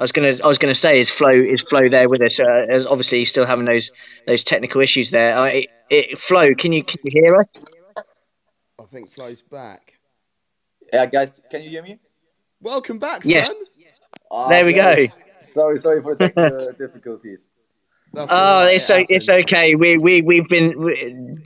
I 0.00 0.02
was 0.02 0.10
gonna, 0.10 0.32
I 0.42 0.48
was 0.48 0.58
gonna 0.58 0.74
say, 0.74 0.98
is 0.98 1.10
Flo, 1.10 1.30
is 1.30 1.62
Flo 1.68 1.88
there 1.88 2.08
with 2.08 2.22
us? 2.22 2.40
Uh, 2.40 2.66
as 2.68 2.86
obviously, 2.86 3.18
he's 3.18 3.28
still 3.28 3.46
having 3.46 3.66
those 3.66 3.92
those 4.26 4.42
technical 4.42 4.80
issues 4.80 5.10
there. 5.10 5.38
Uh, 5.38 5.44
it, 5.44 5.66
it, 5.90 6.18
Flo, 6.18 6.54
can 6.54 6.72
you 6.72 6.82
can 6.82 6.98
you 7.04 7.22
hear 7.22 7.36
us? 7.36 7.46
I 8.80 8.84
think 8.86 9.12
Flo's 9.12 9.42
back. 9.42 9.98
Yeah, 10.92 11.06
guys, 11.06 11.40
can 11.50 11.62
you 11.62 11.68
hear 11.68 11.82
me? 11.82 12.00
Welcome 12.60 12.98
back, 12.98 13.22
yes. 13.24 13.46
son. 13.46 13.56
Ah, 14.30 14.48
there 14.48 14.64
we 14.64 14.72
go. 14.72 15.06
Sorry, 15.40 15.78
sorry 15.78 16.02
for 16.02 16.14
the 16.14 16.28
technical 16.34 16.72
difficulties. 16.72 17.50
That's 18.12 18.30
oh, 18.30 18.62
it's 18.66 18.90
o- 18.90 19.06
it's 19.08 19.28
okay. 19.28 19.74
We 19.74 19.96
we 19.98 20.22
we've 20.22 20.48
been. 20.48 20.78
We, 20.80 21.36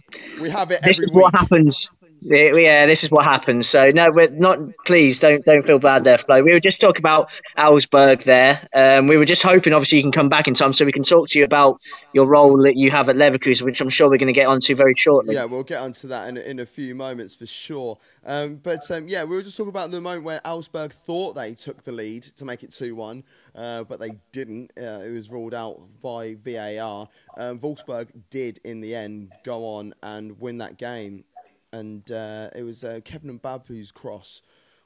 we 0.43 0.51
have 0.51 0.71
it. 0.71 0.83
This 0.83 0.99
is 0.99 1.07
week. 1.07 1.15
what 1.15 1.35
happens. 1.35 1.89
Yeah, 2.21 2.87
this 2.87 3.05
is 3.05 3.11
what 3.11 3.25
happens. 3.25 3.69
So 3.69 3.91
no, 3.91 4.11
we're 4.11 4.31
not. 4.31 4.59
Please 4.85 5.19
don't 5.19 5.45
don't 5.45 5.65
feel 5.65 5.79
bad 5.79 6.05
there, 6.05 6.19
Flo. 6.19 6.43
We 6.43 6.53
were 6.53 6.61
just 6.61 6.81
talking 6.81 7.01
about 7.01 7.29
Augsburg 7.57 8.25
there. 8.25 8.67
Um, 8.75 9.07
we 9.07 9.17
were 9.17 9.25
just 9.25 9.43
hoping, 9.43 9.73
obviously, 9.73 9.99
you 9.99 10.05
can 10.05 10.13
come 10.13 10.29
back 10.29 10.49
in 10.49 10.55
time 10.55 10.73
so 10.73 10.85
we 10.85 10.93
can 10.93 11.03
talk 11.03 11.29
to 11.29 11.39
you 11.39 11.45
about 11.45 11.79
your 12.13 12.27
role 12.27 12.63
that 12.63 12.77
you 12.77 12.91
have 12.91 13.09
at 13.09 13.17
Leverkusen, 13.17 13.63
which 13.63 13.81
I'm 13.81 13.91
sure 13.91 14.09
we're 14.09 14.19
going 14.19 14.27
to 14.29 14.33
get 14.33 14.49
onto 14.49 14.75
very 14.75 14.95
shortly. 14.97 15.35
Yeah, 15.35 15.45
we'll 15.45 15.63
get 15.63 15.81
onto 15.81 16.09
that 16.09 16.29
in, 16.29 16.37
in 16.37 16.59
a 16.61 16.67
few 16.67 16.95
moments 16.95 17.35
for 17.35 17.47
sure. 17.47 17.99
Um, 18.25 18.57
but 18.57 18.91
um, 18.91 19.09
yeah, 19.09 19.25
we 19.25 19.37
were 19.37 19.43
just 19.43 19.57
talking 19.57 19.71
about 19.71 19.91
the 19.91 20.01
moment 20.01 20.25
where 20.25 20.41
Augsburg 20.45 20.93
thought 20.93 21.35
they 21.35 21.55
took 21.55 21.85
the 21.85 21.93
lead 21.93 22.25
to 22.37 22.45
make 22.45 22.63
it 22.63 22.73
two 22.73 22.95
one, 22.95 23.23
uh, 23.55 23.85
but 23.85 24.01
they 24.01 24.11
didn't. 24.33 24.73
Uh, 24.77 25.03
it 25.05 25.13
was 25.13 25.31
ruled 25.31 25.55
out 25.55 25.81
by 26.03 26.37
VAR. 26.45 27.09
Um, 27.37 27.59
Wolfsburg 27.61 28.09
did 28.31 28.59
in 28.65 28.81
the 28.81 28.95
end 28.95 29.33
go 29.45 29.65
on 29.65 29.95
and 30.03 30.39
win 30.41 30.59
that 30.59 30.79
game 30.79 31.25
and 31.73 32.11
uh, 32.11 32.49
it 32.55 32.63
was 32.63 32.85
uh, 32.85 33.01
Kevin 33.05 33.39
Mbabu's 33.39 33.93
cross. 33.93 34.43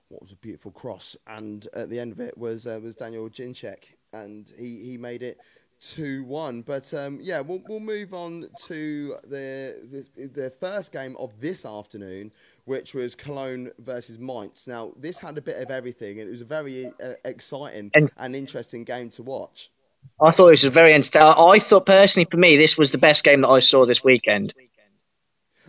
What 0.09 0.23
was 0.23 0.33
a 0.33 0.37
beautiful 0.37 0.73
cross, 0.73 1.17
and 1.27 1.67
at 1.75 1.89
the 1.89 2.01
end 2.01 2.13
of 2.13 2.21
it 2.21 2.37
was 2.37 2.67
uh, 2.67 2.81
was 2.83 2.97
Daniel 2.97 3.29
Ginczek, 3.29 3.95
and 4.13 4.53
he, 4.59 4.83
he 4.85 4.99
made 4.99 5.23
it 5.23 5.39
two 5.81 6.25
one. 6.25 6.63
But 6.63 6.93
um, 6.95 7.19
yeah, 7.23 7.41
we'll 7.41 7.63
we'll 7.69 7.81
move 7.81 8.13
on 8.13 8.47
to 8.65 9.15
the, 9.25 10.07
the, 10.17 10.27
the 10.27 10.51
first 10.61 10.93
game 10.93 11.17
of 11.19 11.33
this 11.41 11.65
afternoon, 11.65 12.33
which 12.65 12.95
was 12.95 13.15
Cologne 13.15 13.71
versus 13.79 14.19
Mainz. 14.19 14.67
Now 14.67 14.93
this 14.97 15.19
had 15.19 15.39
a 15.39 15.43
bit 15.43 15.63
of 15.63 15.71
everything, 15.71 16.21
and 16.21 16.29
it 16.29 16.33
was 16.33 16.43
a 16.43 16.47
very 16.47 16.87
uh, 16.87 17.15
exciting 17.25 17.91
and, 17.95 18.11
and 18.17 18.35
interesting 18.35 18.85
game 18.85 19.11
to 19.11 19.23
watch. 19.23 19.71
I 20.21 20.31
thought 20.31 20.49
it 20.49 20.51
was 20.51 20.65
very 20.65 20.95
entertaining. 20.95 21.35
I 21.37 21.59
thought 21.59 21.87
personally, 21.87 22.27
for 22.31 22.37
me, 22.37 22.57
this 22.57 22.77
was 22.77 22.91
the 22.91 22.99
best 22.99 23.23
game 23.23 23.43
that 23.43 23.49
I 23.49 23.61
saw 23.61 23.85
this 23.85 24.03
weekend. 24.03 24.55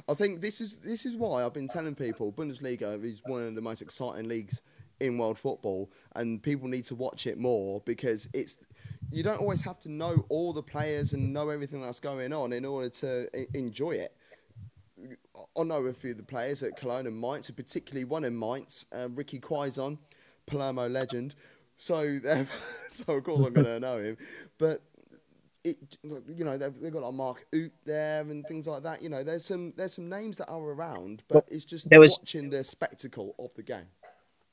I 0.10 0.14
think 0.14 0.42
this 0.42 0.62
is 0.62 0.76
this 0.76 1.06
is 1.06 1.16
why 1.16 1.44
I've 1.44 1.54
been 1.54 1.68
telling 1.68 1.96
people 1.96 2.32
Bundesliga 2.32 3.04
is 3.04 3.22
one 3.26 3.44
of 3.48 3.56
the 3.56 3.62
most 3.62 3.82
exciting 3.82 4.28
leagues 4.28 4.62
in 5.00 5.18
world 5.18 5.38
football, 5.38 5.92
and 6.16 6.42
people 6.42 6.68
need 6.68 6.86
to 6.86 6.96
watch 6.96 7.28
it 7.28 7.38
more 7.38 7.82
because 7.86 8.30
it's 8.34 8.58
you 9.12 9.24
don't 9.24 9.40
always 9.40 9.62
have 9.62 9.80
to 9.80 9.90
know 9.90 10.26
all 10.30 10.54
the 10.54 10.64
players 10.64 11.14
and 11.14 11.34
know 11.34 11.50
everything 11.50 11.82
that's 11.82 12.00
going 12.00 12.32
on 12.32 12.54
in 12.54 12.66
order 12.66 12.90
to 12.90 13.28
enjoy 13.58 13.92
it. 13.92 14.16
I 15.58 15.64
know 15.64 15.84
a 15.86 15.94
few 15.94 16.12
of 16.12 16.18
the 16.18 16.24
players 16.24 16.62
at 16.64 16.78
Cologne 16.78 17.08
and 17.08 17.20
Mainz, 17.20 17.50
and 17.50 17.58
particularly 17.58 18.06
one 18.06 18.24
in 18.24 18.38
Mainz, 18.38 18.86
uh, 18.94 19.08
Ricky 19.10 19.40
Quaison, 19.40 19.98
Palermo 20.46 20.88
legend. 20.88 21.36
So, 21.78 22.20
so 22.90 23.14
of 23.14 23.24
course 23.24 23.48
I'm 23.48 23.54
going 23.54 23.66
to 23.66 23.80
know 23.80 23.98
him. 23.98 24.18
But 24.60 24.82
it, 25.64 25.98
you 26.04 26.44
know, 26.44 26.58
they've, 26.58 26.74
they've 26.80 26.92
got 26.92 27.04
like 27.04 27.14
Mark 27.14 27.46
Uth 27.54 27.72
there 27.86 28.22
and 28.22 28.46
things 28.48 28.68
like 28.68 28.84
that. 28.84 29.02
You 29.02 29.10
know, 29.10 29.24
there's 29.24 29.46
some 29.46 29.74
there's 29.78 29.94
some 29.94 30.10
names 30.10 30.38
that 30.38 30.50
are 30.50 30.62
around, 30.62 31.24
but 31.28 31.48
it's 31.52 31.66
just 31.66 31.90
there 31.90 32.00
was, 32.00 32.18
watching 32.20 32.50
the 32.50 32.64
spectacle 32.64 33.36
of 33.40 33.54
the 33.56 33.64
game. 33.64 33.86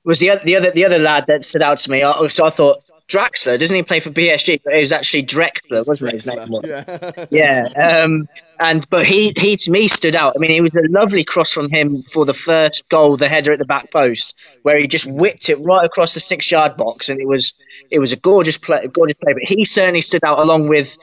Was 0.05 0.21
the 0.21 0.41
the 0.45 0.57
other 0.57 0.71
the 0.71 0.85
other 0.85 0.99
lad 0.99 1.27
that 1.29 1.45
stood 1.45 1.63
out 1.63 1.79
to 1.79 1.91
me? 1.91 2.01
So 2.29 2.47
I 2.47 2.51
thought 2.55 2.79
Draxler 3.09 3.59
doesn't 3.59 3.75
he 3.75 3.83
play 3.83 4.01
for 4.01 4.11
PSG? 4.11 4.61
But 4.63 4.75
it 4.75 4.81
was 4.81 4.93
actually 4.93 5.25
Drexler, 5.25 5.87
wasn't 5.87 6.13
Drexler, 6.13 6.65
it? 6.65 7.29
Yeah. 7.31 7.69
yeah. 7.71 8.03
Um, 8.05 8.29
and 8.61 8.89
but 8.91 9.07
he 9.07 9.33
he 9.37 9.57
to 9.57 9.71
me 9.71 9.89
stood 9.89 10.15
out. 10.15 10.35
I 10.37 10.39
mean, 10.39 10.51
it 10.51 10.61
was 10.61 10.75
a 10.75 10.89
lovely 10.89 11.25
cross 11.25 11.53
from 11.53 11.71
him 11.71 12.03
for 12.13 12.25
the 12.25 12.35
first 12.35 12.89
goal, 12.91 13.17
the 13.17 13.29
header 13.29 13.53
at 13.53 13.59
the 13.59 13.65
back 13.65 13.91
post, 13.91 14.35
where 14.63 14.79
he 14.79 14.87
just 14.87 15.07
whipped 15.07 15.49
it 15.49 15.57
right 15.57 15.85
across 15.85 16.15
the 16.15 16.21
six 16.21 16.51
yard 16.51 16.77
box, 16.77 17.09
and 17.09 17.21
it 17.21 17.27
was 17.27 17.55
it 17.91 17.99
was 17.99 18.13
a 18.13 18.17
gorgeous 18.17 18.59
play, 18.59 18.87
gorgeous 18.93 19.17
play. 19.17 19.33
But 19.33 19.43
he 19.45 19.65
certainly 19.65 20.03
stood 20.03 20.25
out 20.25 20.39
along 20.39 20.69
with 20.69 20.97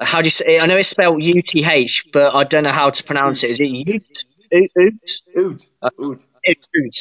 how 0.00 0.22
do 0.22 0.26
you 0.26 0.30
say? 0.30 0.58
I 0.58 0.66
know 0.66 0.76
it's 0.76 0.88
spelled 0.88 1.22
U 1.22 1.42
T 1.42 1.64
H, 1.64 2.06
but 2.12 2.34
I 2.34 2.44
don't 2.44 2.64
know 2.64 2.72
how 2.72 2.90
to 2.90 3.04
pronounce 3.04 3.42
it. 3.44 3.50
Is 3.50 3.60
it 3.60 3.64
Ute? 3.64 4.24
Oot. 4.54 4.70
Oot. 5.38 5.64
Oot. 6.02 6.24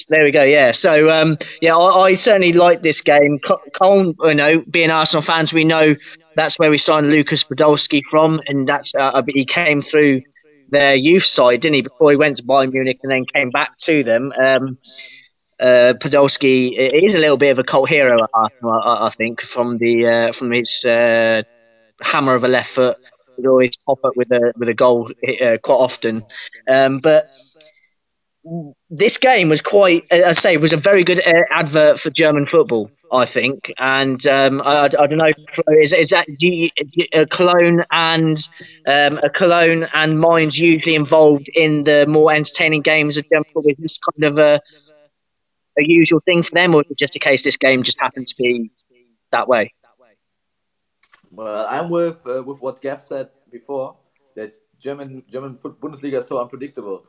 There 0.10 0.24
we 0.24 0.32
go. 0.32 0.44
Yeah. 0.44 0.72
So 0.72 1.10
um, 1.10 1.38
yeah, 1.62 1.76
I, 1.76 2.02
I 2.02 2.14
certainly 2.16 2.54
like 2.54 2.82
this 2.82 3.02
game. 3.02 3.40
Cole, 3.74 4.14
you 4.24 4.36
know, 4.36 4.64
being 4.70 4.90
Arsenal 4.92 5.22
fans, 5.22 5.54
we 5.54 5.64
know 5.64 5.96
that's 6.36 6.60
where 6.60 6.70
we 6.70 6.78
signed 6.78 7.10
Lucas 7.10 7.44
Podolski 7.44 8.02
from, 8.10 8.42
and 8.48 8.68
that's 8.68 8.94
uh, 8.96 9.22
he 9.28 9.46
came 9.46 9.82
through 9.82 10.22
their 10.70 10.96
youth 10.96 11.24
side, 11.24 11.62
didn't 11.62 11.76
he? 11.76 11.82
Before 11.82 12.12
he 12.12 12.18
went 12.18 12.38
to 12.38 12.44
Bayern 12.44 12.72
Munich 12.72 13.00
and 13.04 13.12
then 13.12 13.26
came 13.34 13.50
back 13.50 13.78
to 13.80 14.04
them. 14.04 14.32
Um, 14.38 14.78
uh, 15.60 15.94
Podolski 16.00 16.72
is 16.78 17.16
a 17.16 17.18
little 17.18 17.38
bit 17.38 17.52
of 17.52 17.60
a 17.60 17.64
cult 17.64 17.90
hero 17.90 18.24
at 18.24 18.30
Arsenal, 18.34 18.82
I, 18.84 19.08
I 19.08 19.10
think, 19.10 19.42
from 19.42 19.78
the 19.78 20.08
uh, 20.08 20.32
from 20.32 20.52
his 20.52 20.86
uh, 20.86 21.44
hammer 22.02 22.36
of 22.36 22.44
a 22.44 22.48
left 22.48 22.72
foot 22.72 22.98
would 23.38 23.48
always 23.48 23.72
pop 23.86 24.00
up 24.04 24.16
with 24.16 24.32
a 24.32 24.54
with 24.58 24.70
a 24.70 24.74
goal 24.74 25.10
uh, 25.44 25.58
quite 25.64 25.76
often. 25.76 26.24
Um, 26.70 27.00
but 27.00 27.28
this 28.90 29.18
game 29.18 29.50
was 29.50 29.62
quite, 29.62 30.06
I 30.12 30.32
say, 30.32 30.58
was 30.58 30.74
a 30.74 30.78
very 30.78 31.04
good 31.04 31.20
uh, 31.20 31.44
advert 31.52 32.00
for 32.00 32.10
German 32.10 32.48
football. 32.48 32.92
I 33.12 33.26
think, 33.26 33.74
and 33.80 34.26
um, 34.28 34.62
I, 34.62 34.84
I, 34.84 34.88
don't 34.88 35.18
know, 35.18 35.32
is, 35.82 35.94
is 35.94 36.12
that 36.12 36.28
do 36.38 36.48
you, 36.48 36.70
a 37.12 37.26
Cologne 37.26 37.84
and 37.90 38.38
um, 38.86 39.18
a 39.24 39.32
Cologne 39.32 39.88
and 39.96 40.20
Mainz 40.22 40.60
usually 40.60 40.94
involved 40.94 41.50
in 41.56 41.86
the 41.86 42.06
more 42.08 42.32
entertaining 42.32 42.84
games 42.84 43.18
of 43.18 43.28
German 43.28 43.46
football? 43.46 43.64
Is 43.66 43.78
this 43.80 43.98
kind 43.98 44.32
of 44.32 44.38
a 44.38 44.62
a 45.80 45.84
usual 45.84 46.20
thing 46.20 46.44
for 46.44 46.54
them, 46.54 46.76
or 46.76 46.84
just 46.98 47.16
a 47.16 47.20
case 47.20 47.42
this 47.42 47.58
game 47.58 47.82
just 47.82 48.00
happened 48.00 48.28
to 48.28 48.36
be 48.38 48.72
that 49.32 49.48
way? 49.48 49.74
Well, 51.32 51.66
I'm 51.68 51.90
with 51.90 52.26
uh, 52.28 52.44
with 52.44 52.62
what 52.62 52.80
Gav 52.80 53.02
said 53.02 53.30
before 53.52 53.96
that 54.36 54.52
German 54.80 55.24
German 55.32 55.56
Bundesliga 55.56 56.20
is 56.20 56.28
so 56.28 56.40
unpredictable. 56.40 57.06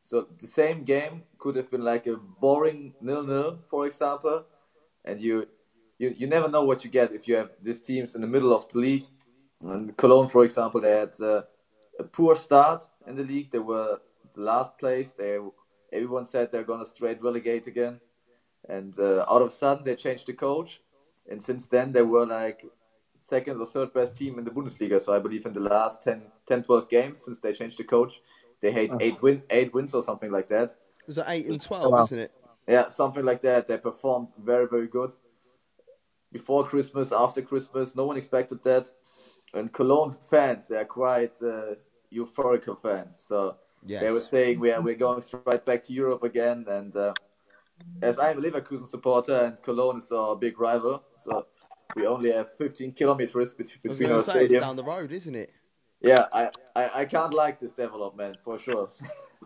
So 0.00 0.28
the 0.38 0.46
same 0.46 0.84
game 0.84 1.22
could 1.38 1.56
have 1.56 1.70
been 1.70 1.82
like 1.82 2.06
a 2.06 2.16
boring 2.16 2.94
nil-nil, 3.00 3.58
for 3.68 3.86
example, 3.86 4.44
and 5.04 5.20
you 5.20 5.46
you 5.98 6.14
you 6.16 6.26
never 6.26 6.48
know 6.48 6.64
what 6.64 6.84
you 6.84 6.90
get 6.90 7.12
if 7.12 7.26
you 7.26 7.36
have 7.36 7.50
these 7.62 7.80
teams 7.80 8.14
in 8.14 8.20
the 8.20 8.26
middle 8.26 8.52
of 8.52 8.68
the 8.68 8.78
league. 8.78 9.06
And 9.62 9.96
Cologne, 9.96 10.28
for 10.28 10.44
example, 10.44 10.80
they 10.80 10.90
had 10.90 11.14
uh, 11.20 11.42
a 11.98 12.04
poor 12.04 12.36
start 12.36 12.84
in 13.06 13.16
the 13.16 13.24
league. 13.24 13.50
They 13.50 13.58
were 13.58 14.00
the 14.34 14.42
last 14.42 14.78
place. 14.78 15.12
They 15.12 15.38
everyone 15.92 16.24
said 16.24 16.52
they're 16.52 16.62
gonna 16.62 16.86
straight 16.86 17.22
relegate 17.22 17.66
again, 17.66 18.00
and 18.68 18.98
uh, 18.98 19.24
out 19.30 19.42
of 19.42 19.52
sudden 19.52 19.84
they 19.84 19.96
changed 19.96 20.26
the 20.26 20.34
coach, 20.34 20.80
and 21.30 21.42
since 21.42 21.66
then 21.66 21.92
they 21.92 22.02
were 22.02 22.26
like 22.26 22.64
second 23.20 23.60
or 23.60 23.66
third 23.66 23.92
best 23.92 24.14
team 24.14 24.38
in 24.38 24.44
the 24.44 24.50
Bundesliga. 24.50 25.00
So 25.00 25.14
I 25.14 25.18
believe 25.18 25.46
in 25.46 25.52
the 25.52 25.60
last 25.60 26.02
10, 26.02 26.22
10 26.46 26.62
12 26.62 26.88
games 26.88 27.24
since 27.24 27.40
they 27.40 27.52
changed 27.52 27.78
the 27.78 27.84
coach, 27.84 28.20
they 28.66 28.80
had 28.80 28.92
oh. 28.92 28.98
eight 29.00 29.22
win 29.22 29.42
eight 29.50 29.72
wins 29.72 29.94
or 29.94 30.02
something 30.02 30.32
like 30.32 30.48
that. 30.48 30.70
It 30.72 31.06
was 31.06 31.18
eight 31.18 31.46
and 31.46 31.60
twelve, 31.60 31.92
wow. 31.92 32.02
isn't 32.02 32.18
it? 32.18 32.32
Yeah, 32.66 32.88
something 32.88 33.24
like 33.24 33.40
that. 33.42 33.68
They 33.68 33.78
performed 33.78 34.28
very 34.42 34.66
very 34.66 34.88
good 34.88 35.12
before 36.32 36.66
Christmas, 36.66 37.12
after 37.12 37.40
Christmas. 37.42 37.94
No 37.94 38.04
one 38.04 38.16
expected 38.16 38.62
that. 38.64 38.88
And 39.54 39.72
Cologne 39.72 40.10
fans, 40.10 40.66
they 40.68 40.76
are 40.76 40.84
quite 40.84 41.36
uh, 41.42 41.76
euphorical 42.12 42.76
fans. 42.78 43.16
So 43.18 43.56
yes. 43.86 44.02
they 44.02 44.10
were 44.10 44.20
saying 44.20 44.58
we 44.58 44.72
are 44.72 44.80
we're 44.80 44.96
going 44.96 45.22
straight 45.22 45.64
back 45.64 45.82
to 45.84 45.92
Europe 45.92 46.24
again. 46.24 46.66
And 46.68 46.94
uh, 46.94 47.14
as 48.02 48.18
I'm 48.18 48.38
a 48.38 48.42
Leverkusen 48.42 48.86
supporter 48.86 49.36
and 49.46 49.62
Cologne 49.62 49.98
is 49.98 50.10
our 50.12 50.34
big 50.34 50.58
rival, 50.58 51.04
so 51.16 51.46
we 51.94 52.06
only 52.06 52.32
have 52.32 52.48
15 52.56 52.92
kilometers 52.92 53.52
between 53.52 54.10
our 54.10 54.22
say, 54.22 54.30
stadium. 54.32 54.56
It's 54.56 54.64
down 54.64 54.76
the 54.76 54.84
road, 54.84 55.12
isn't 55.12 55.34
it? 55.34 55.52
Yeah, 56.00 56.26
I, 56.32 56.50
I, 56.74 56.90
I 56.94 57.04
can't 57.04 57.34
like 57.34 57.58
this 57.58 57.72
development 57.72 58.36
for 58.42 58.58
sure. 58.58 58.90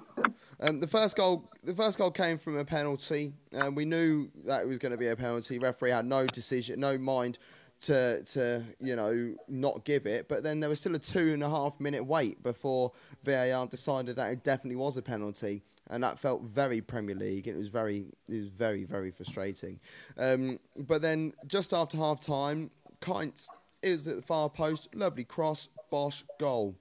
um, 0.61 0.81
the 0.81 0.87
first 0.87 1.17
goal, 1.17 1.49
the 1.63 1.75
first 1.75 1.99
goal 1.99 2.11
came 2.11 2.39
from 2.39 2.59
a 2.59 2.65
penalty. 2.65 3.33
and 3.53 3.77
we 3.77 3.85
knew 3.85 4.29
that 4.45 4.63
it 4.63 4.69
was 4.69 4.79
going 4.79 4.93
to 4.93 4.99
be 4.99 5.09
a 5.09 5.17
penalty. 5.17 5.59
Referee 5.59 5.91
had 5.91 6.07
no 6.07 6.27
decision, 6.27 6.81
no 6.81 6.99
mind 6.99 7.39
to 7.83 8.23
to 8.25 8.63
you 8.79 8.95
know 8.95 9.35
not 9.49 9.85
give 9.85 10.07
it. 10.07 10.29
But 10.29 10.43
then 10.43 10.61
there 10.61 10.69
was 10.69 10.81
still 10.81 10.95
a 10.95 10.99
two 10.99 11.33
and 11.33 11.43
a 11.43 11.49
half 11.49 11.81
minute 11.81 12.05
wait 12.05 12.43
before 12.43 12.93
VAR 13.25 13.67
decided 13.67 14.17
that 14.17 14.33
it 14.33 14.45
definitely 14.45 14.77
was 14.77 14.97
a 14.97 15.03
penalty 15.03 15.63
and 15.91 16.03
that 16.05 16.19
felt 16.19 16.43
very 16.43 16.81
Premier 16.81 17.17
League. 17.17 17.49
It 17.49 17.57
was 17.57 17.69
very, 17.69 18.07
it 18.29 18.35
was 18.35 18.49
very, 18.49 18.85
very 18.85 19.11
frustrating. 19.11 19.79
Um, 20.17 20.59
but 20.77 21.03
then 21.03 21.33
just 21.47 21.73
after 21.75 21.97
half 21.97 22.21
time, 22.21 22.71
Kainz 23.01 23.49
is 23.83 24.07
at 24.07 24.17
the 24.17 24.23
far 24.23 24.49
post, 24.49 24.89
lovely 24.95 25.25
cross, 25.25 25.69
Bosch 25.91 26.23
goal. 26.39 26.77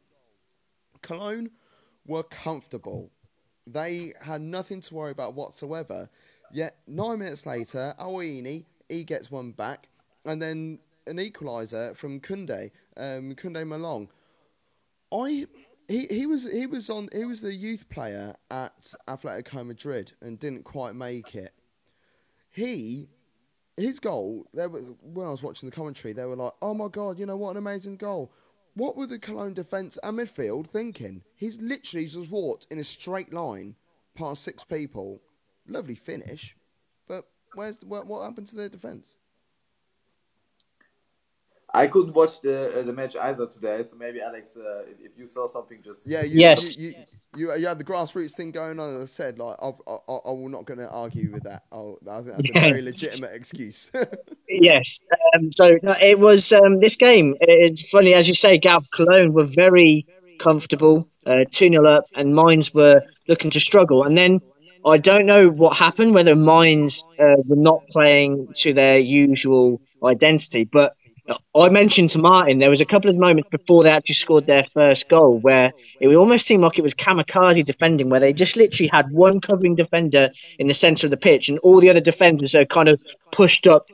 Cologne 1.01 1.49
were 2.05 2.23
comfortable. 2.23 3.11
They 3.67 4.13
had 4.21 4.41
nothing 4.41 4.81
to 4.81 4.95
worry 4.95 5.11
about 5.11 5.35
whatsoever. 5.35 6.09
Yet 6.51 6.77
nine 6.87 7.19
minutes 7.19 7.45
later, 7.45 7.93
Awoniyi 7.99 8.65
he 8.89 9.03
gets 9.03 9.29
one 9.29 9.51
back, 9.51 9.87
and 10.25 10.41
then 10.41 10.79
an 11.05 11.17
equaliser 11.17 11.95
from 11.95 12.19
Kunde, 12.19 12.71
um, 12.97 13.35
Kunde 13.35 13.63
Malong. 13.63 14.09
I 15.11 15.45
he, 15.87 16.05
he 16.09 16.25
was 16.27 16.51
he 16.51 16.67
was 16.67 16.89
on 16.89 17.09
he 17.13 17.25
was 17.25 17.41
the 17.41 17.53
youth 17.53 17.89
player 17.89 18.35
at 18.51 18.93
Atletico 19.07 19.65
Madrid 19.65 20.13
and 20.21 20.39
didn't 20.39 20.63
quite 20.63 20.93
make 20.95 21.35
it. 21.35 21.53
He 22.51 23.09
his 23.77 23.99
goal 23.99 24.47
there 24.53 24.69
was, 24.69 24.91
when 25.01 25.25
I 25.25 25.31
was 25.31 25.41
watching 25.41 25.69
the 25.69 25.75
commentary 25.75 26.13
they 26.13 26.25
were 26.25 26.35
like, 26.35 26.53
"Oh 26.61 26.73
my 26.73 26.87
god, 26.89 27.17
you 27.17 27.25
know 27.25 27.37
what 27.37 27.51
an 27.51 27.57
amazing 27.57 27.97
goal." 27.97 28.31
What 28.79 28.95
were 28.95 29.07
the 29.07 29.19
Cologne 29.19 29.53
defence 29.53 29.97
and 30.01 30.17
midfield 30.17 30.67
thinking? 30.67 31.21
He's 31.35 31.59
literally 31.59 32.05
just 32.05 32.31
walked 32.31 32.65
in 32.71 32.79
a 32.79 32.83
straight 32.85 33.33
line 33.33 33.75
past 34.15 34.41
six 34.41 34.63
people. 34.63 35.21
Lovely 35.67 35.95
finish, 35.95 36.55
but 37.05 37.25
where's 37.55 37.79
the, 37.79 37.87
what, 37.87 38.07
what 38.07 38.23
happened 38.23 38.47
to 38.47 38.55
their 38.55 38.69
defense? 38.69 39.17
I 41.73 41.87
couldn't 41.87 42.13
watch 42.13 42.41
the 42.41 42.79
uh, 42.79 42.81
the 42.83 42.93
match 42.93 43.15
either 43.15 43.45
today, 43.45 43.83
so 43.83 43.95
maybe 43.95 44.21
Alex, 44.21 44.57
uh, 44.57 44.83
if, 44.87 45.11
if, 45.11 45.11
you 45.17 45.27
saw 45.27 45.45
something, 45.45 45.79
just 45.83 46.07
yeah, 46.07 46.23
you, 46.23 46.39
yes, 46.39 46.77
you, 46.77 46.89
you, 46.89 46.95
you, 47.35 47.55
you, 47.57 47.67
had 47.67 47.77
the 47.77 47.83
grassroots 47.83 48.33
thing 48.33 48.51
going 48.51 48.79
on. 48.79 48.97
As 48.97 49.03
I 49.03 49.05
said, 49.05 49.37
like 49.37 49.55
I, 49.61 49.67
I, 49.87 49.97
I 50.07 50.31
will 50.31 50.49
not 50.49 50.65
going 50.65 50.79
to 50.79 50.89
argue 50.89 51.31
with 51.31 51.43
that. 51.43 51.63
I'll, 51.71 51.99
I 52.09 52.21
think 52.21 52.35
that's 52.35 52.49
a 52.49 52.59
very 52.59 52.81
legitimate 52.81 53.35
excuse. 53.35 53.91
yes, 54.49 54.99
um, 55.35 55.51
so 55.51 55.77
it 56.01 56.17
was 56.17 56.51
um, 56.51 56.75
this 56.75 56.95
game. 56.95 57.35
It's 57.39 57.87
funny 57.89 58.13
as 58.15 58.27
you 58.27 58.33
say, 58.33 58.57
Gav 58.57 58.85
Cologne 58.91 59.33
were 59.33 59.47
very 59.47 60.07
comfortable, 60.39 61.07
uh, 61.27 61.45
two 61.51 61.69
0 61.69 61.85
up, 61.85 62.05
and 62.15 62.33
Mainz 62.33 62.73
were 62.73 63.03
looking 63.27 63.51
to 63.51 63.59
struggle, 63.59 64.03
and 64.03 64.17
then. 64.17 64.41
I 64.85 64.97
don't 64.97 65.25
know 65.25 65.49
what 65.49 65.75
happened, 65.75 66.13
whether 66.13 66.37
Mainz 66.37 67.03
uh, 67.19 67.35
were 67.49 67.57
not 67.57 67.81
playing 67.91 68.53
to 68.59 68.73
their 68.73 68.97
usual 68.97 69.81
identity, 70.01 70.63
but 70.63 70.93
I 71.55 71.69
mentioned 71.69 72.11
to 72.11 72.19
Martin 72.19 72.59
there 72.59 72.69
was 72.69 72.81
a 72.81 72.85
couple 72.85 73.09
of 73.09 73.15
moments 73.15 73.49
before 73.49 73.83
they 73.83 73.91
actually 73.91 74.15
scored 74.15 74.47
their 74.47 74.65
first 74.73 75.09
goal 75.09 75.39
where 75.39 75.73
it 75.99 76.07
almost 76.07 76.45
seemed 76.45 76.63
like 76.63 76.79
it 76.79 76.83
was 76.83 76.93
kamikaze 76.93 77.63
defending, 77.65 78.09
where 78.09 78.19
they 78.19 78.33
just 78.33 78.55
literally 78.55 78.89
had 78.91 79.11
one 79.11 79.41
covering 79.41 79.75
defender 79.75 80.29
in 80.57 80.67
the 80.67 80.73
centre 80.73 81.07
of 81.07 81.11
the 81.11 81.17
pitch, 81.17 81.49
and 81.49 81.59
all 81.59 81.79
the 81.79 81.89
other 81.89 82.01
defenders 82.01 82.55
are 82.55 82.65
kind 82.65 82.89
of 82.89 83.01
pushed 83.31 83.67
up 83.67 83.87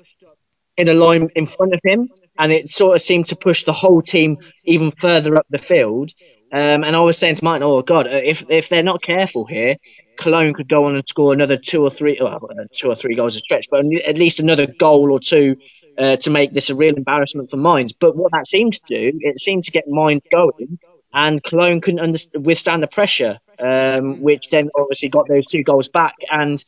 in 0.77 0.89
a 0.89 0.93
line 0.93 1.29
in 1.35 1.45
front 1.45 1.73
of 1.73 1.79
him, 1.83 2.09
and 2.37 2.51
it 2.51 2.69
sort 2.69 2.95
of 2.95 3.01
seemed 3.01 3.27
to 3.27 3.35
push 3.35 3.63
the 3.63 3.73
whole 3.73 4.01
team 4.01 4.37
even 4.65 4.91
further 4.91 5.35
up 5.37 5.45
the 5.49 5.57
field. 5.57 6.11
Um, 6.51 6.83
and 6.83 6.95
I 6.95 6.99
was 6.99 7.17
saying 7.17 7.35
to 7.35 7.43
Martin, 7.43 7.63
"Oh 7.63 7.81
God, 7.81 8.07
if 8.07 8.45
if 8.49 8.69
they're 8.69 8.83
not 8.83 9.01
careful 9.01 9.45
here, 9.45 9.77
Cologne 10.17 10.53
could 10.53 10.69
go 10.69 10.85
on 10.85 10.95
and 10.95 11.07
score 11.07 11.33
another 11.33 11.57
two 11.57 11.81
or 11.81 11.89
three, 11.89 12.17
well, 12.21 12.49
two 12.73 12.89
or 12.89 12.95
three 12.95 13.15
goals 13.15 13.35
a 13.35 13.39
stretch, 13.39 13.67
but 13.69 13.83
at 14.05 14.17
least 14.17 14.39
another 14.39 14.67
goal 14.67 15.11
or 15.11 15.19
two 15.19 15.57
uh, 15.97 16.17
to 16.17 16.29
make 16.29 16.53
this 16.53 16.69
a 16.69 16.75
real 16.75 16.95
embarrassment 16.95 17.49
for 17.49 17.57
Mainz. 17.57 17.93
But 17.93 18.15
what 18.15 18.31
that 18.31 18.45
seemed 18.45 18.73
to 18.73 18.81
do, 18.87 19.17
it 19.21 19.39
seemed 19.39 19.63
to 19.65 19.71
get 19.71 19.85
Mainz 19.87 20.21
going, 20.31 20.79
and 21.13 21.43
Cologne 21.43 21.81
couldn't 21.81 21.99
under- 21.99 22.39
withstand 22.39 22.83
the 22.83 22.87
pressure, 22.87 23.39
um, 23.59 24.21
which 24.21 24.49
then 24.49 24.69
obviously 24.77 25.09
got 25.09 25.27
those 25.27 25.45
two 25.47 25.63
goals 25.63 25.87
back. 25.87 26.15
And 26.29 26.63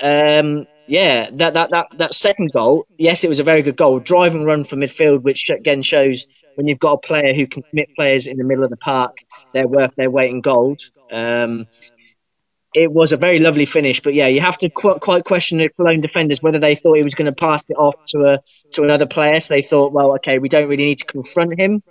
um, 0.00 0.66
yeah, 0.86 1.30
that, 1.34 1.54
that, 1.54 1.70
that, 1.70 1.86
that 1.98 2.14
second 2.14 2.52
goal, 2.52 2.86
yes, 2.98 3.24
it 3.24 3.28
was 3.28 3.40
a 3.40 3.44
very 3.44 3.62
good 3.62 3.76
goal. 3.76 4.00
Drive 4.00 4.34
and 4.34 4.46
run 4.46 4.64
for 4.64 4.76
midfield, 4.76 5.22
which 5.22 5.50
again 5.50 5.82
shows 5.82 6.26
when 6.54 6.66
you've 6.66 6.78
got 6.78 6.92
a 6.92 6.98
player 6.98 7.34
who 7.34 7.46
can 7.46 7.62
commit 7.62 7.88
players 7.96 8.26
in 8.26 8.36
the 8.36 8.44
middle 8.44 8.64
of 8.64 8.70
the 8.70 8.76
park, 8.76 9.16
they're 9.52 9.68
worth 9.68 9.94
their 9.96 10.10
weight 10.10 10.30
in 10.30 10.40
gold. 10.40 10.80
Um, 11.10 11.66
it 12.74 12.92
was 12.92 13.12
a 13.12 13.16
very 13.16 13.38
lovely 13.38 13.64
finish. 13.64 14.00
But 14.00 14.14
yeah, 14.14 14.26
you 14.26 14.40
have 14.40 14.58
to 14.58 14.68
qu- 14.68 14.98
quite 14.98 15.24
question 15.24 15.58
the 15.58 15.68
Cologne 15.70 16.00
defenders 16.00 16.42
whether 16.42 16.58
they 16.58 16.74
thought 16.74 16.94
he 16.94 17.02
was 17.02 17.14
going 17.14 17.32
to 17.32 17.34
pass 17.34 17.62
it 17.68 17.76
off 17.76 17.94
to 18.08 18.24
a 18.24 18.38
to 18.72 18.82
another 18.82 19.06
player. 19.06 19.38
So 19.40 19.54
they 19.54 19.62
thought, 19.62 19.92
well, 19.92 20.14
okay, 20.16 20.38
we 20.38 20.48
don't 20.48 20.68
really 20.68 20.84
need 20.84 20.98
to 20.98 21.06
confront 21.06 21.58
him. 21.58 21.82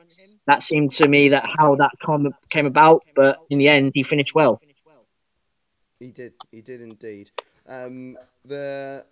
That 0.45 0.61
seemed 0.61 0.91
to 0.91 1.07
me 1.07 1.29
that 1.29 1.45
how 1.57 1.75
that 1.75 1.91
com- 2.03 2.35
came 2.49 2.65
about. 2.65 3.03
But 3.15 3.37
in 3.49 3.59
the 3.59 3.69
end, 3.69 3.93
he 3.95 4.03
finished 4.03 4.35
well. 4.35 4.61
He 5.99 6.11
did. 6.11 6.33
He 6.51 6.61
did 6.61 6.81
indeed. 6.81 7.31
Um, 7.67 8.17
the 8.43 9.05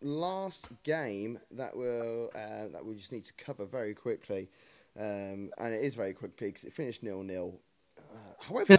last 0.00 0.68
game 0.84 1.40
that 1.50 1.76
we'll 1.76 2.30
uh, 2.34 2.68
that 2.72 2.84
we 2.84 2.94
just 2.94 3.10
need 3.10 3.24
to 3.24 3.32
cover 3.34 3.66
very 3.66 3.94
quickly, 3.94 4.48
um, 4.96 5.50
and 5.58 5.74
it 5.74 5.82
is 5.84 5.96
very 5.96 6.12
quickly 6.12 6.48
because 6.48 6.64
it 6.64 6.72
finished 6.72 7.02
nil 7.02 7.22
nil. 7.24 7.58
Uh, 7.98 8.44
however. 8.44 8.78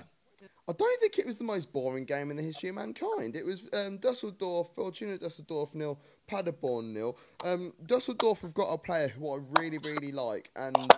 I 0.68 0.74
don't 0.74 1.02
think 1.02 1.20
it 1.20 1.26
was 1.26 1.38
the 1.38 1.44
most 1.44 1.74
boring 1.74 2.06
game 2.06 2.32
in 2.32 2.38
the 2.38 2.44
history 2.44 2.70
of 2.70 2.76
mankind. 2.76 3.36
It 3.36 3.46
was 3.46 3.66
um, 3.74 3.98
Dusseldorf, 3.98 4.70
Fortuna 4.76 5.18
Dusseldorf 5.18 5.76
nil, 5.76 6.00
Paderborn 6.28 6.94
nil. 6.94 7.18
Um, 7.44 7.74
Dusseldorf 7.86 8.42
have 8.42 8.54
got 8.54 8.72
a 8.72 8.78
player 8.78 9.08
who 9.08 9.34
I 9.34 9.40
really, 9.60 9.80
really 9.80 10.12
like, 10.12 10.50
and 10.56 10.94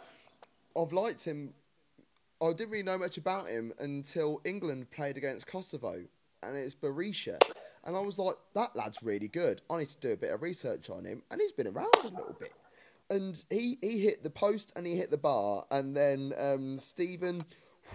I've 0.77 0.93
liked 0.93 1.23
him. 1.23 1.53
I 2.41 2.51
didn't 2.51 2.71
really 2.71 2.83
know 2.83 2.97
much 2.97 3.17
about 3.17 3.47
him 3.47 3.73
until 3.79 4.41
England 4.43 4.91
played 4.91 5.17
against 5.17 5.47
Kosovo, 5.47 6.03
and 6.43 6.57
it's 6.57 6.75
Berisha. 6.75 7.39
And 7.85 7.95
I 7.95 7.99
was 7.99 8.19
like, 8.19 8.35
that 8.53 8.75
lad's 8.75 9.01
really 9.01 9.27
good. 9.27 9.61
I 9.69 9.77
need 9.77 9.89
to 9.89 9.99
do 9.99 10.11
a 10.11 10.17
bit 10.17 10.31
of 10.31 10.41
research 10.41 10.89
on 10.89 11.05
him, 11.05 11.23
and 11.31 11.41
he's 11.41 11.51
been 11.51 11.67
around 11.67 11.95
a 12.03 12.07
little 12.07 12.35
bit. 12.39 12.53
And 13.09 13.43
he, 13.49 13.77
he 13.81 13.99
hit 13.99 14.23
the 14.23 14.29
post 14.29 14.71
and 14.75 14.85
he 14.85 14.95
hit 14.95 15.09
the 15.09 15.17
bar, 15.17 15.65
and 15.71 15.95
then 15.95 16.33
um, 16.37 16.77
Stephen 16.77 17.45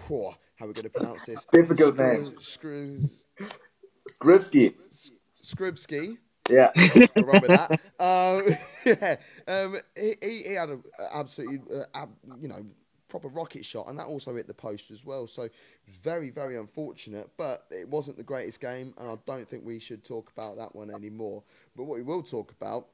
Whew, 0.07 0.33
how 0.59 0.65
are 0.65 0.67
we 0.67 0.73
going 0.73 0.83
to 0.83 0.89
pronounce 0.89 1.25
this? 1.25 1.45
Difficult 1.51 1.95
Skr- 1.95 2.13
name. 2.13 2.31
Skr- 2.33 3.09
Skrzybski. 4.09 4.73
Skrzybski. 5.41 6.17
Yeah. 6.49 6.71
wrong 7.15 7.41
with 7.41 7.47
that. 7.47 7.79
Um, 7.99 8.57
yeah. 8.85 9.15
Um, 9.47 9.79
he, 9.95 10.15
he, 10.21 10.43
he 10.43 10.53
had 10.53 10.69
an 10.69 10.83
absolutely, 11.13 11.61
uh, 11.73 11.85
ab, 11.93 12.09
you 12.41 12.49
know, 12.49 12.65
proper 13.07 13.29
rocket 13.29 13.63
shot, 13.63 13.87
and 13.87 13.97
that 13.97 14.07
also 14.07 14.35
hit 14.35 14.47
the 14.47 14.53
post 14.53 14.91
as 14.91 15.05
well. 15.05 15.27
So 15.27 15.47
very, 15.87 16.29
very 16.29 16.57
unfortunate. 16.57 17.29
But 17.37 17.65
it 17.71 17.87
wasn't 17.87 18.17
the 18.17 18.23
greatest 18.23 18.59
game, 18.59 18.93
and 18.97 19.09
I 19.09 19.15
don't 19.25 19.47
think 19.47 19.63
we 19.65 19.79
should 19.79 20.03
talk 20.03 20.29
about 20.35 20.57
that 20.57 20.75
one 20.75 20.93
anymore. 20.93 21.41
But 21.75 21.85
what 21.85 21.97
we 21.97 22.03
will 22.03 22.23
talk 22.23 22.51
about 22.51 22.87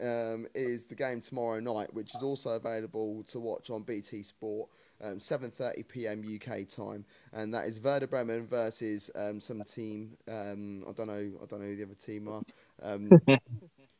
um, 0.00 0.46
is 0.54 0.86
the 0.86 0.94
game 0.94 1.20
tomorrow 1.20 1.60
night, 1.60 1.92
which 1.92 2.14
is 2.14 2.22
also 2.22 2.50
available 2.50 3.22
to 3.24 3.40
watch 3.40 3.70
on 3.70 3.82
BT 3.82 4.22
Sport 4.22 4.68
um, 5.02 5.18
7:30 5.18 5.88
p.m. 5.88 6.22
UK 6.22 6.66
time, 6.68 7.04
and 7.32 7.52
that 7.54 7.66
is 7.66 7.80
Werder 7.80 8.06
Bremen 8.06 8.46
versus 8.46 9.10
um, 9.14 9.40
some 9.40 9.62
team. 9.64 10.16
Um, 10.28 10.84
I 10.88 10.92
don't 10.92 11.08
know. 11.08 11.32
I 11.42 11.46
don't 11.46 11.60
know 11.60 11.66
who 11.66 11.76
the 11.76 11.84
other 11.84 11.94
team 11.94 12.28
are. 12.28 12.42
Um, 12.82 13.10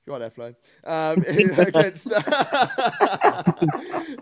you 0.07 0.13
are 0.13 0.19
there, 0.19 0.31
Flo. 0.31 0.55
Um, 0.85 1.23
against 1.27 2.09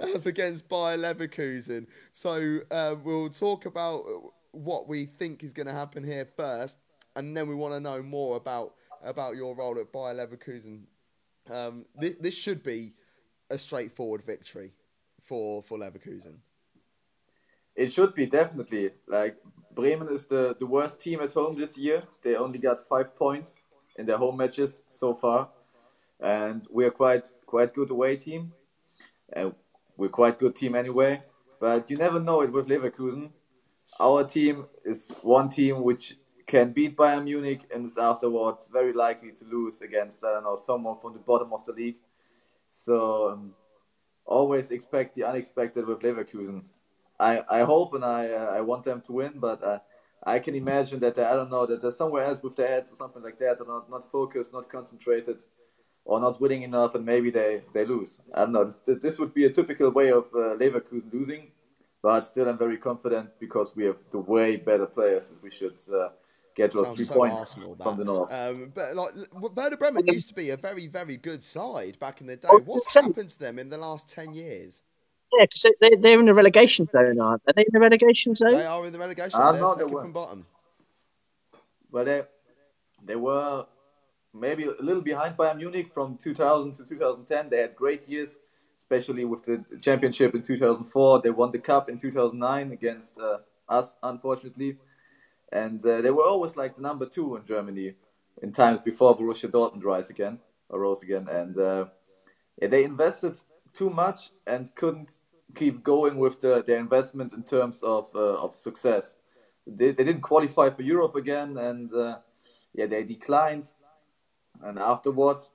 that's 0.01 0.27
against 0.27 0.68
Bayer 0.68 0.99
Leverkusen. 0.99 1.87
So 2.12 2.61
uh, 2.70 2.97
we'll 3.03 3.31
talk 3.31 3.66
about 3.66 4.05
what 4.53 4.89
we 4.89 5.07
think 5.07 5.43
is 5.45 5.53
going 5.53 5.66
to 5.66 5.72
happen 5.72 6.03
here 6.05 6.27
first, 6.37 6.79
and 7.16 7.37
then 7.37 7.49
we 7.49 7.55
want 7.55 7.75
to 7.75 7.81
know 7.81 8.03
more 8.03 8.37
about 8.37 8.75
about 9.05 9.37
your 9.37 9.55
role 9.55 9.79
at 9.79 9.93
Bayer 9.93 10.14
Leverkusen. 10.14 10.83
Um, 11.51 11.84
th- 12.01 12.18
this 12.20 12.36
should 12.36 12.62
be 12.62 12.95
a 13.51 13.59
straightforward 13.59 14.22
victory 14.24 14.72
for 15.22 15.62
for 15.62 15.78
Leverkusen. 15.78 16.38
It 17.76 17.90
should 17.90 18.14
be 18.14 18.26
definitely 18.26 18.90
like 19.07 19.36
Bremen 19.74 20.09
is 20.09 20.26
the, 20.26 20.55
the 20.59 20.66
worst 20.66 21.01
team 21.01 21.20
at 21.20 21.32
home 21.32 21.59
this 21.59 21.76
year. 21.76 22.05
They 22.22 22.36
only 22.36 22.59
got 22.59 22.86
five 22.88 23.16
points 23.16 23.61
in 23.97 24.07
their 24.07 24.16
home 24.16 24.36
matches 24.36 24.82
so 24.88 25.14
far, 25.14 25.49
and 26.20 26.66
we 26.70 26.84
are 26.84 26.90
quite 26.90 27.32
quite 27.47 27.74
good 27.74 27.90
away 27.90 28.16
team, 28.16 28.53
and 29.32 29.55
we're 29.97 30.09
quite 30.09 30.38
good 30.38 30.55
team 30.55 30.74
anyway. 30.74 31.22
But 31.61 31.90
you 31.90 31.97
never 31.97 32.20
know 32.20 32.42
it 32.42 32.53
with 32.53 32.68
Leverkusen. 32.68 33.30
Our 33.99 34.24
team 34.24 34.66
is 34.84 35.14
one 35.22 35.49
team 35.49 35.82
which 35.82 36.16
can 36.47 36.72
beat 36.72 36.97
Bayern 36.97 37.24
Munich 37.24 37.62
and 37.72 37.84
is 37.84 37.99
afterwards 37.99 38.68
very 38.68 38.92
likely 38.92 39.32
to 39.32 39.45
lose 39.45 39.80
against 39.82 40.24
I 40.24 40.32
don't 40.32 40.45
know 40.45 40.57
someone 40.57 40.99
from 41.01 41.12
the 41.12 41.18
bottom 41.18 41.53
of 41.53 41.64
the 41.64 41.72
league. 41.72 41.99
So 42.66 43.30
um, 43.30 43.55
always 44.26 44.70
expect 44.70 45.14
the 45.14 45.24
unexpected 45.24 45.86
with 45.86 46.01
Leverkusen. 46.01 46.68
I, 47.18 47.42
I 47.49 47.61
hope 47.61 47.95
and 47.95 48.05
I 48.05 48.30
uh, 48.30 48.51
I 48.57 48.61
want 48.61 48.84
them 48.84 49.01
to 49.03 49.12
win, 49.12 49.34
but 49.36 49.62
uh, 49.62 49.78
I 50.24 50.38
can 50.38 50.55
imagine 50.55 50.99
that 51.01 51.14
they, 51.14 51.24
I 51.24 51.34
don't 51.34 51.51
know 51.51 51.66
that 51.66 51.80
they're 51.80 51.92
somewhere 51.92 52.24
else 52.24 52.42
with 52.42 52.57
their 52.57 52.68
heads 52.68 52.92
or 52.92 52.97
something 52.97 53.22
like 53.22 53.38
that, 53.38 53.61
or 53.61 53.66
not 53.66 53.90
not 53.90 54.05
focused, 54.11 54.53
not 54.53 54.68
concentrated, 54.68 55.45
or 56.05 56.20
not 56.20 56.40
winning 56.40 56.62
enough, 56.62 56.95
and 56.95 57.05
maybe 57.05 57.30
they, 57.30 57.62
they 57.72 57.84
lose. 57.84 58.20
I 58.34 58.40
don't 58.40 58.53
know. 58.53 58.64
This, 58.64 58.80
this 58.80 59.18
would 59.18 59.32
be 59.32 59.45
a 59.45 59.51
typical 59.51 59.90
way 59.90 60.11
of 60.11 60.26
uh, 60.34 60.57
Leverkusen 60.57 61.12
losing, 61.12 61.53
but 62.03 62.22
still 62.22 62.49
I'm 62.49 62.59
very 62.59 62.78
confident 62.78 63.30
because 63.38 63.76
we 63.76 63.84
have 63.84 63.99
the 64.11 64.18
way 64.18 64.57
better 64.57 64.86
players 64.86 65.30
that 65.30 65.42
we 65.42 65.51
should 65.51 65.78
uh, 65.95 66.09
get 66.55 66.72
those 66.72 66.88
three 66.94 67.05
so 67.05 67.14
points 67.14 67.40
Arsenal, 67.40 67.76
from 67.76 67.96
the 67.96 68.05
north. 68.05 68.32
Um, 68.32 68.72
but 68.74 68.94
like 68.94 69.11
Werder 69.32 69.76
Bremen 69.76 70.07
used 70.07 70.28
to 70.28 70.34
be 70.34 70.50
a 70.50 70.57
very 70.57 70.86
very 70.86 71.16
good 71.16 71.42
side 71.42 71.98
back 71.98 72.20
in 72.20 72.26
the 72.26 72.36
day. 72.36 72.48
What's 72.64 72.94
happened 72.94 73.30
to 73.30 73.38
them 73.38 73.59
in 73.59 73.68
the 73.68 73.78
last 73.78 74.09
ten 74.09 74.34
years? 74.34 74.82
Yeah, 75.32 75.46
because 75.46 75.72
they, 75.80 75.96
they're 75.96 76.20
in 76.20 76.26
the 76.26 76.34
relegation 76.34 76.86
zone, 76.86 77.20
aren't 77.20 77.42
they? 77.44 77.50
Are 77.50 77.55
they 77.55 77.62
in 77.62 77.72
the 77.72 77.80
relegation 77.80 78.34
zone? 78.34 78.52
They 78.52 78.66
are 78.66 78.86
in 78.86 78.92
the 78.92 78.98
relegation 78.98 79.30
zone. 79.30 79.55
They're 79.55 79.68
second 79.68 79.90
from 79.90 80.12
bottom. 80.12 80.46
Well, 81.90 82.05
they, 82.05 82.22
they 83.05 83.16
were 83.16 83.66
maybe 84.32 84.64
a 84.64 84.82
little 84.82 85.02
behind 85.02 85.36
Bayern 85.36 85.57
Munich 85.57 85.92
from 85.92 86.16
2000 86.16 86.72
to 86.72 86.84
2010. 86.84 87.50
They 87.50 87.61
had 87.61 87.74
great 87.74 88.09
years, 88.09 88.38
especially 88.76 89.24
with 89.24 89.44
the 89.44 89.64
championship 89.80 90.34
in 90.34 90.42
2004. 90.42 91.22
They 91.22 91.30
won 91.30 91.52
the 91.52 91.59
cup 91.59 91.88
in 91.88 91.98
2009 91.98 92.72
against 92.72 93.18
uh, 93.18 93.38
us, 93.68 93.96
unfortunately. 94.02 94.76
And 95.53 95.84
uh, 95.84 96.01
they 96.01 96.11
were 96.11 96.24
always 96.24 96.57
like 96.57 96.74
the 96.74 96.82
number 96.82 97.07
two 97.07 97.36
in 97.36 97.45
Germany 97.45 97.95
in 98.42 98.53
times 98.53 98.80
before 98.84 99.16
Borussia 99.16 99.49
Dortmund 99.51 99.84
rise 99.84 100.11
again, 100.11 100.40
or 100.68 100.80
rose 100.80 101.03
again. 101.03 101.28
And 101.28 101.59
uh, 101.59 101.86
they 102.61 102.84
invested 102.84 103.40
too 103.72 103.90
much 103.90 104.30
and 104.47 104.74
couldn't 104.74 105.18
keep 105.55 105.82
going 105.82 106.18
with 106.18 106.40
the, 106.40 106.62
their 106.66 106.78
investment 106.78 107.32
in 107.32 107.45
terms 107.45 107.82
of 107.82 108.09
uh, 108.14 108.42
of 108.42 108.55
success. 108.55 109.16
they, 109.66 109.92
they 109.92 110.05
didn't 110.05 110.20
qualify 110.22 110.70
for 110.70 110.82
Europe 110.82 111.14
again, 111.14 111.57
and 111.57 111.92
uh, 111.92 112.18
yeah, 112.74 112.86
they 112.86 113.05
declined. 113.05 113.72
And 114.62 114.78
afterwards, 114.78 115.51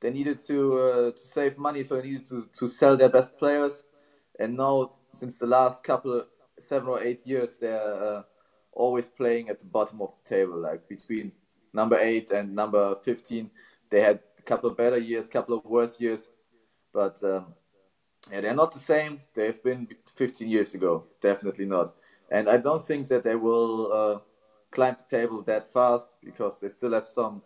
they 0.00 0.10
needed 0.10 0.38
to 0.46 0.78
uh, 0.78 1.10
to 1.12 1.18
save 1.18 1.58
money, 1.58 1.82
so 1.82 1.96
they 1.96 2.08
needed 2.08 2.26
to, 2.26 2.46
to 2.58 2.66
sell 2.66 2.96
their 2.96 3.08
best 3.08 3.36
players. 3.38 3.84
And 4.38 4.56
now, 4.56 4.92
since 5.12 5.38
the 5.38 5.46
last 5.46 5.84
couple, 5.84 6.24
seven 6.58 6.88
or 6.88 7.02
eight 7.02 7.26
years, 7.26 7.58
they're 7.58 8.02
uh, 8.02 8.22
always 8.72 9.08
playing 9.08 9.48
at 9.48 9.58
the 9.58 9.66
bottom 9.66 10.00
of 10.00 10.14
the 10.16 10.22
table, 10.36 10.58
like 10.58 10.88
between 10.88 11.32
number 11.72 11.98
eight 11.98 12.30
and 12.30 12.54
number 12.54 12.96
fifteen. 13.02 13.50
They 13.90 14.00
had 14.00 14.20
a 14.38 14.42
couple 14.42 14.70
of 14.70 14.76
better 14.76 14.98
years, 14.98 15.28
couple 15.28 15.56
of 15.56 15.64
worse 15.64 16.00
years, 16.00 16.30
but 16.92 17.22
um, 17.24 17.54
yeah, 18.30 18.40
they're 18.40 18.54
not 18.54 18.72
the 18.72 18.78
same 18.78 19.20
they've 19.34 19.62
been 19.62 19.88
15 20.14 20.48
years 20.48 20.74
ago. 20.74 21.04
Definitely 21.20 21.66
not. 21.66 21.92
And 22.30 22.48
I 22.48 22.58
don't 22.58 22.84
think 22.84 23.08
that 23.08 23.24
they 23.24 23.34
will 23.34 23.92
uh, 23.92 24.18
climb 24.70 24.96
the 24.98 25.16
table 25.16 25.42
that 25.42 25.72
fast 25.72 26.14
because 26.22 26.60
they 26.60 26.68
still 26.68 26.92
have 26.92 27.06
some 27.06 27.42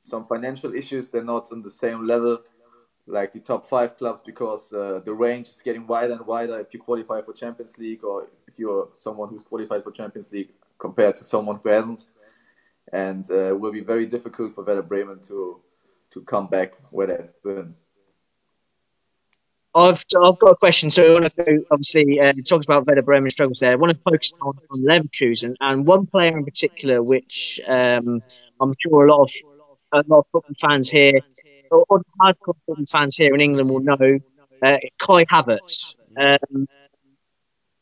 some 0.00 0.26
financial 0.26 0.74
issues. 0.74 1.10
They're 1.10 1.24
not 1.24 1.50
on 1.52 1.62
the 1.62 1.70
same 1.70 2.06
level 2.06 2.38
like 3.06 3.32
the 3.32 3.40
top 3.40 3.68
five 3.68 3.96
clubs 3.96 4.20
because 4.26 4.72
uh, 4.72 5.00
the 5.04 5.12
range 5.12 5.48
is 5.48 5.62
getting 5.62 5.86
wider 5.86 6.14
and 6.14 6.26
wider 6.26 6.58
if 6.60 6.74
you 6.74 6.80
qualify 6.80 7.22
for 7.22 7.32
Champions 7.32 7.78
League 7.78 8.02
or 8.04 8.26
if 8.48 8.58
you're 8.58 8.88
someone 8.94 9.28
who's 9.28 9.42
qualified 9.42 9.84
for 9.84 9.92
Champions 9.92 10.32
League 10.32 10.50
compared 10.78 11.16
to 11.16 11.24
someone 11.24 11.60
who 11.62 11.68
hasn't. 11.68 12.08
And 12.92 13.28
uh, 13.30 13.50
it 13.50 13.60
will 13.60 13.72
be 13.72 13.80
very 13.80 14.06
difficult 14.06 14.54
for 14.54 14.64
Werder 14.64 14.82
Bremen 14.82 15.20
to 15.22 15.60
to 16.10 16.20
come 16.22 16.46
back 16.46 16.78
where 16.90 17.06
they've 17.08 17.42
been. 17.42 17.74
I've 19.74 20.04
I've 20.22 20.38
got 20.38 20.52
a 20.52 20.56
question. 20.56 20.90
So 20.90 21.12
want 21.14 21.34
to 21.36 21.66
obviously 21.70 22.18
uh, 22.20 22.32
talk 22.48 22.64
about 22.64 22.86
Werder 22.86 23.02
Bremen 23.02 23.30
struggles 23.30 23.58
there. 23.60 23.72
I 23.72 23.74
want 23.74 23.92
to 23.92 24.02
focus 24.02 24.32
on, 24.40 24.54
on 24.70 24.82
Leverkusen 24.82 25.54
and 25.60 25.86
one 25.86 26.06
player 26.06 26.36
in 26.36 26.44
particular, 26.44 27.02
which 27.02 27.60
um, 27.66 28.22
I'm 28.60 28.74
sure 28.80 29.06
a 29.06 29.12
lot 29.12 29.24
of 29.24 29.30
a 29.92 30.04
lot 30.08 30.18
of 30.20 30.26
football 30.32 30.54
fans 30.60 30.88
here, 30.88 31.20
or, 31.70 31.84
or 31.88 32.02
hardcore 32.20 32.54
football 32.66 32.86
fans 32.90 33.16
here 33.16 33.34
in 33.34 33.40
England 33.40 33.70
will 33.70 33.80
know, 33.80 34.18
uh, 34.62 34.76
Kai 34.98 35.24
Havertz. 35.24 35.94
Um, 36.16 36.66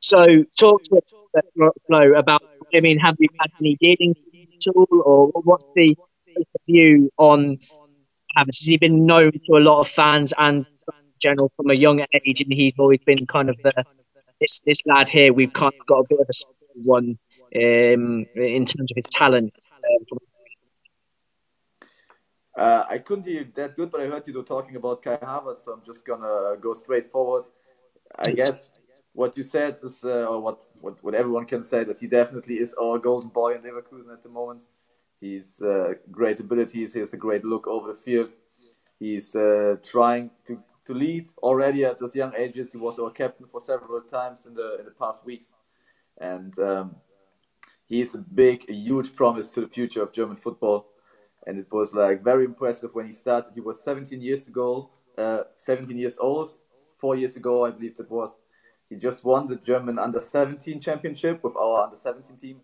so 0.01 0.45
talk 0.59 0.83
to 0.85 0.97
us, 0.97 1.45
Flo, 1.87 2.13
about. 2.15 2.43
I 2.75 2.81
mean, 2.81 2.99
have 2.99 3.15
you 3.19 3.29
had 3.39 3.51
any 3.61 3.77
dealings 3.81 4.17
at 4.67 4.75
all, 4.75 4.89
or 4.91 5.29
what's 5.43 5.67
the, 5.77 5.97
what's 6.33 6.51
the 6.53 6.73
view 6.73 7.11
on 7.19 7.59
Havertz? 8.37 8.59
Has 8.59 8.67
he 8.67 8.77
been 8.77 9.07
known 9.07 9.33
to 9.33 9.57
a 9.57 9.61
lot 9.61 9.81
of 9.81 9.89
fans 9.89 10.33
and 10.37 10.67
general 11.25 11.51
from 11.57 11.71
a 11.71 11.75
young 11.75 12.01
age, 12.13 12.41
and 12.43 12.53
he's 12.53 12.75
always 12.79 13.01
been 13.07 13.27
kind 13.27 13.49
of 13.49 13.57
the 13.65 13.73
this 14.41 14.61
this 14.67 14.81
lad 14.87 15.09
here. 15.09 15.33
We've 15.33 15.53
kind 15.53 15.73
of 15.81 15.87
got 15.87 15.99
a 16.01 16.05
bit 16.09 16.21
of 16.21 16.29
a 16.29 16.35
one 16.83 17.19
um, 17.57 18.27
in 18.35 18.65
terms 18.67 18.91
of 18.91 18.97
his 18.97 19.07
talent. 19.11 19.53
Um, 20.13 20.19
uh, 22.57 22.85
I 22.89 22.99
couldn't 22.99 23.27
hear 23.27 23.47
that 23.55 23.77
good, 23.77 23.91
but 23.91 24.01
I 24.01 24.07
heard 24.07 24.27
you 24.29 24.35
were 24.35 24.43
talking 24.43 24.77
about 24.77 25.03
Kai 25.03 25.17
Havertz, 25.17 25.65
so 25.65 25.73
I'm 25.73 25.83
just 25.85 26.07
gonna 26.07 26.57
go 26.61 26.75
straight 26.75 27.11
forward. 27.11 27.47
I 28.17 28.31
guess 28.31 28.71
what 29.13 29.37
you 29.37 29.43
said 29.43 29.75
is, 29.83 30.05
uh, 30.05 30.27
or 30.27 30.41
what, 30.41 30.69
what 30.81 31.03
what 31.03 31.15
everyone 31.15 31.47
can 31.47 31.63
say, 31.63 31.85
that 31.85 31.99
he 31.99 32.07
definitely 32.07 32.57
is 32.57 32.75
our 32.75 32.99
golden 32.99 33.31
boy 33.31 33.55
in 33.55 33.63
Leverkusen 33.63 34.13
at 34.13 34.23
the 34.23 34.29
moment. 34.29 34.67
He's 35.21 35.63
uh, 35.63 35.95
great 36.11 36.39
abilities. 36.41 36.93
He 36.93 37.01
has 37.01 37.15
a 37.15 37.17
great 37.17 37.45
look 37.45 37.67
over 37.67 37.89
the 37.89 37.99
field. 37.99 38.35
He's 39.01 39.35
uh, 39.35 39.77
trying 39.83 40.31
to 40.47 40.63
to 40.87 40.95
lead 40.95 41.31
already 41.43 41.85
at 41.85 41.99
those 41.99 42.15
young 42.15 42.33
ages. 42.37 42.73
He 42.73 42.79
was 42.79 42.99
our 42.99 43.11
captain 43.11 43.47
for 43.47 43.61
several 43.61 44.01
times 44.03 44.47
in 44.47 44.55
the 44.55 44.79
in 44.79 44.85
the 44.85 44.93
past 44.93 45.25
weeks, 45.25 45.55
and 46.19 46.57
um, 46.59 46.97
he 47.87 48.01
is 48.01 48.15
a 48.15 48.19
big, 48.19 48.65
a 48.69 48.73
huge 48.73 49.15
promise 49.15 49.53
to 49.55 49.61
the 49.63 49.69
future 49.69 50.03
of 50.03 50.13
German 50.13 50.37
football. 50.37 50.87
And 51.47 51.59
it 51.59 51.71
was 51.71 51.95
like 51.95 52.25
very 52.25 52.45
impressive 52.45 52.95
when 52.95 53.07
he 53.07 53.13
started. 53.13 53.55
He 53.55 53.61
was 53.61 53.83
17 53.83 54.21
years 54.21 54.49
ago, 54.49 54.91
uh, 55.19 55.43
17 55.57 55.97
years 55.99 56.19
old, 56.19 56.55
four 56.97 57.17
years 57.17 57.37
ago, 57.37 57.65
I 57.65 57.71
believe 57.71 57.97
that 57.97 58.11
was. 58.11 58.39
He 58.89 58.97
just 58.97 59.25
won 59.25 59.47
the 59.47 59.57
German 59.57 59.99
under 59.99 60.21
17 60.21 60.81
championship 60.81 61.43
with 61.43 61.57
our 61.57 61.85
under 61.85 61.97
17 61.97 62.37
team. 62.37 62.61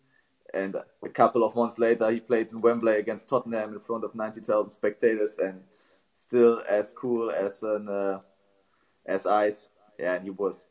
And 0.53 0.77
a 1.03 1.09
couple 1.09 1.45
of 1.45 1.55
months 1.55 1.79
later, 1.79 2.11
he 2.11 2.21
played 2.21 2.53
in 2.53 2.61
Wembley 2.61 2.97
against 2.97 3.29
Tottenham 3.29 3.73
in 3.73 3.81
front 3.81 4.05
of 4.05 4.15
90,000 4.15 4.69
spectators 4.71 5.39
and 5.39 5.61
still 6.15 6.63
as 6.69 6.93
cool 6.93 7.31
as 7.31 7.63
an 7.63 7.89
uh, 7.89 8.21
as 9.07 9.27
ice. 9.27 9.69
Yeah, 9.99 10.15
and 10.15 10.25
he 10.25 10.31
was. 10.31 10.67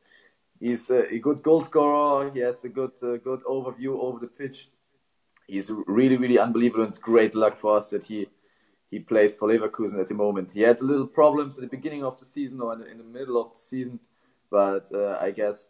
He's 0.60 0.90
a, 0.90 1.14
a 1.14 1.20
good 1.20 1.42
goal 1.42 1.62
scorer. 1.62 2.32
He 2.34 2.40
has 2.40 2.64
a 2.64 2.70
good 2.70 2.92
uh, 3.02 3.18
good 3.18 3.42
overview 3.44 3.98
over 4.00 4.20
the 4.20 4.28
pitch. 4.28 4.70
He's 5.50 5.72
really 5.88 6.18
really 6.18 6.38
unbelievable. 6.38 6.84
And 6.84 6.90
it's 6.90 6.98
great 6.98 7.36
luck 7.36 7.56
for 7.58 7.78
us 7.78 7.90
that 7.90 8.06
he 8.06 8.28
he 8.92 9.00
plays 9.00 9.36
for 9.36 9.48
Leverkusen 9.48 10.00
at 10.00 10.08
the 10.08 10.14
moment. 10.14 10.52
He 10.52 10.62
had 10.62 10.82
little 10.82 11.08
problems 11.08 11.58
at 11.58 11.62
the 11.62 11.68
beginning 11.68 12.04
of 12.04 12.18
the 12.18 12.26
season 12.26 12.60
or 12.62 12.74
in 12.74 12.98
the, 12.98 13.04
middle 13.04 13.40
of 13.40 13.54
the 13.54 13.60
season, 13.60 14.00
but 14.50 14.90
uh, 14.94 15.18
I 15.22 15.32
guess 15.32 15.70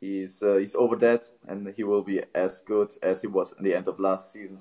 he's 0.00 0.42
uh, 0.42 0.56
he's 0.56 0.74
over 0.74 0.96
that, 0.96 1.24
and 1.48 1.66
he 1.76 1.82
will 1.84 2.02
be 2.02 2.22
as 2.34 2.60
good 2.60 2.94
as 3.02 3.22
he 3.22 3.28
was 3.28 3.54
in 3.58 3.64
the 3.64 3.74
end 3.74 3.88
of 3.88 3.98
last 3.98 4.32
season 4.32 4.60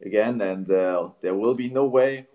again. 0.00 0.40
And 0.40 0.70
uh, 0.70 1.10
there 1.20 1.34
will 1.34 1.54
be 1.54 1.70
no 1.70 1.86
way 1.86 2.26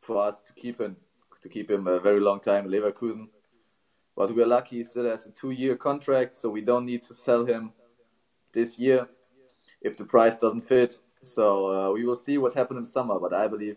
for 0.00 0.22
us 0.22 0.40
to 0.42 0.52
keep 0.52 0.80
him 0.80 0.96
to 1.40 1.48
keep 1.48 1.70
him 1.70 1.86
a 1.86 2.00
very 2.00 2.20
long 2.20 2.40
time 2.40 2.64
in 2.64 2.72
Leverkusen. 2.72 3.28
But 4.16 4.34
we're 4.34 4.46
lucky 4.46 4.78
he 4.78 4.84
still 4.84 5.08
has 5.08 5.26
a 5.26 5.30
two-year 5.30 5.76
contract, 5.76 6.34
so 6.34 6.50
we 6.50 6.62
don't 6.62 6.86
need 6.86 7.02
to 7.02 7.14
sell 7.14 7.44
him 7.44 7.72
this 8.52 8.76
year 8.76 9.08
if 9.80 9.96
the 9.96 10.04
price 10.04 10.34
doesn't 10.34 10.62
fit. 10.62 10.98
So 11.22 11.90
uh, 11.90 11.92
we 11.92 12.04
will 12.04 12.16
see 12.16 12.38
what 12.38 12.54
happens 12.54 12.78
in 12.78 12.84
summer. 12.84 13.18
But 13.18 13.34
I 13.34 13.48
believe 13.48 13.76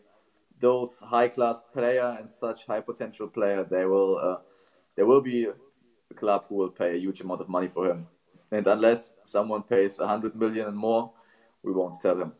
those 0.60 1.00
high-class 1.00 1.62
player 1.74 2.16
and 2.20 2.30
such 2.30 2.66
high 2.66 2.82
potential 2.82 3.28
player, 3.28 3.64
they 3.64 3.86
will 3.86 4.18
uh, 4.18 4.38
there 4.96 5.06
will 5.06 5.22
be 5.22 5.46
a 5.46 6.14
club 6.14 6.46
who 6.48 6.56
will 6.56 6.70
pay 6.70 6.96
a 6.96 7.00
huge 7.00 7.22
amount 7.22 7.42
of 7.42 7.50
money 7.50 7.68
for 7.68 7.90
him. 7.90 8.08
And 8.52 8.68
unless 8.68 9.14
someone 9.24 9.64
pays 9.64 9.98
hundred 9.98 10.36
million 10.36 10.68
and 10.68 10.78
more, 10.78 11.12
we 11.64 11.72
won't 11.72 11.96
sell 11.96 12.20
him. 12.20 12.34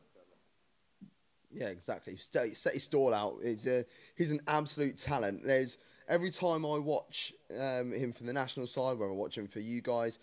Yeah, 1.54 1.68
exactly. 1.68 2.16
Set, 2.18 2.50
his 2.74 2.84
stall 2.84 3.14
out. 3.14 3.40
It's 3.44 3.68
a, 3.68 3.86
he's 4.16 4.32
an 4.32 4.42
absolute 4.48 4.98
talent. 4.98 5.46
There's 5.46 5.78
every 6.08 6.32
time 6.32 6.66
I 6.66 6.78
watch 6.78 7.34
um, 7.60 7.92
him 7.92 8.14
from 8.14 8.28
the 8.28 8.34
national 8.34 8.68
side, 8.68 8.98
where 8.98 9.10
I 9.10 9.14
watch 9.14 9.38
him 9.38 9.48
for 9.48 9.60
you 9.60 9.82
guys, 9.82 10.20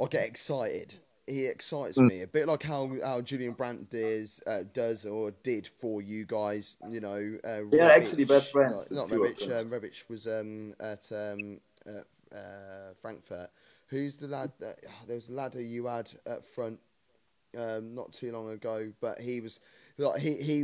I 0.00 0.06
get 0.06 0.26
excited. 0.26 0.94
He 1.26 1.46
excites 1.46 1.98
mm. 1.98 2.08
me 2.08 2.22
a 2.22 2.26
bit 2.26 2.48
like 2.48 2.62
how, 2.64 2.90
how 3.04 3.20
Julian 3.20 3.52
Brandt 3.52 3.90
does 3.90 4.40
uh, 4.46 4.64
does 4.72 5.06
or 5.06 5.30
did 5.42 5.66
for 5.66 6.02
you 6.02 6.26
guys. 6.26 6.76
You 6.88 7.00
know, 7.00 7.38
uh, 7.44 7.62
yeah, 7.70 7.90
Rebic, 7.90 8.02
actually, 8.02 8.24
best 8.24 8.50
friends. 8.50 8.90
Not, 8.90 9.08
not 9.10 9.18
Rebic. 9.18 9.60
Um, 9.60 9.70
Rebic 9.70 10.08
was 10.08 10.26
um, 10.26 10.74
at 10.80 11.10
um, 11.12 11.60
uh, 12.34 12.94
Frankfurt. 13.00 13.50
Who's 13.86 14.16
the 14.16 14.26
lad? 14.26 14.52
That, 14.58 14.76
oh, 14.86 15.04
there 15.06 15.16
was 15.16 15.28
a 15.28 15.32
lad 15.32 15.54
who 15.54 15.60
you 15.60 15.86
had 15.86 16.10
up 16.26 16.44
front 16.44 16.80
um, 17.56 17.94
not 17.94 18.12
too 18.12 18.32
long 18.32 18.50
ago, 18.50 18.92
but 19.00 19.18
he 19.18 19.40
was 19.40 19.60
like 19.98 20.20
he 20.20 20.34
he 20.34 20.58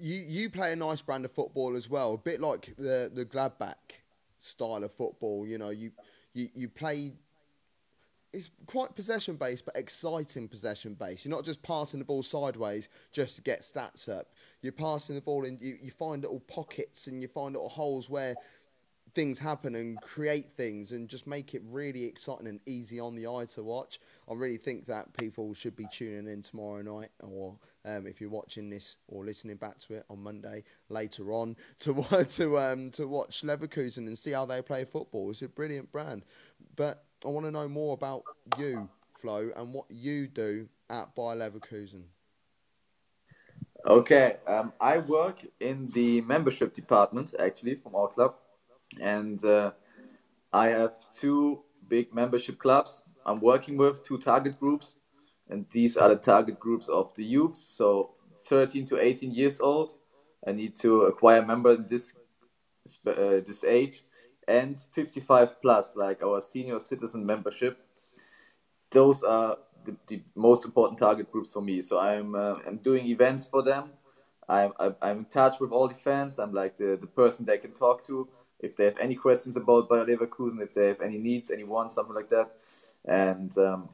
you 0.00 0.24
you 0.26 0.50
play 0.50 0.72
a 0.72 0.76
nice 0.76 1.02
brand 1.02 1.24
of 1.24 1.32
football 1.32 1.76
as 1.76 1.88
well, 1.88 2.14
a 2.14 2.18
bit 2.18 2.40
like 2.40 2.74
the 2.76 3.10
the 3.12 3.24
Gladbach 3.24 4.02
style 4.38 4.84
of 4.84 4.92
football. 4.92 5.46
You 5.46 5.58
know, 5.58 5.70
you 5.70 5.92
you 6.34 6.48
you 6.54 6.68
play. 6.68 7.12
It's 8.32 8.50
quite 8.66 8.94
possession 8.94 9.36
based, 9.36 9.64
but 9.64 9.76
exciting 9.76 10.48
possession 10.48 10.94
based. 10.94 11.24
You're 11.24 11.34
not 11.34 11.44
just 11.44 11.62
passing 11.62 11.98
the 11.98 12.04
ball 12.04 12.22
sideways 12.22 12.88
just 13.10 13.36
to 13.36 13.42
get 13.42 13.62
stats 13.62 14.08
up. 14.08 14.32
You're 14.60 14.72
passing 14.72 15.14
the 15.14 15.22
ball 15.22 15.46
and 15.46 15.60
you, 15.62 15.76
you 15.80 15.90
find 15.90 16.22
little 16.22 16.40
pockets 16.40 17.06
and 17.06 17.22
you 17.22 17.28
find 17.28 17.54
little 17.54 17.70
holes 17.70 18.10
where 18.10 18.34
things 19.14 19.38
happen 19.38 19.74
and 19.74 20.00
create 20.00 20.46
things 20.56 20.92
and 20.92 21.08
just 21.08 21.26
make 21.26 21.54
it 21.54 21.62
really 21.66 22.04
exciting 22.04 22.46
and 22.46 22.60
easy 22.66 23.00
on 23.00 23.16
the 23.16 23.26
eye 23.26 23.46
to 23.46 23.62
watch. 23.62 24.00
I 24.30 24.34
really 24.34 24.58
think 24.58 24.86
that 24.86 25.12
people 25.14 25.54
should 25.54 25.76
be 25.76 25.86
tuning 25.90 26.32
in 26.32 26.42
tomorrow 26.42 26.82
night, 26.82 27.10
or 27.20 27.56
um, 27.84 28.06
if 28.06 28.20
you're 28.20 28.30
watching 28.30 28.70
this 28.70 28.96
or 29.08 29.24
listening 29.24 29.56
back 29.56 29.78
to 29.80 29.94
it 29.94 30.04
on 30.10 30.22
Monday 30.22 30.62
later 30.88 31.32
on, 31.32 31.56
to 31.80 32.24
to 32.30 32.58
um, 32.58 32.90
to 32.92 33.08
watch 33.08 33.42
Leverkusen 33.42 34.06
and 34.06 34.16
see 34.16 34.32
how 34.32 34.46
they 34.46 34.62
play 34.62 34.84
football. 34.84 35.30
It's 35.30 35.42
a 35.42 35.48
brilliant 35.48 35.90
brand, 35.90 36.24
but 36.76 37.04
I 37.24 37.28
want 37.28 37.46
to 37.46 37.52
know 37.52 37.68
more 37.68 37.94
about 37.94 38.22
you, 38.58 38.88
Flo, 39.18 39.50
and 39.56 39.72
what 39.72 39.86
you 39.90 40.28
do 40.28 40.68
at 40.88 41.14
Bayer 41.14 41.36
Leverkusen. 41.36 42.02
Okay, 43.86 44.36
um, 44.46 44.72
I 44.80 44.98
work 44.98 45.44
in 45.60 45.88
the 45.90 46.20
membership 46.22 46.74
department 46.74 47.34
actually 47.38 47.76
from 47.76 47.94
our 47.94 48.08
club 48.08 48.34
and 49.00 49.42
uh, 49.44 49.70
I 50.52 50.68
have 50.68 50.94
two 51.12 51.62
big 51.88 52.12
membership 52.12 52.58
clubs 52.58 53.02
I'm 53.28 53.40
working 53.40 53.76
with, 53.76 54.02
two 54.02 54.18
target 54.18 54.58
groups, 54.58 54.98
and 55.50 55.66
these 55.70 55.98
are 55.98 56.08
the 56.08 56.16
target 56.16 56.58
groups 56.58 56.88
of 56.88 57.14
the 57.14 57.24
youth, 57.24 57.56
so 57.56 58.14
13 58.46 58.86
to 58.86 58.98
18 58.98 59.32
years 59.32 59.60
old. 59.60 59.92
I 60.46 60.52
need 60.52 60.76
to 60.76 61.02
acquire 61.02 61.42
a 61.42 61.46
member 61.46 61.76
this 61.76 62.14
uh, 63.06 63.40
this 63.44 63.64
age, 63.64 64.02
and 64.48 64.80
55 64.92 65.60
plus, 65.62 65.94
like 65.94 66.22
our 66.22 66.40
senior 66.40 66.80
citizen 66.80 67.24
membership. 67.24 67.78
Those 68.90 69.22
are 69.22 69.58
the, 69.84 69.94
the 70.06 70.22
most 70.34 70.64
important 70.64 70.98
target 70.98 71.30
groups 71.30 71.52
for 71.52 71.60
me. 71.60 71.82
So 71.82 71.98
I'm 72.00 72.34
uh, 72.34 72.56
I'm 72.66 72.78
doing 72.78 73.06
events 73.06 73.46
for 73.46 73.62
them. 73.62 73.90
I'm 74.48 74.72
I'm 74.80 75.18
in 75.18 75.24
touch 75.26 75.60
with 75.60 75.70
all 75.70 75.86
the 75.86 75.94
fans. 75.94 76.38
I'm 76.38 76.52
like 76.52 76.76
the, 76.76 76.98
the 77.00 77.06
person 77.06 77.44
they 77.44 77.58
can 77.58 77.72
talk 77.72 78.02
to 78.04 78.26
if 78.60 78.74
they 78.74 78.86
have 78.86 78.98
any 78.98 79.14
questions 79.14 79.56
about 79.56 79.88
Bayer 79.88 80.04
Leverkusen, 80.04 80.60
if 80.60 80.72
they 80.72 80.88
have 80.88 81.00
any 81.00 81.18
needs, 81.18 81.50
any 81.50 81.64
wants, 81.64 81.94
something 81.94 82.14
like 82.14 82.28
that. 82.30 82.50
And 83.04 83.56
um, 83.58 83.90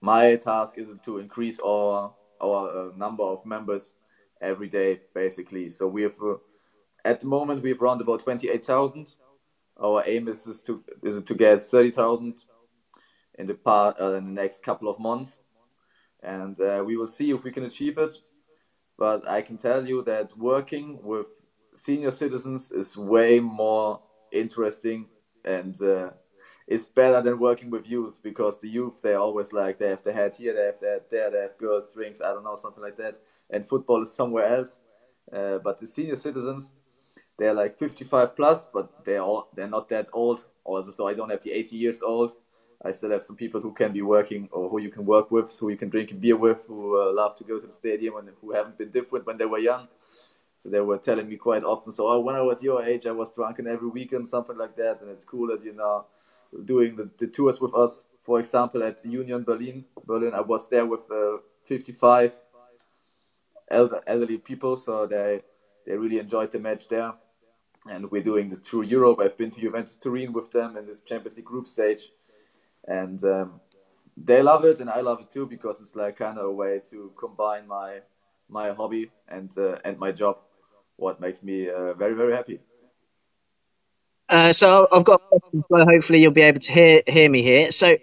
my 0.00 0.36
task 0.36 0.76
is 0.76 0.88
to 1.04 1.18
increase 1.18 1.60
our 1.60 2.12
our 2.42 2.70
uh, 2.70 2.96
number 2.96 3.22
of 3.22 3.44
members 3.44 3.94
every 4.40 4.68
day, 4.68 5.00
basically. 5.14 5.68
So 5.68 5.86
we 5.86 6.02
have 6.02 6.16
uh, 6.22 6.36
at 7.04 7.20
the 7.20 7.26
moment 7.26 7.62
we 7.62 7.70
have 7.70 7.82
around 7.82 8.00
about 8.00 8.22
twenty 8.22 8.48
eight 8.48 8.64
thousand. 8.64 9.14
Our 9.82 10.02
aim 10.06 10.28
is, 10.28 10.46
is 10.46 10.60
to 10.62 10.84
is 11.02 11.20
to 11.20 11.34
get 11.34 11.62
thirty 11.62 11.90
thousand 11.90 12.44
in 13.38 13.46
the 13.46 13.54
part 13.54 14.00
uh, 14.00 14.12
in 14.12 14.26
the 14.26 14.42
next 14.42 14.62
couple 14.62 14.88
of 14.88 14.98
months, 14.98 15.40
and 16.22 16.60
uh, 16.60 16.82
we 16.86 16.96
will 16.96 17.06
see 17.06 17.30
if 17.30 17.44
we 17.44 17.50
can 17.50 17.64
achieve 17.64 17.96
it. 17.98 18.16
But 18.98 19.26
I 19.26 19.40
can 19.40 19.56
tell 19.56 19.88
you 19.88 20.02
that 20.02 20.36
working 20.36 20.98
with 21.02 21.28
senior 21.74 22.10
citizens 22.10 22.70
is 22.70 22.96
way 22.96 23.40
more 23.40 24.02
interesting 24.32 25.08
and 25.44 25.80
uh, 25.82 26.10
it's 26.66 26.84
better 26.84 27.20
than 27.20 27.38
working 27.38 27.70
with 27.70 27.88
youth 27.88 28.20
because 28.22 28.58
the 28.58 28.68
youth 28.68 29.00
they 29.02 29.14
always 29.14 29.52
like 29.52 29.78
they 29.78 29.88
have 29.88 30.02
the 30.02 30.12
head 30.12 30.34
here, 30.34 30.54
they 30.54 30.66
have 30.66 30.78
the 30.78 30.86
head 30.86 31.02
there, 31.10 31.30
they 31.30 31.40
have 31.40 31.58
girls, 31.58 31.92
drinks, 31.92 32.20
I 32.20 32.32
don't 32.32 32.44
know, 32.44 32.54
something 32.54 32.82
like 32.82 32.96
that. 32.96 33.16
And 33.50 33.66
football 33.66 34.02
is 34.02 34.12
somewhere 34.12 34.46
else. 34.46 34.78
Uh, 35.32 35.58
but 35.58 35.78
the 35.78 35.86
senior 35.86 36.16
citizens, 36.16 36.72
they're 37.40 37.54
like 37.54 37.78
55 37.78 38.36
plus, 38.36 38.66
but 38.66 39.02
they're 39.04 39.22
all 39.22 39.48
they're 39.54 39.66
not 39.66 39.88
that 39.88 40.08
old. 40.12 40.44
Also, 40.62 40.90
so 40.90 41.08
I 41.08 41.14
don't 41.14 41.30
have 41.30 41.42
the 41.42 41.52
80 41.52 41.74
years 41.74 42.02
old. 42.02 42.32
I 42.84 42.90
still 42.92 43.10
have 43.10 43.22
some 43.22 43.36
people 43.36 43.60
who 43.60 43.72
can 43.72 43.92
be 43.92 44.02
working 44.02 44.48
or 44.52 44.68
who 44.68 44.78
you 44.78 44.90
can 44.90 45.06
work 45.06 45.30
with, 45.30 45.58
who 45.58 45.70
you 45.70 45.76
can 45.76 45.88
drink 45.88 46.12
a 46.12 46.14
beer 46.14 46.36
with, 46.36 46.66
who 46.66 47.00
uh, 47.00 47.12
love 47.12 47.34
to 47.36 47.44
go 47.44 47.58
to 47.58 47.66
the 47.66 47.72
stadium 47.72 48.16
and 48.16 48.28
who 48.40 48.52
haven't 48.52 48.76
been 48.76 48.90
different 48.90 49.26
when 49.26 49.38
they 49.38 49.46
were 49.46 49.58
young. 49.58 49.88
So 50.54 50.68
they 50.68 50.80
were 50.80 50.98
telling 50.98 51.28
me 51.28 51.36
quite 51.36 51.64
often, 51.64 51.92
so 51.92 52.08
oh, 52.08 52.20
when 52.20 52.36
I 52.36 52.42
was 52.42 52.62
your 52.62 52.82
age, 52.82 53.06
I 53.06 53.12
was 53.12 53.32
drunken 53.32 53.66
every 53.66 53.88
weekend, 53.88 54.28
something 54.28 54.58
like 54.58 54.76
that. 54.76 55.00
And 55.00 55.10
it's 55.10 55.24
cool 55.24 55.48
that 55.48 55.64
you 55.64 55.72
know 55.72 56.04
doing 56.64 56.96
the, 56.96 57.08
the 57.16 57.26
tours 57.26 57.58
with 57.58 57.74
us. 57.74 58.04
For 58.22 58.38
example, 58.38 58.82
at 58.82 59.02
Union 59.04 59.44
Berlin, 59.44 59.86
Berlin, 60.04 60.34
I 60.34 60.42
was 60.42 60.68
there 60.68 60.84
with 60.84 61.10
uh, 61.10 61.38
55 61.64 62.38
elder, 63.70 64.02
elderly 64.06 64.36
people, 64.36 64.76
so 64.76 65.06
they 65.06 65.40
they 65.86 65.96
really 65.96 66.18
enjoyed 66.18 66.52
the 66.52 66.58
match 66.58 66.86
there. 66.88 67.14
And 67.88 68.10
we're 68.10 68.22
doing 68.22 68.48
this 68.50 68.58
through 68.58 68.82
Europe. 68.82 69.20
I've 69.20 69.36
been 69.36 69.50
to 69.50 69.60
Juventus 69.60 69.96
Turin 69.96 70.32
with 70.32 70.50
them 70.50 70.76
in 70.76 70.86
this 70.86 71.00
Champions 71.00 71.36
League 71.36 71.46
group 71.46 71.66
stage, 71.66 72.12
and 72.86 73.22
um, 73.24 73.60
they 74.16 74.42
love 74.42 74.64
it, 74.64 74.80
and 74.80 74.90
I 74.90 75.00
love 75.00 75.20
it 75.20 75.30
too 75.30 75.46
because 75.46 75.80
it's 75.80 75.96
like 75.96 76.16
kind 76.16 76.38
of 76.38 76.44
a 76.44 76.52
way 76.52 76.80
to 76.90 77.10
combine 77.16 77.66
my 77.66 78.00
my 78.48 78.70
hobby 78.72 79.10
and 79.28 79.50
uh, 79.56 79.76
and 79.84 79.98
my 79.98 80.12
job 80.12 80.38
what 80.96 81.20
makes 81.20 81.42
me 81.42 81.70
uh, 81.70 81.94
very 81.94 82.14
very 82.14 82.32
happy. 82.34 82.60
Uh, 84.28 84.52
so 84.52 84.86
I've 84.92 85.04
got 85.04 85.22
well, 85.70 85.86
hopefully 85.86 86.20
you'll 86.20 86.32
be 86.32 86.42
able 86.42 86.60
to 86.60 86.72
hear 86.72 87.02
hear 87.06 87.28
me 87.28 87.42
here. 87.42 87.70
So 87.70 87.96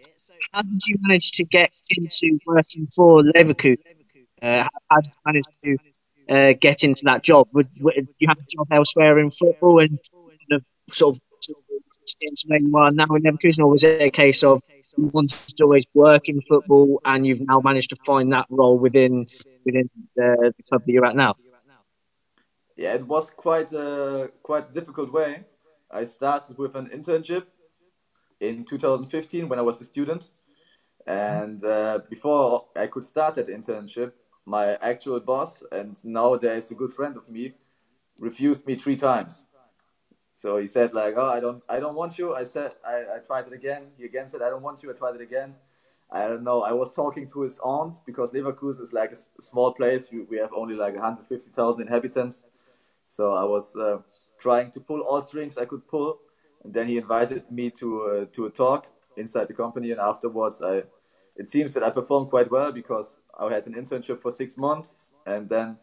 how 0.52 0.62
did 0.62 0.82
you 0.88 0.96
manage 1.02 1.32
to 1.34 1.46
get 1.46 1.72
into 1.90 2.40
working 2.46 2.88
for 2.96 3.22
Leverkusen? 3.22 3.78
Uh, 4.42 4.64
how 4.90 5.02
did 5.02 5.08
you 5.14 5.22
manage 5.26 5.46
to 5.64 5.78
uh, 6.30 6.54
get 6.60 6.84
into 6.84 7.04
that 7.06 7.24
job? 7.24 7.48
Would, 7.54 7.70
would, 7.80 8.08
you 8.20 8.28
have 8.28 8.38
a 8.38 8.46
job 8.50 8.68
elsewhere 8.72 9.20
in 9.20 9.32
football 9.32 9.80
and 9.80 10.00
sort 10.92 11.16
of 11.16 11.22
into 12.22 12.70
where 12.70 12.92
now 12.92 13.06
in 13.16 13.24
Leverkusen, 13.24 13.60
or 13.60 13.70
was 13.70 13.84
it 13.84 14.02
a 14.02 14.10
case 14.10 14.42
of 14.44 14.62
you 14.98 15.08
wanted 15.14 15.38
to 15.58 15.64
always 15.64 15.86
work 15.94 16.30
in 16.30 16.42
football 16.48 17.02
and 17.04 17.28
you've 17.28 17.42
now 17.42 17.60
managed 17.60 17.90
to 17.90 17.98
find 18.06 18.32
that 18.32 18.46
role 18.50 18.78
within 18.78 19.28
within 19.66 19.90
the, 20.16 20.54
the 20.58 20.64
club 20.64 20.84
that 20.86 20.92
you're 20.92 21.06
at 21.06 21.16
now? 21.16 21.36
yeah, 22.78 22.94
it 22.94 23.06
was 23.06 23.32
quite 23.32 23.74
a 23.74 24.32
quite 24.44 24.72
difficult 24.72 25.12
way. 25.12 25.44
I 25.90 26.06
started 26.06 26.58
with 26.58 26.76
an 26.76 26.88
internship 26.88 27.46
in 28.40 28.64
2015 28.64 29.50
when 29.50 29.60
I 29.60 29.64
was 29.64 29.82
a 29.82 29.84
student, 29.84 30.30
and 31.06 31.64
uh, 31.64 32.00
before 32.10 32.68
I 32.76 32.88
could 32.88 33.04
start 33.04 33.36
that 33.36 33.48
internship, 33.48 34.12
my 34.48 34.76
actual 34.82 35.20
boss 35.20 35.62
and 35.74 35.94
nowadays 36.06 36.72
a 36.72 36.76
good 36.76 36.94
friend 36.94 37.18
of 37.18 37.30
me 37.30 37.54
refused 38.18 38.66
me 38.66 38.76
three 38.76 38.96
times. 38.96 39.46
So 40.34 40.58
he 40.58 40.68
said 40.68 40.94
like, 40.94 41.16
"Oh, 41.18 41.30
I 41.30 41.40
don't, 41.42 41.62
I 41.68 41.80
don't 41.80 41.96
want 41.96 42.18
you." 42.18 42.34
I 42.34 42.46
said, 42.46 42.74
I, 42.86 42.98
I 43.16 43.20
tried 43.26 43.48
it 43.48 43.54
again. 43.54 43.88
He 43.98 44.06
again 44.06 44.30
said, 44.30 44.42
"I 44.42 44.50
don't 44.50 44.62
want 44.62 44.82
you." 44.84 44.90
I 44.90 44.94
tried 44.94 45.16
it 45.16 45.22
again. 45.22 45.56
I 46.10 46.28
don't 46.30 46.44
know. 46.44 46.62
I 46.64 46.72
was 46.72 46.94
talking 46.96 47.28
to 47.32 47.42
his 47.42 47.60
aunt 47.60 48.00
because 48.06 48.32
Leverkusen 48.32 48.82
is 48.82 48.94
like 48.94 49.12
a 49.12 49.18
small 49.42 49.74
place. 49.74 50.10
We, 50.12 50.22
we 50.22 50.38
have 50.38 50.54
only 50.56 50.76
like 50.76 50.94
150,000 50.94 51.82
inhabitants. 51.82 52.46
So 53.06 53.34
I 53.34 53.44
was 53.44 53.76
uh, 53.76 53.98
trying 54.40 54.72
to 54.72 54.80
pull 54.80 55.02
all 55.02 55.22
strings 55.22 55.58
I 55.58 55.66
could 55.66 55.86
pull, 55.88 56.20
and 56.64 56.74
then 56.74 56.88
he 56.88 56.98
invited 56.98 57.52
me 57.52 57.70
to 57.72 57.88
uh, 58.04 58.26
to 58.34 58.46
a 58.46 58.50
talk 58.50 58.88
inside 59.18 59.50
the 59.50 59.54
company, 59.64 59.92
and 59.92 60.00
afterwards 60.00 60.62
I. 60.62 60.84
It 61.38 61.48
seems 61.50 61.74
that 61.76 61.84
I 61.84 61.90
performed 61.90 62.30
quite 62.30 62.50
well 62.50 62.72
because 62.72 63.20
I 63.40 63.52
had 63.54 63.68
an 63.68 63.76
internship 63.76 64.22
for 64.22 64.32
six 64.32 64.58
months, 64.58 65.12
and 65.26 65.48
then 65.48 65.78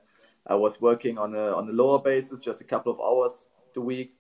I 0.47 0.55
was 0.55 0.81
working 0.81 1.17
on 1.19 1.35
a 1.35 1.55
on 1.55 1.69
a 1.69 1.73
lower 1.73 2.01
basis, 2.01 2.39
just 2.41 2.61
a 2.61 2.65
couple 2.65 2.93
of 2.93 3.01
hours 3.01 3.47
a 3.77 3.81
week. 3.81 4.15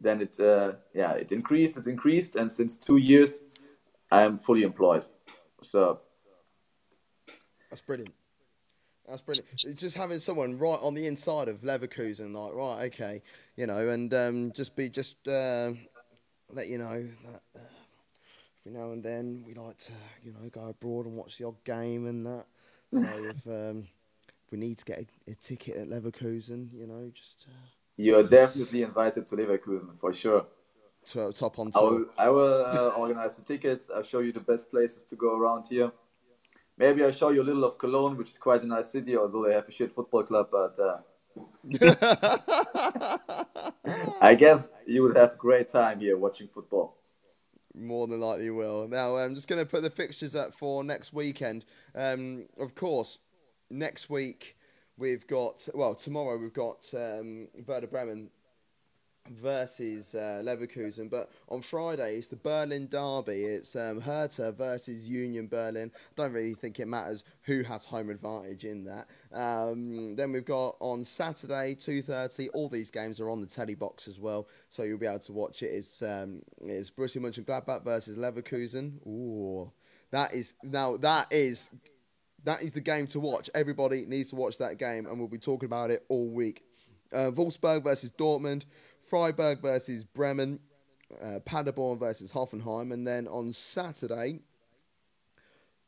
Then 0.00 0.20
it 0.20 0.38
uh, 0.40 0.72
yeah 0.92 1.12
it 1.12 1.32
increased, 1.32 1.76
it 1.76 1.86
increased, 1.86 2.36
and 2.36 2.50
since 2.50 2.76
two 2.76 2.96
years 2.96 3.40
I 4.10 4.22
am 4.22 4.36
fully 4.36 4.62
employed. 4.62 5.06
So 5.62 6.00
that's 7.70 7.82
brilliant. 7.82 8.14
That's 9.08 9.22
brilliant. 9.22 9.78
Just 9.78 9.96
having 9.96 10.18
someone 10.18 10.58
right 10.58 10.78
on 10.80 10.94
the 10.94 11.06
inside 11.06 11.48
of 11.48 11.60
Leverkusen, 11.60 12.34
like 12.34 12.54
right, 12.54 12.86
okay, 12.86 13.22
you 13.56 13.66
know, 13.66 13.88
and 13.88 14.12
um, 14.14 14.52
just 14.54 14.74
be 14.76 14.88
just 14.88 15.16
uh, 15.28 15.72
let 16.50 16.68
you 16.68 16.78
know 16.78 17.06
that 17.26 17.42
uh, 17.56 17.73
every 18.64 18.78
now 18.78 18.92
and 18.92 19.02
then 19.02 19.42
we 19.46 19.54
like 19.54 19.76
to, 19.76 19.92
you 20.22 20.32
know, 20.32 20.48
go 20.50 20.68
abroad 20.68 21.06
and 21.06 21.16
watch 21.16 21.38
the 21.38 21.46
odd 21.46 21.62
game 21.64 22.06
and 22.06 22.26
that. 22.26 22.46
So 22.92 23.00
if 23.02 23.46
um, 23.46 23.88
if 24.46 24.52
we 24.52 24.58
need 24.58 24.78
to 24.78 24.84
get 24.84 25.00
a, 25.00 25.06
a, 25.30 25.34
ticket 25.34 25.76
at 25.76 25.88
Leverkusen, 25.88 26.72
you 26.72 26.86
know, 26.86 27.10
just 27.12 27.46
uh, 27.48 27.66
you 27.96 28.16
are 28.16 28.22
definitely 28.22 28.82
invited 28.82 29.26
to 29.28 29.36
Leverkusen 29.36 29.98
for 29.98 30.12
sure. 30.12 30.46
To 31.06 31.32
top 31.32 31.58
on 31.58 31.70
top. 31.70 31.82
I 31.82 31.84
will, 31.84 32.06
I 32.18 32.28
will 32.30 32.64
uh, 32.64 32.92
organize 32.96 33.36
the 33.36 33.42
tickets. 33.42 33.90
I'll 33.94 34.02
show 34.02 34.20
you 34.20 34.32
the 34.32 34.40
best 34.40 34.70
places 34.70 35.04
to 35.04 35.16
go 35.16 35.38
around 35.38 35.66
here. 35.68 35.92
Maybe 36.78 37.04
I'll 37.04 37.12
show 37.12 37.28
you 37.28 37.42
a 37.42 37.44
little 37.44 37.64
of 37.64 37.76
Cologne, 37.76 38.16
which 38.16 38.30
is 38.30 38.38
quite 38.38 38.62
a 38.62 38.66
nice 38.66 38.90
city, 38.90 39.14
although 39.14 39.44
they 39.44 39.52
have 39.52 39.68
a 39.68 39.70
shit 39.70 39.92
football 39.92 40.22
club. 40.22 40.48
But 40.50 40.78
uh, 40.78 40.96
I 44.20 44.34
guess 44.34 44.70
you 44.86 45.02
would 45.02 45.16
have 45.16 45.32
a 45.32 45.36
great 45.36 45.68
time 45.68 46.00
here 46.00 46.16
watching 46.16 46.48
football. 46.48 46.96
More 47.76 48.06
than 48.06 48.20
likely 48.20 48.50
will. 48.50 48.86
Now, 48.86 49.16
I'm 49.16 49.34
just 49.34 49.48
going 49.48 49.60
to 49.60 49.66
put 49.66 49.82
the 49.82 49.90
fixtures 49.90 50.36
up 50.36 50.54
for 50.54 50.84
next 50.84 51.12
weekend. 51.12 51.64
Um, 51.94 52.44
of 52.58 52.74
course, 52.74 53.18
next 53.68 54.08
week 54.08 54.56
we've 54.96 55.26
got, 55.26 55.66
well, 55.74 55.94
tomorrow 55.94 56.38
we've 56.38 56.52
got 56.52 56.88
um, 56.94 57.48
Werder 57.66 57.88
Bremen 57.88 58.30
versus 59.30 60.14
uh, 60.14 60.42
Leverkusen. 60.44 61.10
But 61.10 61.30
on 61.48 61.62
Friday, 61.62 62.16
it's 62.16 62.28
the 62.28 62.36
Berlin 62.36 62.88
Derby. 62.88 63.44
It's 63.44 63.76
um, 63.76 64.00
Hertha 64.00 64.52
versus 64.52 65.08
Union 65.08 65.46
Berlin. 65.46 65.90
Don't 66.14 66.32
really 66.32 66.54
think 66.54 66.80
it 66.80 66.86
matters 66.86 67.24
who 67.42 67.62
has 67.62 67.84
home 67.84 68.10
advantage 68.10 68.64
in 68.64 68.84
that. 68.84 69.06
Um, 69.32 70.16
then 70.16 70.32
we've 70.32 70.44
got 70.44 70.76
on 70.80 71.04
Saturday, 71.04 71.74
2.30, 71.74 72.48
all 72.54 72.68
these 72.68 72.90
games 72.90 73.20
are 73.20 73.30
on 73.30 73.40
the 73.40 73.46
telly 73.46 73.74
box 73.74 74.08
as 74.08 74.20
well, 74.20 74.48
so 74.68 74.82
you'll 74.82 74.98
be 74.98 75.06
able 75.06 75.18
to 75.20 75.32
watch 75.32 75.62
it. 75.62 75.66
It's, 75.66 76.02
um, 76.02 76.42
it's 76.62 76.90
Borussia 76.90 77.20
Mönchengladbach 77.20 77.84
versus 77.84 78.16
Leverkusen. 78.16 79.04
Ooh, 79.06 79.70
that 80.10 80.34
is, 80.34 80.54
now 80.62 80.96
that 80.98 81.32
is... 81.32 81.70
That 82.46 82.62
is 82.62 82.74
the 82.74 82.82
game 82.82 83.06
to 83.06 83.20
watch. 83.20 83.48
Everybody 83.54 84.04
needs 84.04 84.28
to 84.28 84.36
watch 84.36 84.58
that 84.58 84.76
game, 84.76 85.06
and 85.06 85.18
we'll 85.18 85.28
be 85.28 85.38
talking 85.38 85.64
about 85.64 85.90
it 85.90 86.04
all 86.10 86.28
week. 86.28 86.62
Uh, 87.10 87.30
Wolfsburg 87.30 87.84
versus 87.84 88.10
Dortmund, 88.10 88.64
Freiburg 89.06 89.60
versus 89.60 90.04
Bremen, 90.04 90.58
uh, 91.22 91.40
Paderborn 91.44 91.98
versus 91.98 92.32
Hoffenheim, 92.32 92.92
and 92.92 93.06
then 93.06 93.28
on 93.28 93.52
Saturday, 93.52 94.40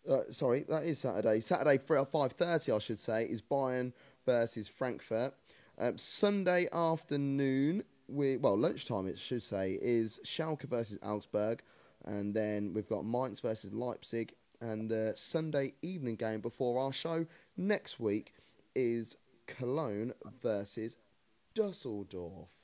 uh, 0.08 0.20
sorry, 0.30 0.64
that 0.68 0.84
is 0.84 0.98
Saturday. 0.98 1.40
Saturday, 1.40 1.78
five 1.78 2.32
thirty, 2.32 2.72
I 2.72 2.78
should 2.78 2.98
say, 2.98 3.24
is 3.24 3.42
Bayern 3.42 3.92
versus 4.24 4.68
Frankfurt. 4.68 5.34
Um, 5.78 5.98
Sunday 5.98 6.68
afternoon, 6.72 7.82
we 8.08 8.36
well 8.36 8.56
lunchtime, 8.56 9.06
it 9.06 9.18
should 9.18 9.42
say, 9.42 9.78
is 9.82 10.20
Schalke 10.24 10.68
versus 10.68 10.98
Augsburg, 11.02 11.62
and 12.04 12.34
then 12.34 12.72
we've 12.72 12.88
got 12.88 13.04
Mainz 13.04 13.40
versus 13.40 13.72
Leipzig, 13.72 14.32
and 14.60 14.88
the 14.88 15.12
Sunday 15.16 15.74
evening 15.82 16.16
game 16.16 16.40
before 16.40 16.80
our 16.80 16.92
show 16.92 17.26
next 17.56 17.98
week 18.00 18.32
is 18.74 19.16
Cologne 19.46 20.12
versus 20.42 20.96
Dusseldorf. 21.54 22.55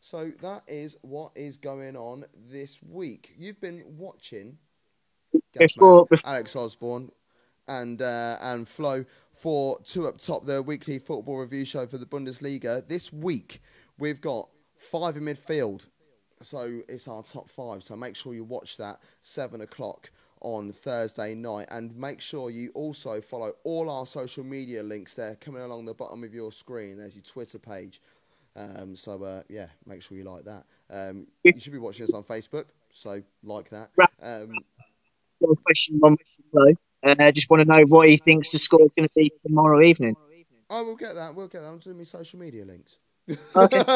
So 0.00 0.30
that 0.42 0.62
is 0.68 0.96
what 1.02 1.32
is 1.34 1.56
going 1.56 1.96
on 1.96 2.24
this 2.50 2.80
week. 2.82 3.34
You've 3.36 3.60
been 3.60 3.82
watching 3.86 4.58
Before- 5.52 6.06
Gaffman, 6.06 6.22
Alex 6.24 6.56
Osborne, 6.56 7.10
and 7.66 8.00
uh, 8.00 8.38
and 8.40 8.66
Flo 8.66 9.04
for 9.34 9.78
two 9.82 10.06
up 10.06 10.18
top, 10.18 10.46
the 10.46 10.62
weekly 10.62 10.98
football 10.98 11.38
review 11.38 11.64
show 11.64 11.86
for 11.86 11.98
the 11.98 12.06
Bundesliga. 12.06 12.86
This 12.86 13.12
week 13.12 13.60
we've 13.98 14.20
got 14.20 14.48
five 14.78 15.16
in 15.16 15.24
midfield, 15.24 15.86
so 16.40 16.80
it's 16.88 17.08
our 17.08 17.22
top 17.22 17.48
five. 17.50 17.82
So 17.82 17.96
make 17.96 18.16
sure 18.16 18.34
you 18.34 18.44
watch 18.44 18.76
that 18.78 19.00
seven 19.20 19.60
o'clock 19.60 20.10
on 20.40 20.70
Thursday 20.70 21.34
night, 21.34 21.66
and 21.70 21.94
make 21.96 22.20
sure 22.20 22.50
you 22.50 22.70
also 22.74 23.20
follow 23.20 23.52
all 23.64 23.90
our 23.90 24.06
social 24.06 24.44
media 24.44 24.82
links. 24.82 25.14
There 25.14 25.34
coming 25.36 25.62
along 25.62 25.84
the 25.84 25.94
bottom 25.94 26.22
of 26.24 26.32
your 26.32 26.52
screen. 26.52 26.96
There's 26.96 27.16
your 27.16 27.24
Twitter 27.24 27.58
page. 27.58 28.00
Um, 28.58 28.96
so 28.96 29.22
uh, 29.22 29.42
yeah, 29.48 29.68
make 29.86 30.02
sure 30.02 30.18
you 30.18 30.24
like 30.24 30.44
that. 30.44 30.64
Um, 30.90 31.28
you 31.44 31.58
should 31.58 31.72
be 31.72 31.78
watching 31.78 32.04
us 32.04 32.12
on 32.12 32.24
Facebook, 32.24 32.64
so 32.90 33.22
like 33.44 33.70
that. 33.70 33.90
Um, 34.20 34.52
question 35.64 36.00
on 36.02 36.16
Flo. 36.50 36.72
Uh, 37.04 37.30
just 37.30 37.48
want 37.48 37.60
to 37.60 37.68
know 37.68 37.84
what 37.84 38.08
he 38.08 38.16
thinks 38.16 38.50
the 38.50 38.58
score 38.58 38.82
is 38.82 38.90
going 38.96 39.06
to 39.06 39.14
be 39.14 39.32
tomorrow 39.46 39.80
evening. 39.82 40.16
oh, 40.70 40.84
we'll 40.84 40.96
get 40.96 41.14
that. 41.14 41.34
We'll 41.34 41.46
get 41.46 41.62
that. 41.62 41.68
I'm 41.68 41.78
doing 41.78 41.98
my 41.98 42.02
social 42.02 42.40
media 42.40 42.64
links. 42.64 42.98
Okay. 43.54 43.78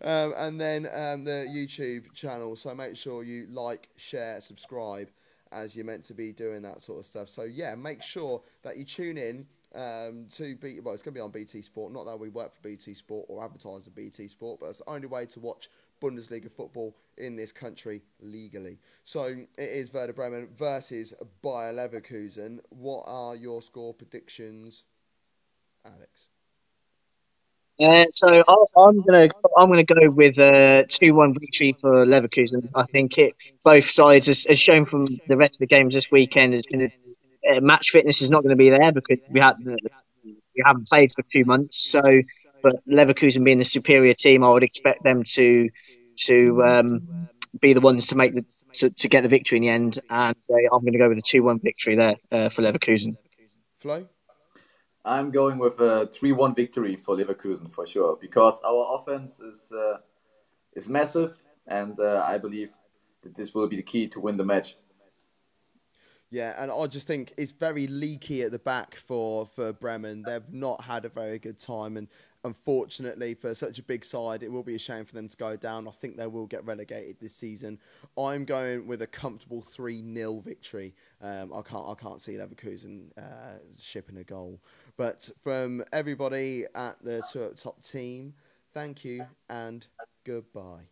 um, 0.00 0.32
and 0.36 0.60
then 0.60 0.86
um, 0.94 1.24
the 1.24 1.46
YouTube 1.48 2.14
channel. 2.14 2.56
So 2.56 2.74
make 2.74 2.96
sure 2.96 3.22
you 3.24 3.46
like, 3.50 3.90
share, 3.96 4.40
subscribe, 4.40 5.10
as 5.52 5.76
you're 5.76 5.84
meant 5.84 6.04
to 6.04 6.14
be 6.14 6.32
doing 6.32 6.62
that 6.62 6.80
sort 6.80 7.00
of 7.00 7.06
stuff. 7.06 7.28
So 7.28 7.42
yeah, 7.42 7.74
make 7.74 8.02
sure 8.02 8.40
that 8.62 8.78
you 8.78 8.84
tune 8.84 9.18
in 9.18 9.46
um, 9.76 10.26
to 10.36 10.56
B. 10.56 10.80
Well, 10.82 10.94
it's 10.94 11.02
going 11.02 11.14
to 11.14 11.18
be 11.18 11.20
on 11.20 11.30
BT 11.30 11.62
Sport. 11.62 11.92
Not 11.92 12.04
that 12.06 12.18
we 12.18 12.30
work 12.30 12.54
for 12.54 12.62
BT 12.62 12.94
Sport 12.94 13.26
or 13.28 13.44
advertise 13.44 13.86
BT 13.88 14.28
Sport, 14.28 14.60
but 14.60 14.66
it's 14.66 14.78
the 14.78 14.90
only 14.90 15.06
way 15.06 15.26
to 15.26 15.40
watch 15.40 15.68
Bundesliga 16.02 16.50
football 16.50 16.96
in 17.18 17.36
this 17.36 17.52
country 17.52 18.02
legally. 18.20 18.78
So 19.04 19.24
it 19.24 19.46
is 19.58 19.92
Werder 19.92 20.12
Bremen 20.12 20.48
versus 20.56 21.14
Bayer 21.42 21.72
Leverkusen. 21.72 22.58
What 22.70 23.04
are 23.06 23.36
your 23.36 23.62
score 23.62 23.94
predictions, 23.94 24.84
Alex? 25.84 26.28
Uh, 27.78 28.06
so 28.10 28.42
I'll, 28.48 28.70
I'm 28.74 29.02
gonna 29.02 29.28
I'm 29.54 29.68
gonna 29.68 29.84
go 29.84 30.08
with 30.08 30.38
a 30.38 30.86
two 30.88 31.12
one 31.12 31.34
victory 31.38 31.76
for 31.78 32.06
Leverkusen. 32.06 32.70
I 32.74 32.86
think 32.86 33.18
it 33.18 33.34
both 33.64 33.90
sides 33.90 34.30
as, 34.30 34.46
as 34.46 34.58
shown 34.58 34.86
from 34.86 35.20
the 35.28 35.36
rest 35.36 35.56
of 35.56 35.58
the 35.58 35.66
games 35.66 35.92
this 35.92 36.10
weekend 36.10 36.54
is 36.54 36.64
going 36.64 36.88
to 36.88 37.05
uh, 37.48 37.60
match 37.60 37.90
fitness 37.90 38.22
is 38.22 38.30
not 38.30 38.42
going 38.42 38.50
to 38.50 38.56
be 38.56 38.70
there 38.70 38.92
because 38.92 39.18
we 39.30 39.40
had 39.40 39.54
we 39.64 40.62
haven't 40.64 40.88
played 40.88 41.12
for 41.12 41.22
two 41.32 41.44
months. 41.44 41.90
So, 41.90 42.02
but 42.62 42.76
Leverkusen 42.88 43.44
being 43.44 43.58
the 43.58 43.64
superior 43.64 44.14
team, 44.14 44.42
I 44.42 44.50
would 44.50 44.62
expect 44.62 45.02
them 45.02 45.22
to 45.34 45.68
to 46.26 46.64
um, 46.64 47.28
be 47.60 47.74
the 47.74 47.80
ones 47.80 48.08
to 48.08 48.16
make 48.16 48.34
the 48.34 48.44
to, 48.74 48.90
to 48.90 49.08
get 49.08 49.22
the 49.22 49.28
victory 49.28 49.58
in 49.58 49.62
the 49.62 49.68
end. 49.68 49.98
And 50.10 50.36
uh, 50.50 50.54
I'm 50.74 50.80
going 50.80 50.92
to 50.92 50.98
go 50.98 51.08
with 51.08 51.18
a 51.18 51.22
two 51.22 51.42
one 51.42 51.60
victory 51.60 51.96
there 51.96 52.16
uh, 52.30 52.48
for 52.48 52.62
Leverkusen. 52.62 53.16
Flo? 53.80 54.06
I'm 55.06 55.30
going 55.30 55.58
with 55.58 55.78
a 55.78 56.08
3-1 56.08 56.56
victory 56.56 56.96
for 56.96 57.16
Leverkusen 57.16 57.70
for 57.70 57.86
sure 57.86 58.18
because 58.20 58.60
our 58.62 58.98
offense 58.98 59.38
is 59.38 59.70
uh, 59.72 59.98
is 60.72 60.88
massive, 60.88 61.36
and 61.68 61.98
uh, 62.00 62.24
I 62.26 62.38
believe 62.38 62.74
that 63.22 63.36
this 63.36 63.54
will 63.54 63.68
be 63.68 63.76
the 63.76 63.84
key 63.84 64.08
to 64.08 64.20
win 64.20 64.36
the 64.36 64.44
match. 64.44 64.76
Yeah, 66.30 66.54
and 66.58 66.72
I 66.72 66.86
just 66.86 67.06
think 67.06 67.32
it's 67.38 67.52
very 67.52 67.86
leaky 67.86 68.42
at 68.42 68.50
the 68.50 68.58
back 68.58 68.96
for, 68.96 69.46
for 69.46 69.72
Bremen. 69.72 70.24
They've 70.26 70.52
not 70.52 70.82
had 70.82 71.04
a 71.04 71.08
very 71.08 71.38
good 71.38 71.58
time, 71.58 71.96
and 71.96 72.08
unfortunately, 72.44 73.34
for 73.34 73.54
such 73.54 73.78
a 73.78 73.82
big 73.82 74.04
side, 74.04 74.42
it 74.42 74.50
will 74.50 74.64
be 74.64 74.74
a 74.74 74.78
shame 74.78 75.04
for 75.04 75.14
them 75.14 75.28
to 75.28 75.36
go 75.36 75.56
down. 75.56 75.86
I 75.86 75.92
think 75.92 76.16
they 76.16 76.26
will 76.26 76.46
get 76.46 76.64
relegated 76.64 77.16
this 77.20 77.34
season. 77.34 77.78
I'm 78.18 78.44
going 78.44 78.88
with 78.88 79.02
a 79.02 79.06
comfortable 79.06 79.62
3 79.62 80.02
0 80.14 80.40
victory. 80.40 80.94
Um, 81.22 81.52
I 81.54 81.62
can't 81.62 81.86
I 81.86 81.94
can't 81.94 82.20
see 82.20 82.32
Leverkusen 82.32 83.10
uh, 83.16 83.58
shipping 83.80 84.16
a 84.16 84.24
goal. 84.24 84.60
But 84.96 85.28
from 85.42 85.84
everybody 85.92 86.64
at 86.74 86.96
the 87.04 87.22
top 87.56 87.82
team, 87.82 88.34
thank 88.74 89.04
you 89.04 89.26
and 89.48 89.86
goodbye. 90.24 90.88